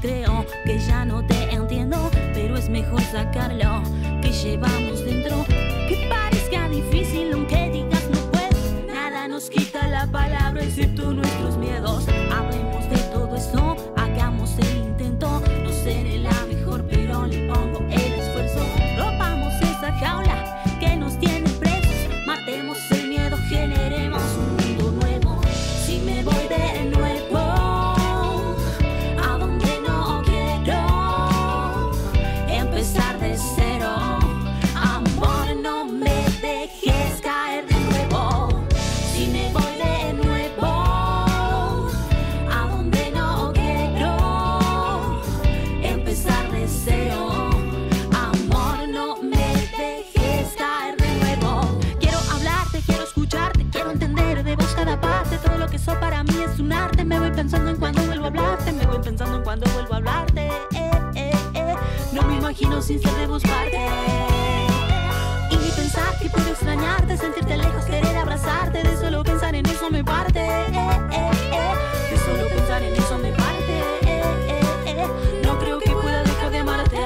Creo 0.00 0.44
que 0.64 0.78
ya 0.78 1.04
no 1.04 1.24
te 1.26 1.54
entiendo, 1.54 2.10
pero 2.34 2.56
es 2.56 2.68
mejor 2.68 3.00
sacarlo 3.02 3.82
que 4.20 4.30
llevamos 4.30 4.77
No 62.68 62.76
me 62.76 62.78
imagino 62.80 62.82
sin 62.82 63.00
vos 63.28 63.42
parte. 63.42 63.78
Y 65.50 65.56
pensar 65.72 66.18
que 66.20 66.28
puedo 66.28 66.48
extrañarte, 66.48 67.16
sentirte 67.16 67.56
lejos, 67.56 67.86
querer 67.86 68.14
abrazarte. 68.16 68.82
De 68.82 68.94
solo 68.96 69.24
pensar 69.24 69.54
en 69.54 69.64
eso 69.66 69.88
me 69.90 70.04
parte. 70.04 70.38
Eh, 70.38 70.66
eh, 71.12 71.30
eh. 71.52 71.72
De 72.10 72.18
solo 72.18 72.46
pensar 72.48 72.82
en 72.82 72.94
eso 72.94 73.16
me 73.18 73.32
parte. 73.32 73.82
No 75.44 75.58
creo 75.58 75.78
que 75.78 75.92
pueda 75.92 76.22
dejar 76.22 76.50
de 76.50 76.58
amarte. 76.58 76.98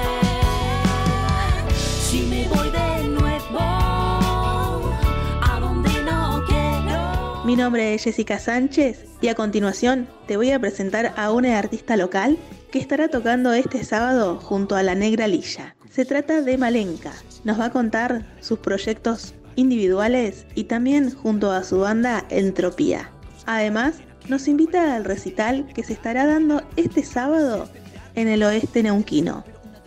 Si 2.09 2.23
me 2.23 2.49
voy 2.49 2.69
de 2.69 3.07
nuevo 3.07 3.59
a 3.59 5.59
donde 5.61 6.03
no 6.03 6.43
quiero. 6.45 7.45
Mi 7.45 7.55
nombre 7.55 7.93
es 7.93 8.03
Jessica 8.03 8.37
Sánchez 8.37 9.05
y 9.21 9.29
a 9.29 9.35
continuación 9.35 10.09
te 10.27 10.35
voy 10.35 10.51
a 10.51 10.59
presentar 10.59 11.13
a 11.15 11.31
una 11.31 11.57
artista 11.57 11.95
local 11.95 12.37
que 12.73 12.79
estará 12.79 13.07
tocando 13.07 13.53
este 13.53 13.83
sábado 13.83 14.39
junto 14.39 14.75
a 14.75 14.81
la 14.81 14.95
Negra 14.95 15.27
Lilla. 15.27 15.75
Se 15.91 16.05
trata 16.05 16.41
de 16.41 16.57
Malenka. 16.57 17.13
Nos 17.43 17.59
va 17.59 17.65
a 17.65 17.69
contar 17.69 18.25
sus 18.41 18.57
proyectos 18.57 19.35
individuales 19.55 20.47
y 20.55 20.63
también 20.63 21.13
junto 21.13 21.51
a 21.51 21.63
su 21.63 21.81
banda 21.81 22.25
Entropía. 22.31 23.11
Además, 23.45 23.97
nos 24.27 24.47
invita 24.47 24.95
al 24.95 25.05
recital 25.05 25.67
que 25.75 25.83
se 25.83 25.93
estará 25.93 26.25
dando 26.25 26.63
este 26.75 27.03
sábado 27.03 27.69
en 28.15 28.27
el 28.27 28.41
oeste 28.41 28.81
neuquino. 28.81 29.43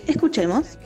Escuchemos. 0.07 0.79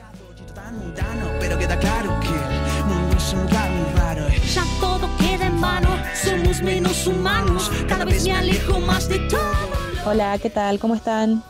Ya 4.55 4.63
todo 4.79 5.07
queda 5.19 5.45
en 5.45 5.61
vano, 5.61 5.89
somos 6.15 6.63
menos 6.63 7.05
humanos. 7.05 7.71
Cada 7.87 8.05
vez 8.05 8.23
me 8.23 8.33
alejo 8.33 8.79
más 8.79 9.07
de 9.07 9.19
todo. 9.29 9.69
Hola, 10.03 10.39
¿qué 10.41 10.49
tal? 10.49 10.79
¿Cómo 10.79 10.95
están? 10.95 11.43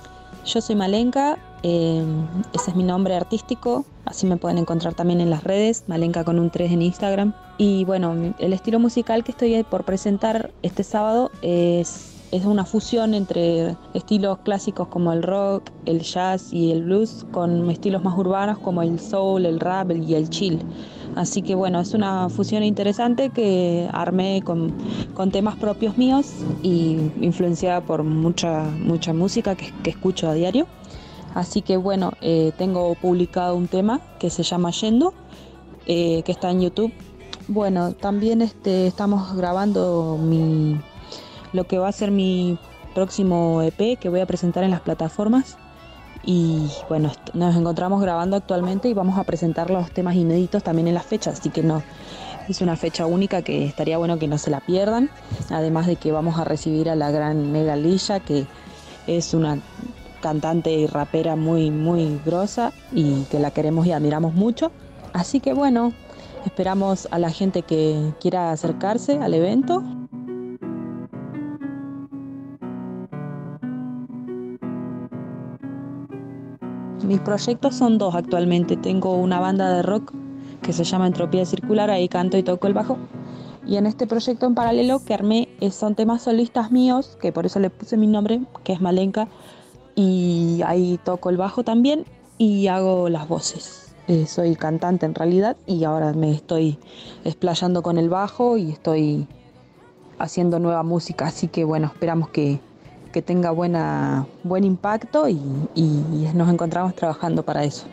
Yo 0.45 0.59
soy 0.59 0.76
Malenka, 0.76 1.38
eh, 1.63 2.03
ese 2.53 2.72
es 2.72 2.76
mi 2.76 2.84
nombre 2.84 3.15
artístico, 3.15 3.85
así 4.05 4.26
me 4.26 4.38
pueden 4.38 4.57
encontrar 4.57 4.95
también 4.95 5.22
en 5.22 5.30
las 5.30 5.43
redes, 5.43 5.84
Malenka 5.88 6.23
con 6.23 6.39
un 6.39 6.49
3 6.49 6.72
en 6.72 6.81
Instagram. 6.81 7.34
Y 7.57 7.85
bueno, 7.85 8.34
el 8.39 8.53
estilo 8.53 8.80
musical 8.80 9.23
que 9.23 9.31
estoy 9.31 9.63
por 9.63 9.84
presentar 9.84 10.51
este 10.63 10.84
sábado 10.84 11.30
es, 11.43 12.10
es 12.32 12.45
una 12.45 12.66
fusión 12.66 13.14
entre 13.14 13.76
estilos 13.94 14.40
clásicos 14.40 14.88
como 14.88 15.12
el 15.12 15.22
rock, 15.22 15.70
el 15.86 16.02
jazz 16.02 16.52
y 16.53 16.72
el 16.72 16.84
blues, 16.84 17.26
con 17.32 17.70
estilos 17.70 18.03
más 18.03 18.18
urbanos 18.18 18.58
como 18.60 18.82
el 18.82 18.99
soul, 18.99 19.45
el 19.45 19.60
rap 19.60 19.91
y 19.91 20.16
el 20.16 20.30
chill. 20.30 20.60
Así 21.16 21.41
que 21.41 21.56
bueno, 21.56 21.82
es 21.82 21.94
una 21.94 22.30
fusión 22.30 22.64
interesante 22.64 23.30
que 23.32 23.90
armé 23.91 24.41
con, 24.45 24.74
con 25.14 25.30
temas 25.30 25.58
propios 25.58 25.98
míos 25.98 26.32
y 26.64 26.98
influenciada 27.20 27.82
por 27.82 28.03
mucha, 28.03 28.64
mucha 28.80 29.14
música 29.14 29.56
que, 29.56 29.74
que 29.84 29.90
escucho 29.90 30.30
a 30.30 30.34
diario. 30.34 30.68
Así 31.34 31.62
que 31.62 31.76
bueno, 31.76 32.14
eh, 32.22 32.52
tengo 32.58 32.95
publicado 32.95 33.56
un 33.56 33.68
tema 33.68 33.99
que 34.20 34.30
se 34.30 34.44
llama 34.44 34.72
Yendo, 34.72 35.14
eh, 35.86 36.24
que 36.24 36.32
está 36.32 36.49
en 36.52 36.62
YouTube. 36.62 36.94
Bueno, 37.48 37.94
también 37.94 38.41
este, 38.41 38.88
estamos 38.88 39.36
grabando 39.36 40.18
mi, 40.22 40.80
lo 41.53 41.65
que 41.65 41.78
va 41.78 41.88
a 41.88 41.91
ser 41.91 42.11
mi 42.11 42.57
próximo 42.94 43.61
EP 43.61 43.98
que 43.99 44.10
voy 44.10 44.19
a 44.19 44.26
presentar 44.26 44.64
en 44.64 44.72
las 44.72 44.82
plataformas. 44.82 45.57
Y 46.23 46.69
bueno, 46.88 47.11
nos 47.34 47.56
encontramos 47.56 48.02
grabando 48.02 48.36
actualmente 48.36 48.90
y 48.90 48.94
vamos 48.94 49.18
a 49.18 49.23
presentar 49.23 49.72
los 49.72 49.91
temas 49.91 50.15
inéditos 50.15 50.61
también 50.61 50.88
en 50.88 50.94
las 50.94 51.06
fechas, 51.06 51.40
así 51.40 51.49
que 51.49 51.64
no, 51.64 51.82
es 52.48 52.61
una 52.61 52.76
fecha 52.76 53.06
única 53.06 53.41
que 53.41 53.65
estaría 53.65 53.98
bueno 53.98 54.19
que 54.19 54.28
no 54.28 54.38
se 54.38 54.52
la 54.52 54.60
pierdan. 54.60 55.10
Además 55.49 55.88
de 55.88 55.95
que 55.95 56.11
vamos 56.11 56.38
a 56.38 56.44
recibir 56.44 56.90
a 56.90 56.95
la 56.95 57.11
gran 57.11 57.52
Negra 57.52 57.76
Lilla, 57.76 58.19
que 58.19 58.45
es 59.07 59.34
una 59.34 59.60
cantante 60.22 60.72
y 60.72 60.88
rapera 60.88 61.36
muy, 61.36 61.72
muy 61.72 62.19
grosa 62.26 62.72
y 62.91 63.23
que 63.23 63.40
la 63.40 63.52
queremos 63.52 63.88
y 63.88 63.91
admiramos 63.91 64.34
mucho. 64.34 64.72
Así 65.14 65.40
que 65.40 65.53
bueno, 65.53 65.94
esperamos 66.45 67.07
a 67.11 67.19
la 67.19 67.32
gente 67.32 67.64
que 67.64 68.14
quiera 68.19 68.52
acercarse 68.52 69.18
al 69.18 69.34
evento. 69.34 69.84
Mis 77.03 77.19
proyectos 77.19 77.76
son 77.76 77.98
dos 77.98 78.15
actualmente. 78.15 78.78
Tengo 78.78 79.15
una 79.15 79.40
banda 79.40 79.73
de 79.73 79.82
rock 79.82 80.14
que 80.61 80.72
se 80.72 80.84
llama 80.84 81.07
Entropía 81.07 81.45
Circular, 81.45 81.90
ahí 81.90 82.07
canto 82.07 82.38
y 82.38 82.44
toco 82.44 82.68
el 82.68 82.73
bajo. 82.73 82.98
Y 83.65 83.78
en 83.78 83.86
este 83.86 84.07
proyecto 84.07 84.45
en 84.45 84.56
paralelo 84.56 85.03
que 85.03 85.14
armé 85.14 85.49
eh, 85.60 85.72
son 85.72 85.95
temas 85.95 86.23
solistas 86.23 86.72
míos, 86.72 87.18
que 87.22 87.32
por 87.32 87.45
eso 87.45 87.60
le 87.60 87.69
puse 87.69 87.98
mi 87.98 88.07
nombre, 88.07 88.41
que 88.64 88.73
es 88.73 88.82
Malenka. 88.82 89.28
Y 89.95 90.61
ahí 90.65 90.99
toco 91.03 91.30
el 91.30 91.38
bajo 91.38 91.64
también 91.64 92.06
y 92.38 92.68
hago 92.68 93.10
las 93.10 93.28
voces. 93.28 93.94
Eh, 94.07 94.26
soy 94.26 94.56
cantante 94.56 95.06
en 95.06 95.15
realidad 95.15 95.57
y 95.68 95.84
ahora 95.84 96.14
me 96.14 96.32
estoy 96.32 96.78
explayando 97.23 97.82
con 97.84 97.98
el 97.98 98.10
bajo 98.10 98.57
y 98.57 98.72
estoy 98.72 99.28
haciendo 100.19 100.60
nueva 100.60 100.84
música. 100.84 101.28
Así 101.28 101.48
que 101.48 101.64
bueno, 101.64 101.88
esperamos 101.88 102.30
que, 102.30 102.60
que 103.11 103.21
tenga 103.21 103.51
buena, 103.51 104.25
buen 104.43 104.63
impacto 104.63 105.27
y, 105.29 105.38
nos 106.33 106.49
encontramos 106.49 106.95
trabajando 106.95 107.43
para 107.43 107.63
eso. 107.63 107.85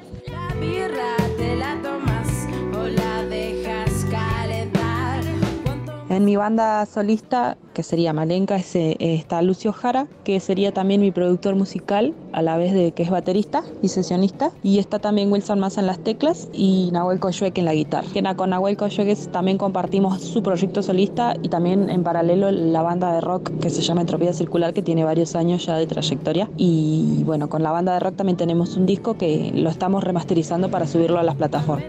Mi 6.28 6.36
banda 6.36 6.84
solista, 6.84 7.56
que 7.72 7.82
sería 7.82 8.12
Malenka, 8.12 8.56
ese- 8.56 8.98
está 9.00 9.40
Lucio 9.40 9.72
Jara, 9.72 10.06
que 10.24 10.40
sería 10.40 10.72
también 10.72 11.00
mi 11.00 11.10
productor 11.10 11.55
musical, 11.55 12.12
a 12.34 12.42
la 12.42 12.59
vez 12.59 12.74
de 12.74 12.92
que 12.92 13.02
es 13.02 13.09
baterista 13.09 13.62
y 13.80 13.88
sesionista. 13.88 14.50
Y 14.62 14.78
está 14.78 14.98
también 14.98 15.32
Wilson 15.32 15.59
Massa 15.59 15.80
en 15.80 15.86
las 15.86 15.98
teclas 16.00 16.48
y 16.52 16.90
Nahuel 16.92 17.18
Coyueque 17.18 17.62
en 17.62 17.64
la 17.64 17.72
guitarra. 17.72 18.06
Que 18.12 18.22
con 18.36 18.50
Nahuel 18.50 18.76
Coyueque 18.76 19.16
también 19.32 19.56
compartimos 19.56 20.20
su 20.20 20.42
proyecto 20.42 20.82
solista 20.82 21.34
y 21.42 21.48
también 21.48 21.88
en 21.88 22.02
paralelo 22.02 22.50
la 22.50 22.82
banda 22.82 23.10
de 23.14 23.22
rock 23.22 23.50
que 23.59 23.70
se 23.70 23.80
llama 23.80 24.02
Entropía 24.02 24.34
Circular, 24.34 24.74
que 24.74 24.82
tiene 24.82 25.05
varios 25.05 25.34
años 25.34 25.64
ya 25.64 25.76
de 25.76 25.86
trayectoria. 25.86 26.50
Y 26.59 27.22
bueno, 27.24 27.48
con 27.48 27.62
la 27.62 27.70
banda 27.72 27.94
de 27.94 28.00
rock 28.00 28.16
también 28.16 28.36
tenemos 28.36 28.76
un 28.76 28.84
disco 28.84 29.16
que 29.16 29.50
lo 29.55 29.70
estamos 29.70 30.05
remasterizando 30.05 30.70
para 30.70 30.86
subirlo 30.86 31.18
a 31.18 31.22
las 31.22 31.36
plataformas. 31.36 31.86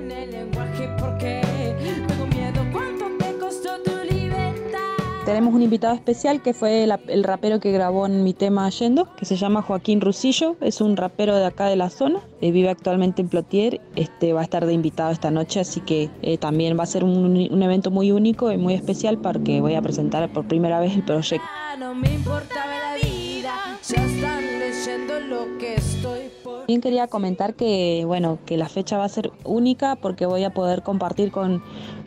Tenemos 5.29 5.53
un 5.53 5.61
invitado 5.61 5.93
especial 5.93 6.41
que 6.41 6.55
fue 6.55 6.85
el 6.85 7.23
rapero 7.23 7.59
que 7.59 7.71
grabó 7.71 8.07
en 8.07 8.23
mi 8.23 8.33
tema 8.33 8.67
Yendo, 8.71 9.13
que 9.15 9.25
se 9.25 9.35
llama 9.35 9.61
Joaquín 9.61 10.01
Rusillo, 10.01 10.55
es 10.59 10.81
un 10.81 10.97
rapero 10.97 11.35
de 11.35 11.45
acá 11.45 11.67
de 11.67 11.75
la 11.75 11.91
zona, 11.91 12.21
eh, 12.41 12.49
vive 12.49 12.71
actualmente 12.71 13.21
en 13.21 13.29
Plotier, 13.29 13.79
este, 13.95 14.33
va 14.33 14.41
a 14.41 14.43
estar 14.43 14.65
de 14.65 14.73
invitado 14.73 15.11
esta 15.11 15.29
noche, 15.29 15.59
así 15.59 15.81
que 15.81 16.09
eh, 16.23 16.39
también 16.39 16.79
va 16.79 16.81
a 16.81 16.87
ser 16.87 17.03
un, 17.03 17.13
un 17.51 17.63
evento 17.63 17.91
muy 17.91 18.11
único 18.11 18.51
y 18.51 18.57
muy 18.57 18.73
especial 18.73 19.19
porque 19.19 19.61
voy 19.61 19.75
a 19.75 19.83
presentar 19.83 20.27
por 20.33 20.47
primera 20.47 20.79
vez 20.79 20.95
el 20.95 21.03
proyecto. 21.03 21.45
No 21.77 21.93
me 21.93 22.11
importaba 22.11 22.65
la 22.65 22.95
vida, 22.95 23.53
ya 23.87 24.03
están 24.03 24.43
leyendo 24.57 25.19
lo 25.19 25.59
que 25.59 25.75
estoy 25.75 26.21
por. 26.43 26.61
También 26.61 26.81
quería 26.81 27.05
comentar 27.05 27.53
que, 27.53 28.01
bueno, 28.03 28.39
que 28.47 28.57
la 28.57 28.67
fecha 28.67 28.97
va 28.97 29.03
a 29.03 29.09
ser 29.09 29.31
única 29.43 29.95
porque 29.95 30.25
voy 30.25 30.43
a 30.43 30.55
poder 30.55 30.81
compartir 30.81 31.29
con 31.29 31.61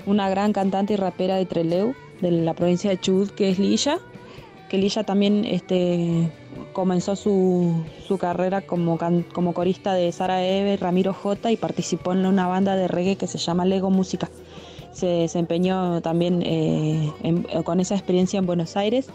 una 0.07 0.29
gran 0.29 0.53
cantante 0.53 0.95
y 0.95 0.97
rapera 0.97 1.37
de 1.37 1.47
Trelew, 1.47 1.95
de 2.23 2.31
la 2.31 2.55
provincia 2.55 2.89
de 2.89 2.99
Chubut, 2.99 3.31
que 3.33 3.51
es 3.51 3.59
Lilla, 3.59 3.99
que 4.71 4.79
Lilla 4.79 5.05
también 5.05 5.45
este, 5.45 6.31
comenzó 6.73 7.15
su, 7.15 7.85
su 8.07 8.17
carrera 8.17 8.63
como, 8.63 8.97
can- 8.97 9.25
como 9.35 9.53
corista 9.53 9.93
de 9.93 10.11
Sara 10.13 10.43
Eve, 10.43 10.79
Ramiro 10.79 11.13
J 11.13 11.51
y 11.51 11.57
participó 11.59 12.15
en 12.15 12.25
una 12.25 12.47
banda 12.47 12.75
de 12.77 12.89
reggae 12.89 13.17
que 13.17 13.27
se 13.27 13.37
llama 13.37 13.67
Lego 13.67 13.91
Música. 13.91 14.31
Se 14.93 15.07
desempeñó 15.07 16.03
también 16.03 16.43
eh, 16.45 17.11
con 17.65 17.81
esa 17.81 17.95
experiencia 17.95 18.39
en 18.39 18.47
Buenos 18.47 18.77
Aires 18.77 19.09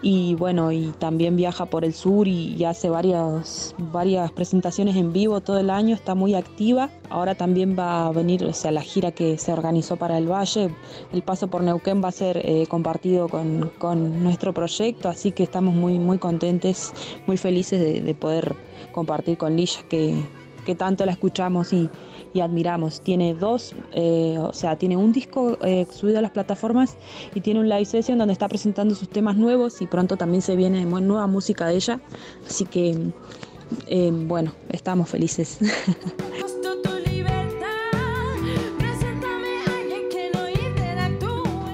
y 0.00 0.34
bueno, 0.34 0.70
y 0.70 0.92
también 0.98 1.34
viaja 1.34 1.64
por 1.64 1.84
el 1.84 1.94
sur 1.94 2.28
y, 2.28 2.62
hace 2.64 2.90
varias, 2.90 3.74
varias 3.78 4.30
presentaciones 4.32 4.96
en 4.96 5.12
vivo 5.12 5.40
todo 5.40 5.58
el 5.58 5.70
año, 5.70 5.94
está 5.94 6.14
muy 6.14 6.34
activa. 6.34 6.90
Ahora 7.08 7.34
también 7.34 7.74
va 7.76 8.06
a 8.06 8.12
venir, 8.12 8.44
o 8.44 8.52
sea, 8.52 8.70
la 8.70 8.82
gira 8.82 9.12
que 9.12 9.38
se 9.38 9.52
organizó 9.52 9.96
para 9.96 10.18
el 10.18 10.30
Valle, 10.30 10.70
el 11.12 11.22
paso 11.22 11.48
por 11.48 11.62
Neuquén 11.62 12.02
va 12.04 12.08
a 12.08 12.12
ser 12.12 12.36
eh, 12.44 12.66
compartido 12.68 13.28
con, 13.28 13.72
con 13.78 14.22
nuestro 14.22 14.52
proyecto, 14.52 15.08
así 15.08 15.32
que 15.32 15.42
estamos 15.42 15.74
muy, 15.74 15.98
muy 15.98 16.18
contentos, 16.18 16.92
muy 17.26 17.38
felices 17.38 17.80
de, 17.80 18.02
de 18.02 18.14
poder 18.14 18.54
compartir 18.92 19.38
con 19.38 19.56
Lilla, 19.56 19.80
que, 19.88 20.22
que 20.66 20.74
tanto 20.74 21.06
la 21.06 21.12
escuchamos 21.12 21.72
y, 21.72 21.88
y 22.34 22.40
admiramos. 22.40 23.00
Tiene 23.00 23.32
dos, 23.32 23.74
eh, 23.92 24.36
o 24.38 24.52
sea, 24.52 24.76
tiene 24.76 24.96
un 24.96 25.12
disco 25.12 25.56
eh, 25.64 25.86
subido 25.90 26.18
a 26.18 26.22
las 26.22 26.32
plataformas 26.32 26.96
y 27.34 27.40
tiene 27.40 27.60
un 27.60 27.68
live 27.68 27.86
session 27.86 28.18
donde 28.18 28.32
está 28.32 28.48
presentando 28.48 28.94
sus 28.94 29.08
temas 29.08 29.36
nuevos 29.36 29.80
y 29.80 29.86
pronto 29.86 30.16
también 30.16 30.42
se 30.42 30.56
viene 30.56 30.84
nueva 30.84 31.26
música 31.26 31.66
de 31.66 31.76
ella. 31.76 32.00
Así 32.46 32.66
que, 32.66 32.98
eh, 33.86 34.10
bueno, 34.12 34.52
estamos 34.68 35.08
felices. 35.08 35.58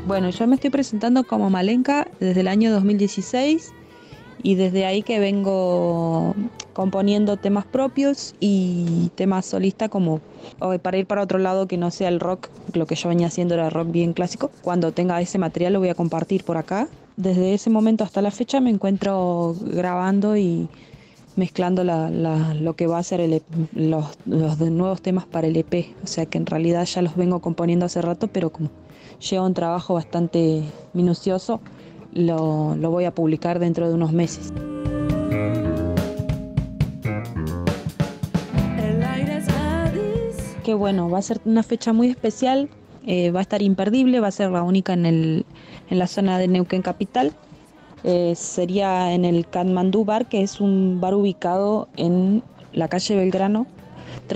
Bueno, 0.07 0.29
yo 0.31 0.45
me 0.49 0.57
estoy 0.57 0.71
presentando 0.71 1.23
como 1.23 1.51
Malenka 1.51 2.09
desde 2.19 2.41
el 2.41 2.49
año 2.49 2.73
2016 2.73 3.73
y 4.43 4.55
desde 4.55 4.85
ahí 4.87 5.03
que 5.03 5.19
vengo 5.19 6.35
componiendo 6.73 7.37
temas 7.37 7.65
propios 7.67 8.35
y 8.41 9.11
temas 9.15 9.45
solista 9.47 9.89
como 9.89 10.21
para 10.83 10.99
ir 10.99 11.07
para 11.07 11.23
otro 11.23 11.39
lado 11.39 11.67
que 11.67 11.77
no 11.77 11.91
sea 11.91 12.09
el 12.09 12.21
rock, 12.21 12.49
lo 12.73 12.87
que 12.87 12.95
yo 12.95 13.09
venía 13.09 13.27
haciendo 13.27 13.55
era 13.55 13.71
rock 13.71 13.91
bien 13.91 14.13
clásico. 14.13 14.51
Cuando 14.63 14.93
tenga 14.93 15.21
ese 15.21 15.39
material 15.39 15.73
lo 15.75 15.81
voy 15.81 15.89
a 15.91 15.95
compartir 15.95 16.45
por 16.45 16.57
acá. 16.57 16.89
Desde 17.17 17.53
ese 17.55 17.69
momento 17.71 18.05
hasta 18.05 18.23
la 18.23 18.31
fecha 18.31 18.61
me 18.61 18.71
encuentro 18.71 19.55
grabando 19.61 20.37
y 20.37 20.69
mezclando 21.37 21.85
la- 21.85 22.09
la- 22.11 22.55
lo 22.55 22.75
que 22.75 22.87
va 22.87 22.99
a 22.99 23.03
ser 23.03 23.21
el 23.21 23.35
EP 23.35 23.45
los, 23.75 24.07
los 24.27 24.59
nuevos 24.61 25.01
temas 25.03 25.27
para 25.27 25.47
el 25.47 25.57
EP. 25.57 25.95
O 26.03 26.07
sea 26.07 26.27
que 26.27 26.39
en 26.39 26.47
realidad 26.47 26.85
ya 26.87 27.03
los 27.03 27.17
vengo 27.17 27.41
componiendo 27.41 27.87
hace 27.87 28.01
rato, 28.03 28.29
pero 28.29 28.51
como 28.51 28.71
lleva 29.29 29.45
un 29.47 29.55
trabajo 29.55 29.95
bastante 29.95 30.63
minucioso, 30.95 31.61
lo, 32.13 32.77
lo 32.77 32.91
voy 32.91 33.05
a 33.05 33.15
publicar 33.15 33.59
dentro 33.59 33.89
de 33.89 33.95
unos 33.95 34.13
meses. 34.13 34.53
Que 40.65 40.75
bueno, 40.75 41.11
va 41.11 41.19
a 41.19 41.23
ser 41.23 41.41
una 41.45 41.63
fecha 41.63 41.93
muy 41.93 42.09
especial, 42.09 42.69
eh, 43.07 43.31
va 43.31 43.41
a 43.41 43.43
estar 43.43 43.63
imperdible, 43.63 44.21
va 44.21 44.29
a 44.29 44.33
ser 44.33 44.51
la 44.51 44.63
única 44.63 44.93
en, 44.93 45.07
el, 45.07 45.47
en 45.89 45.99
la 45.99 46.07
zona 46.07 46.39
de 46.39 46.49
Neuquén 46.49 46.83
Capital. 46.83 47.33
Eh, 48.05 48.35
sería 48.37 49.13
en 49.13 49.25
el 49.25 49.49
Katmandú 49.49 50.05
Bar, 50.05 50.29
que 50.29 50.43
es 50.43 50.61
un 50.61 51.01
bar 51.01 51.15
ubicado 51.15 51.89
en 51.97 52.43
la 52.73 52.89
calle 52.89 53.17
Belgrano 53.17 53.67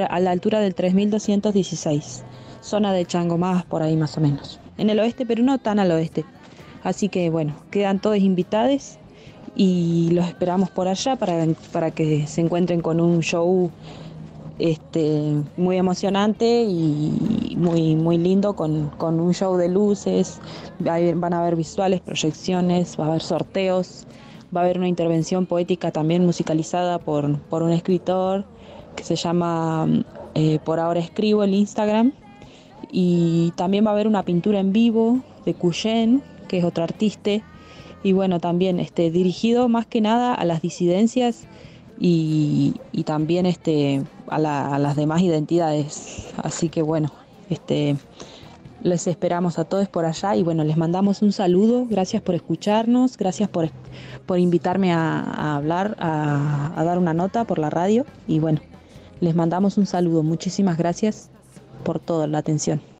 a 0.08 0.18
la 0.18 0.32
altura 0.32 0.60
del 0.60 0.74
3216, 0.74 2.24
zona 2.60 2.92
de 2.92 3.06
Changomás, 3.06 3.64
por 3.64 3.82
ahí 3.82 3.96
más 3.96 4.16
o 4.18 4.20
menos. 4.20 4.58
En 4.76 4.90
el 4.90 4.98
oeste, 4.98 5.24
pero 5.24 5.42
no 5.42 5.58
tan 5.58 5.78
al 5.78 5.92
oeste. 5.92 6.24
Así 6.84 7.08
que 7.08 7.30
bueno, 7.30 7.56
quedan 7.70 7.98
todos 7.98 8.18
invitados 8.18 8.98
y 9.56 10.10
los 10.12 10.26
esperamos 10.26 10.70
por 10.70 10.86
allá 10.86 11.16
para, 11.16 11.46
para 11.72 11.90
que 11.90 12.26
se 12.26 12.40
encuentren 12.40 12.80
con 12.80 13.00
un 13.00 13.20
show 13.20 13.70
este, 14.58 15.32
muy 15.56 15.76
emocionante 15.76 16.62
y 16.62 17.54
muy, 17.56 17.96
muy 17.96 18.18
lindo 18.18 18.54
con, 18.54 18.90
con 18.90 19.18
un 19.18 19.34
show 19.34 19.56
de 19.56 19.68
luces, 19.68 20.40
van 20.78 21.34
a 21.34 21.40
haber 21.40 21.56
visuales, 21.56 22.00
proyecciones, 22.00 22.98
va 22.98 23.06
a 23.06 23.08
haber 23.08 23.22
sorteos, 23.22 24.06
va 24.54 24.60
a 24.60 24.64
haber 24.64 24.78
una 24.78 24.88
intervención 24.88 25.46
poética 25.46 25.90
también 25.90 26.24
musicalizada 26.24 26.98
por, 26.98 27.38
por 27.40 27.62
un 27.62 27.72
escritor 27.72 28.44
que 28.94 29.04
se 29.04 29.16
llama 29.16 29.88
eh, 30.34 30.58
Por 30.64 30.78
ahora 30.78 31.00
escribo 31.00 31.42
el 31.42 31.54
Instagram. 31.54 32.12
Y 32.92 33.52
también 33.56 33.84
va 33.84 33.90
a 33.90 33.92
haber 33.94 34.06
una 34.06 34.22
pintura 34.22 34.60
en 34.60 34.72
vivo 34.72 35.18
de 35.44 35.54
Cuyen, 35.54 36.22
que 36.54 36.58
es 36.60 36.64
otro 36.64 36.84
artista, 36.84 37.32
y 38.04 38.12
bueno, 38.12 38.38
también 38.38 38.78
este, 38.78 39.10
dirigido 39.10 39.68
más 39.68 39.86
que 39.86 40.00
nada 40.00 40.34
a 40.34 40.44
las 40.44 40.62
disidencias 40.62 41.48
y, 41.98 42.74
también 43.04 43.44
este, 43.44 44.02
a, 44.28 44.38
la- 44.38 44.72
a 44.72 44.78
las 44.78 44.94
demás 44.94 45.20
identidades. 45.22 46.28
Así 46.36 46.68
que 46.68 46.82
bueno, 46.82 47.10
este, 47.50 47.96
les 48.84 49.08
esperamos 49.08 49.58
a 49.58 49.64
todos 49.64 49.88
por 49.88 50.04
allá 50.04 50.36
y 50.36 50.44
bueno, 50.44 50.62
les 50.62 50.76
mandamos 50.76 51.22
un 51.22 51.32
saludo, 51.32 51.86
gracias 51.90 52.22
por 52.22 52.36
escucharnos, 52.36 53.16
gracias 53.16 53.48
por, 53.48 53.70
por 54.26 54.38
invitarme 54.38 54.92
a, 54.92 55.56
hablar, 55.56 55.96
a 55.98 56.84
dar 56.84 56.98
una 56.98 57.14
nota 57.14 57.44
por 57.44 57.58
la 57.58 57.68
radio 57.70 58.06
y 58.28 58.38
bueno, 58.38 58.60
les 59.20 59.34
mandamos 59.34 59.76
un 59.76 59.86
saludo, 59.86 60.22
muchísimas 60.22 60.78
gracias 60.78 61.30
por 61.82 61.98
toda 61.98 62.28
la 62.28 62.38
atención. 62.38 62.93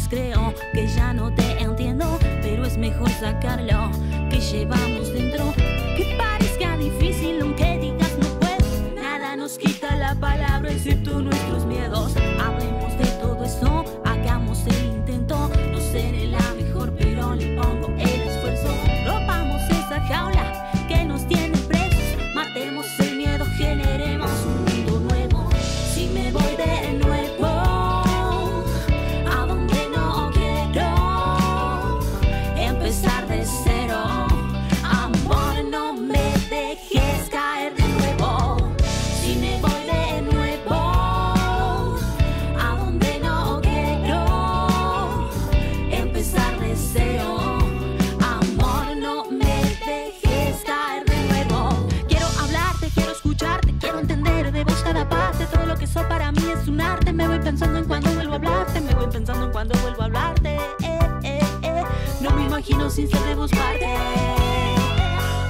Creo 0.00 0.54
que 0.72 0.86
ya 0.86 1.12
no 1.12 1.32
te 1.34 1.60
entiendo, 1.60 2.18
pero 2.40 2.64
es 2.64 2.78
mejor 2.78 3.10
sacarlo 3.10 3.90
que 4.30 4.40
llevamos 4.40 5.12
dentro. 5.12 5.52
Que 5.96 6.16
parezca 6.16 6.76
difícil 6.78 7.42
aunque 7.42 7.78
digas 7.78 8.16
no 8.18 8.28
puedo. 8.40 8.94
Nada 8.94 9.36
nos 9.36 9.58
quita 9.58 9.94
la 9.96 10.14
palabra 10.14 10.72
excepto 10.72 11.20
nuestros 11.20 11.66
miedos. 11.66 12.01
Sin 62.92 63.08
ser 63.08 63.22
de 63.22 63.34
vos 63.34 63.50
parte. 63.50 63.86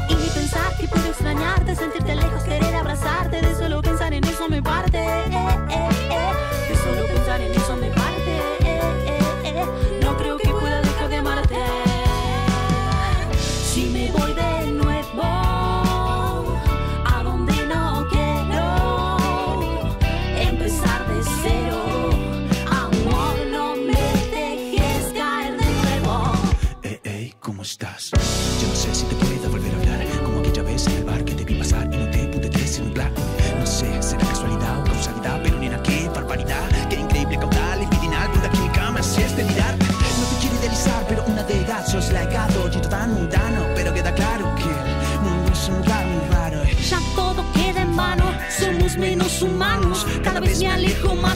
Y 0.09 0.15
ni 0.15 0.29
pensar 0.29 0.77
que 0.79 0.87
puedo 0.87 1.09
extrañarte, 1.09 1.75
sentirte 1.75 2.15
lejos, 2.15 2.43
querer 2.45 2.75
abrazarte. 2.75 3.41
De 3.41 3.55
solo 3.57 3.83
pensar 3.83 4.13
en 4.13 4.23
eso 4.25 4.49
me 4.49 4.63
parte. 4.63 4.99
Eh, 4.99 5.25
eh, 5.29 5.89
eh. 6.11 6.69
De 6.69 6.77
solo 6.77 7.07
pensar 7.09 7.41
en 7.41 7.53
eso 7.53 7.77
me 7.77 7.82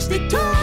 alejo 0.09 0.37
más 0.37 0.56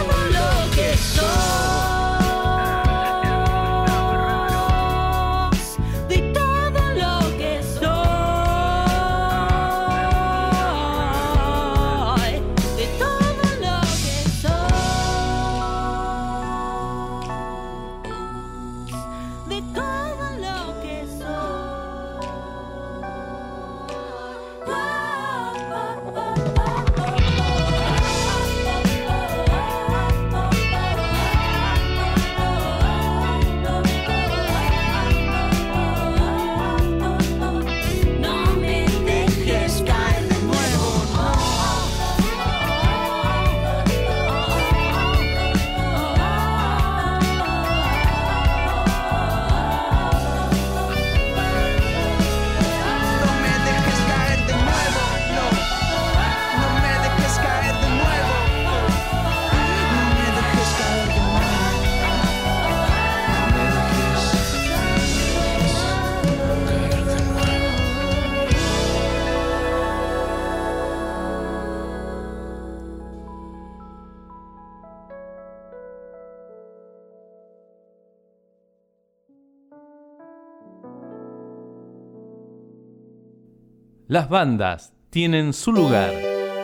Las 84.14 84.28
bandas 84.28 84.92
tienen 85.10 85.52
su 85.52 85.72
lugar 85.72 86.14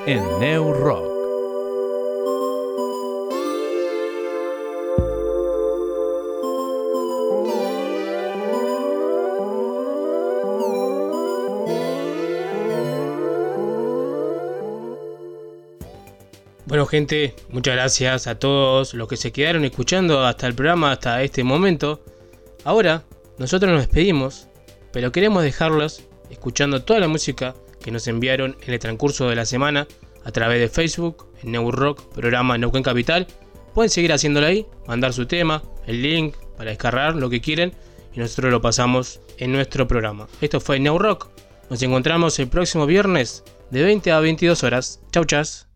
en 0.07 0.23
New 0.39 0.73
Rock. 0.73 1.05
Bueno 16.67 16.87
gente, 16.87 17.35
muchas 17.49 17.75
gracias 17.75 18.29
a 18.29 18.39
todos 18.39 18.95
los 18.95 19.09
que 19.09 19.17
se 19.17 19.33
quedaron 19.33 19.65
escuchando 19.65 20.25
hasta 20.25 20.47
el 20.47 20.55
programa, 20.55 20.93
hasta 20.93 21.21
este 21.25 21.43
momento. 21.43 22.05
Ahora, 22.63 23.03
nosotros 23.39 23.73
nos 23.73 23.81
despedimos, 23.81 24.47
pero 24.93 25.11
queremos 25.11 25.43
dejarlos 25.43 26.05
escuchando 26.31 26.83
toda 26.83 27.01
la 27.01 27.09
música 27.09 27.55
que 27.83 27.91
nos 27.91 28.07
enviaron 28.07 28.57
en 28.63 28.73
el 28.73 28.79
transcurso 28.79 29.29
de 29.29 29.37
la 29.37 29.45
semana 29.45 29.87
a 30.25 30.33
través 30.33 30.61
de 30.61 30.69
Facebook, 30.69 31.27
en 31.43 31.53
New 31.53 31.71
Rock, 31.71 32.13
programa 32.13 32.59
Neuquén 32.59 32.83
Capital. 32.83 33.27
Pueden 33.75 33.91
seguir 33.91 34.13
haciéndolo 34.13 34.47
ahí, 34.47 34.67
mandar 34.87 35.13
su 35.13 35.27
tema, 35.27 35.63
el 35.87 36.03
link 36.03 36.37
para 36.57 36.71
descargar, 36.71 37.15
lo 37.17 37.31
que 37.31 37.41
quieren, 37.41 37.73
y 38.13 38.21
nosotros 38.21 38.53
lo 38.53 38.61
pasamos 38.61 39.21
en 39.39 39.53
nuestro 39.53 39.87
programa. 39.87 40.29
Esto 40.41 40.61
fue 40.61 40.79
New 40.79 40.99
Rock. 40.99 41.29
Nos 41.71 41.83
encontramos 41.83 42.39
el 42.39 42.49
próximo 42.49 42.87
viernes 42.87 43.45
de 43.71 43.83
20 43.83 44.11
a 44.13 44.21
22 44.21 44.65
horas. 44.65 45.01
Chau, 45.13 45.25
chas. 45.25 45.70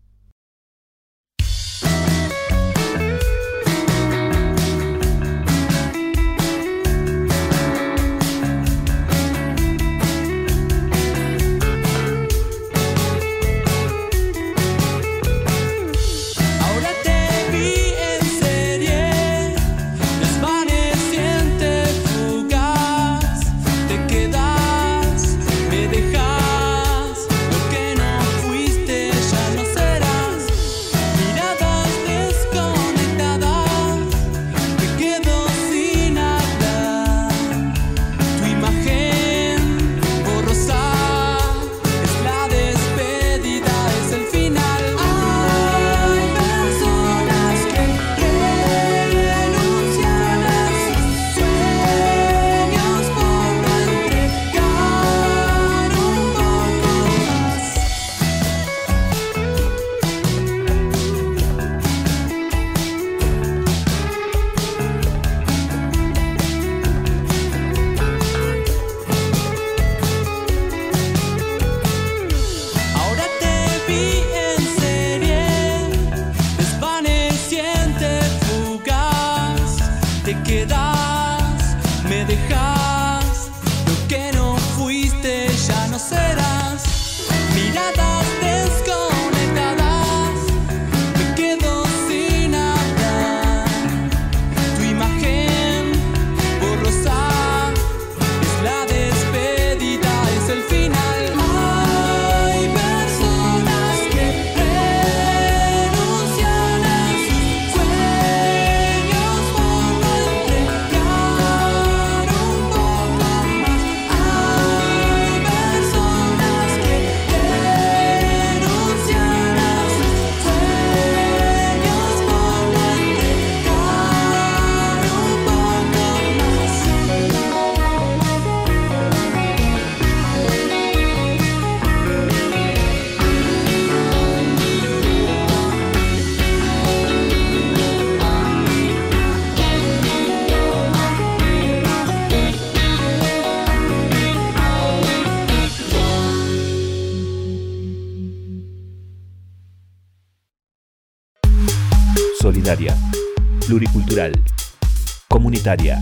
Comunitaria. 155.65 155.99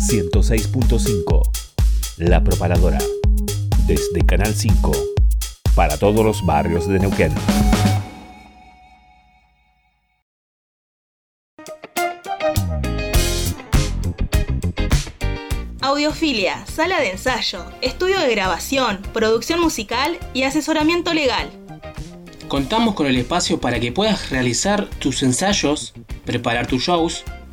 106.5 0.00 1.42
La 2.18 2.42
Propaladora. 2.42 2.98
Desde 3.86 4.26
Canal 4.26 4.52
5. 4.52 4.90
Para 5.76 5.96
todos 5.96 6.24
los 6.24 6.44
barrios 6.44 6.88
de 6.88 6.98
Neuquén. 6.98 7.32
Audiofilia, 15.80 16.66
sala 16.66 17.00
de 17.00 17.12
ensayo, 17.12 17.64
estudio 17.80 18.18
de 18.18 18.30
grabación, 18.30 19.02
producción 19.12 19.60
musical 19.60 20.18
y 20.32 20.42
asesoramiento 20.42 21.14
legal. 21.14 21.48
Contamos 22.48 22.94
con 22.94 23.06
el 23.06 23.16
espacio 23.16 23.60
para 23.60 23.78
que 23.78 23.92
puedas 23.92 24.30
realizar 24.30 24.86
tus 24.98 25.22
ensayos, 25.22 25.94
preparar 26.24 26.66
tus 26.66 26.82
shows 26.82 27.24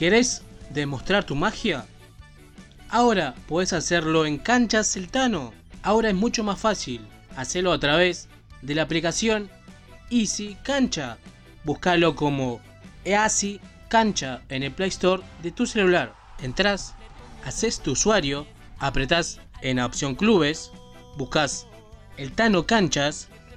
¿Querés 0.00 0.42
demostrar 0.70 1.24
tu 1.24 1.34
magia? 1.34 1.84
Ahora 2.88 3.34
puedes 3.46 3.74
hacerlo 3.74 4.24
en 4.24 4.38
Cancha 4.38 4.82
Celtano. 4.82 5.52
Ahora 5.82 6.08
es 6.08 6.14
mucho 6.14 6.42
más 6.42 6.58
fácil. 6.58 7.06
Hacelo 7.36 7.70
a 7.70 7.78
través 7.78 8.28
de 8.62 8.74
la 8.74 8.82
aplicación 8.82 9.50
Easy 10.10 10.56
Cancha. 10.62 11.18
Búscalo 11.64 12.16
como 12.16 12.60
Easy 13.04 13.60
Cancha 13.88 14.40
en 14.48 14.62
el 14.62 14.72
Play 14.72 14.88
Store 14.88 15.22
de 15.42 15.52
tu 15.52 15.66
celular. 15.66 16.14
Entrás, 16.42 16.94
haces 17.44 17.80
tu 17.80 17.92
usuario, 17.92 18.46
apretás 18.78 19.38
en 19.60 19.76
la 19.76 19.86
opción 19.86 20.14
Clubes, 20.14 20.72
buscas 21.18 21.66
el 22.16 22.32
Tano 22.32 22.66
Canchas, 22.66 23.28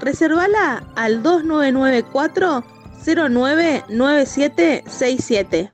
Reservala 0.00 0.84
al 0.94 1.22
2994 1.22 2.64
099767. 3.06 5.70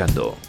Escuchando 0.00 0.39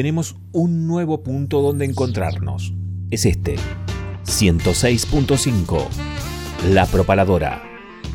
tenemos 0.00 0.36
un 0.52 0.86
nuevo 0.86 1.22
punto 1.22 1.60
donde 1.60 1.84
encontrarnos. 1.84 2.72
Es 3.10 3.26
este, 3.26 3.56
106.5, 4.24 5.88
La 6.70 6.86
Propaladora. 6.86 7.62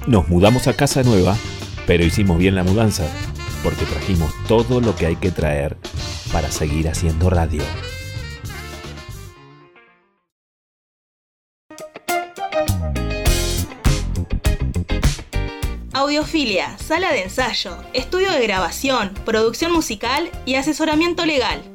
Nos 0.07 0.27
mudamos 0.27 0.67
a 0.67 0.73
casa 0.73 1.03
nueva 1.03 1.37
Pero 1.85 2.03
hicimos 2.03 2.39
bien 2.39 2.55
la 2.55 2.63
mudanza, 2.63 3.05
porque 3.63 3.85
trajimos 3.85 4.33
todo 4.47 4.81
lo 4.81 4.95
que 4.95 5.05
hay 5.05 5.15
que 5.17 5.29
traer 5.29 5.77
para 6.33 6.49
seguir 6.49 6.89
haciendo 6.89 7.29
radio. 7.29 7.61
Audiofilia, 15.93 16.77
sala 16.79 17.11
de 17.11 17.23
ensayo, 17.23 17.77
estudio 17.93 18.31
de 18.31 18.41
grabación, 18.41 19.13
producción 19.23 19.71
musical 19.71 20.31
y 20.45 20.55
asesoramiento 20.55 21.25
legal. 21.25 21.74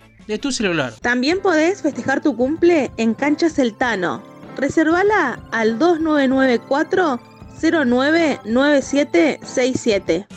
de 0.27 0.37
tu 0.37 0.51
celular. 0.51 0.93
También 1.01 1.41
podés 1.41 1.81
festejar 1.81 2.21
tu 2.21 2.35
cumple 2.35 2.91
en 2.97 3.13
Canchas 3.13 3.53
Celtano. 3.53 4.21
Reservala 4.57 5.39
al 5.51 5.79
2994 5.79 7.19
099767. 7.61 10.27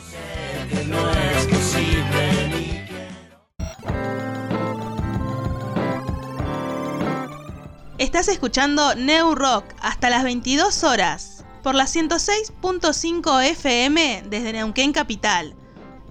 Estás 7.97 8.27
escuchando 8.27 8.93
New 8.95 9.35
Rock 9.35 9.63
hasta 9.81 10.09
las 10.09 10.23
22 10.23 10.83
horas 10.83 11.45
por 11.63 11.75
la 11.75 11.85
106.5 11.85 13.43
FM 13.51 14.23
desde 14.29 14.51
Neuquén 14.53 14.93
Capital 14.93 15.55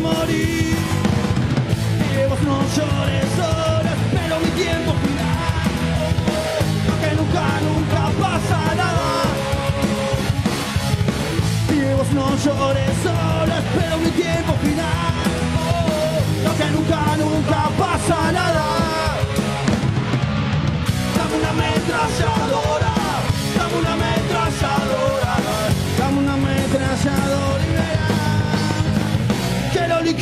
morir. 0.00 0.70
No 2.42 2.62
llores 2.74 3.38
ahora, 3.38 3.92
pero 4.12 4.40
mi 4.40 4.50
tiempo 4.52 4.92
cuidado, 5.02 5.70
que 7.02 7.10
nunca, 7.16 7.44
nunca 7.68 8.02
pasará. 8.18 8.92
Dios, 11.68 12.06
no 12.12 12.26
llores 12.36 13.06
ahora, 13.06 13.62
pero 13.78 13.98
mi 13.98 14.10
tiempo 14.10 14.52
cuidado, 14.54 15.30
que 16.56 16.70
nunca, 16.70 17.16
nunca 17.18 17.60
pasa 17.78 18.32
nada. 18.32 18.66
Dame 21.16 21.34
una 21.36 21.52
metralla. 21.52 22.39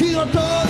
Verás 0.01 0.31
que 0.31 0.68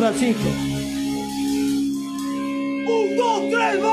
Francisco. 0.00 0.48
Un, 2.88 3.16
dos, 3.18 3.50
tres, 3.50 3.84
va. 3.84 3.89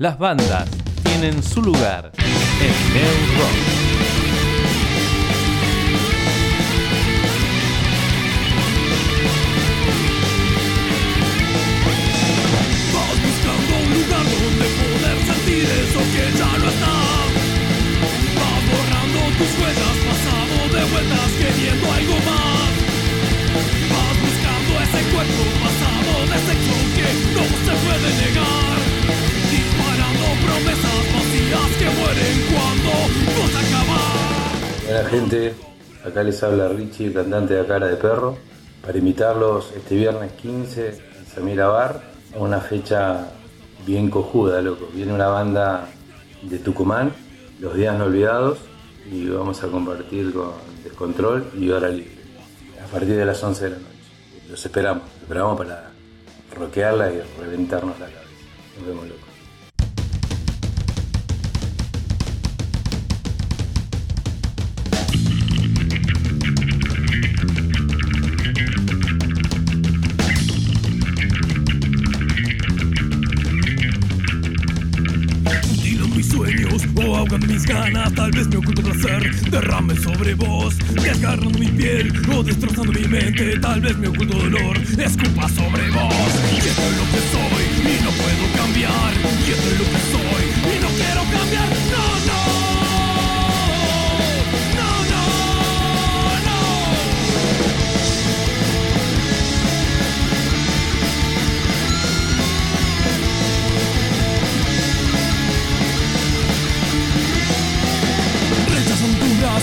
Las 0.00 0.18
bandas 0.18 0.66
tienen 1.04 1.42
su 1.42 1.60
lugar 1.60 2.10
en 2.16 2.94
Neo 2.94 3.16
Rock. 3.36 3.56
Vas 12.94 13.16
buscando 13.20 13.72
un 13.76 13.90
lugar 13.92 14.24
donde 14.24 14.66
poder 14.80 15.18
sentir 15.20 15.64
eso 15.68 16.00
que 16.00 16.24
ya 16.38 16.48
no 16.48 16.66
está. 16.70 16.96
Vas 18.40 18.62
borrando 18.72 19.20
tus 19.36 19.52
huellas, 19.60 19.96
pasado 20.08 20.56
de 20.76 20.82
vueltas, 20.92 21.30
queriendo 21.38 21.92
algo 21.92 22.16
más. 22.24 22.72
Vas 23.92 24.16
buscando 24.24 24.70
ese 24.80 25.00
cuerpo 25.12 25.42
pasado 25.60 26.12
de 26.24 26.38
sexo 26.48 26.76
que 26.96 27.08
no 27.34 27.44
se 27.44 27.72
puede 27.84 28.08
negar. 28.16 28.70
Vacías 31.50 31.76
que 31.78 31.84
mueren 31.84 32.36
cuando 32.52 32.90
no 33.24 33.48
se 33.48 33.58
acaban. 33.66 34.84
Buena 34.84 35.08
gente, 35.08 35.54
acá 36.04 36.22
les 36.22 36.42
habla 36.44 36.68
Richie, 36.68 37.12
cantante 37.12 37.54
de 37.54 37.66
Cara 37.66 37.88
de 37.88 37.96
Perro, 37.96 38.38
para 38.84 38.98
invitarlos 38.98 39.72
este 39.74 39.96
viernes 39.96 40.32
15 40.32 40.88
en 40.88 41.26
Samira 41.26 41.66
Bar 41.66 42.02
a 42.36 42.38
una 42.38 42.60
fecha 42.60 43.32
bien 43.84 44.10
cojuda, 44.10 44.62
loco. 44.62 44.90
Viene 44.94 45.12
una 45.12 45.26
banda 45.26 45.88
de 46.42 46.58
Tucumán, 46.58 47.12
Los 47.58 47.74
Días 47.74 47.98
No 47.98 48.04
Olvidados, 48.04 48.58
y 49.10 49.28
vamos 49.28 49.60
a 49.64 49.68
compartir 49.68 50.32
con 50.32 50.52
Descontrol 50.84 51.50
y 51.58 51.68
Hora 51.70 51.88
Libre, 51.88 52.22
a 52.80 52.86
partir 52.86 53.16
de 53.16 53.24
las 53.24 53.42
11 53.42 53.64
de 53.64 53.70
la 53.70 53.76
noche. 53.76 53.88
Los 54.48 54.64
esperamos, 54.64 55.02
los 55.14 55.22
esperamos 55.22 55.58
para 55.58 55.90
rockearla 56.54 57.10
y 57.10 57.20
reventarnos 57.40 57.98
la 57.98 58.06
cabeza. 58.06 58.20
Nos 58.78 58.86
vemos, 58.86 59.08
loco. 59.08 59.29
Tal 77.92 78.30
vez 78.30 78.46
me 78.48 78.56
oculto 78.56 78.82
placer. 78.82 79.50
Derrame 79.50 79.96
sobre 79.96 80.34
vos 80.34 80.76
Desgarrando 80.94 81.58
mi 81.58 81.66
piel 81.68 82.12
o 82.32 82.42
destrozando 82.42 82.92
mi 82.92 83.06
mente. 83.08 83.58
Tal 83.58 83.80
vez 83.80 83.96
me 83.98 84.08
oculto 84.08 84.38
dolor 84.38 84.78
escupa 84.78 85.48
sobre 85.48 85.90
vos. 85.90 86.30
Y 86.52 86.58
esto 86.58 86.82
es 86.82 86.96
lo 86.96 87.04
que 87.10 87.20
soy 87.34 87.64
y 87.92 88.04
no 88.04 88.10
puedo 88.10 88.44
cambiar. 88.56 89.12
Y 89.46 89.50
esto 89.50 89.70
es 89.70 89.78
lo 89.78 89.84
que 89.84 90.00
soy 90.12 90.44
y 90.72 90.80
no 90.80 90.88
quiero 90.88 91.22
cambiar. 91.38 91.68
No 91.90 92.04
No, 92.26 92.59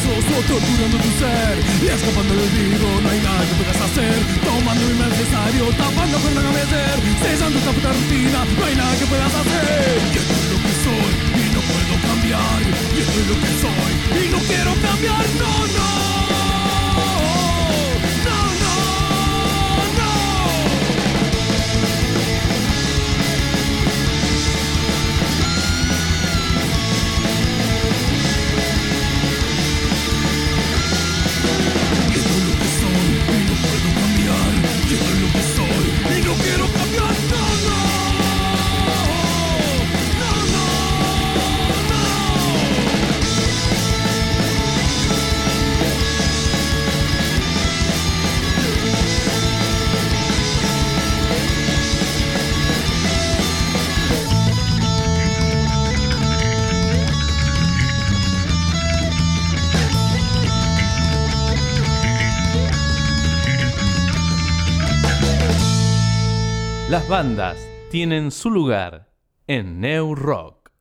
o 0.07 0.41
torturando 0.47 0.97
tu 0.97 1.11
ser 1.19 1.55
Y 1.83 1.87
escapando 1.87 2.33
del 2.33 2.43
olvido, 2.43 2.87
no 3.01 3.09
hay 3.09 3.19
nada 3.19 3.41
que 3.47 3.55
puedas 3.59 3.81
hacer. 3.81 4.15
Tomando 4.43 4.83
mi 4.87 4.95
necesario, 4.95 5.63
tapando 5.75 6.17
con 6.19 6.35
la 6.35 6.51
meter 6.51 6.95
Cesando 7.21 7.59
esta 7.59 7.71
puta 7.71 7.91
rutina, 7.91 8.39
no 8.57 8.65
hay 8.65 8.75
nada 8.75 8.93
que 8.97 9.05
puedas 9.05 9.33
hacer. 9.33 9.97
Y 10.13 10.17
esto 10.17 10.33
es 10.33 10.45
lo 10.51 10.57
que 10.63 10.73
soy 10.85 11.11
y 11.35 11.45
no 11.55 11.61
puedo 11.67 11.93
cambiar. 12.07 12.59
Y 12.95 12.99
esto 13.03 13.17
es 13.21 13.27
lo 13.27 13.35
que 13.43 13.51
soy 13.63 13.91
y 14.21 14.29
no 14.31 14.39
quiero 14.47 14.71
cambiar. 14.81 15.25
No 15.41 15.51
No, 15.77 16.46
Las 66.97 67.07
bandas 67.07 67.57
tienen 67.91 68.31
su 68.31 68.49
lugar 68.49 69.11
en 69.45 69.79
Neo 69.79 70.15
Rock. 70.15 70.71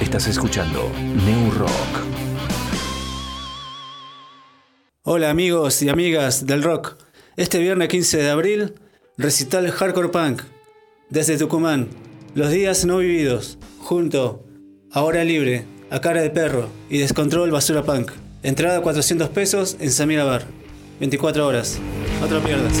Estás 0.00 0.26
escuchando 0.26 0.90
New 1.26 1.50
Rock. 1.50 1.70
Hola 5.02 5.28
amigos 5.28 5.82
y 5.82 5.90
amigas 5.90 6.46
del 6.46 6.62
rock. 6.62 6.96
Este 7.36 7.58
viernes 7.58 7.88
15 7.90 8.22
de 8.22 8.30
abril, 8.30 8.74
recital 9.18 9.70
Hardcore 9.70 10.08
Punk 10.08 10.40
desde 11.10 11.36
Tucumán. 11.36 11.90
Los 12.34 12.50
días 12.50 12.86
no 12.86 12.96
vividos, 12.96 13.58
junto 13.80 14.46
a 14.92 15.02
Hora 15.02 15.24
Libre, 15.24 15.66
a 15.90 16.00
Cara 16.00 16.22
de 16.22 16.30
Perro 16.30 16.70
y 16.88 16.96
Descontrol 16.96 17.50
Basura 17.50 17.82
Punk. 17.82 18.12
Entrada 18.42 18.80
400 18.80 19.28
pesos 19.28 19.76
en 19.78 19.90
Samira 19.90 20.24
Bar. 20.24 20.46
24 21.00 21.46
horas. 21.46 21.78
Otra 22.22 22.40
pierdas. 22.40 22.80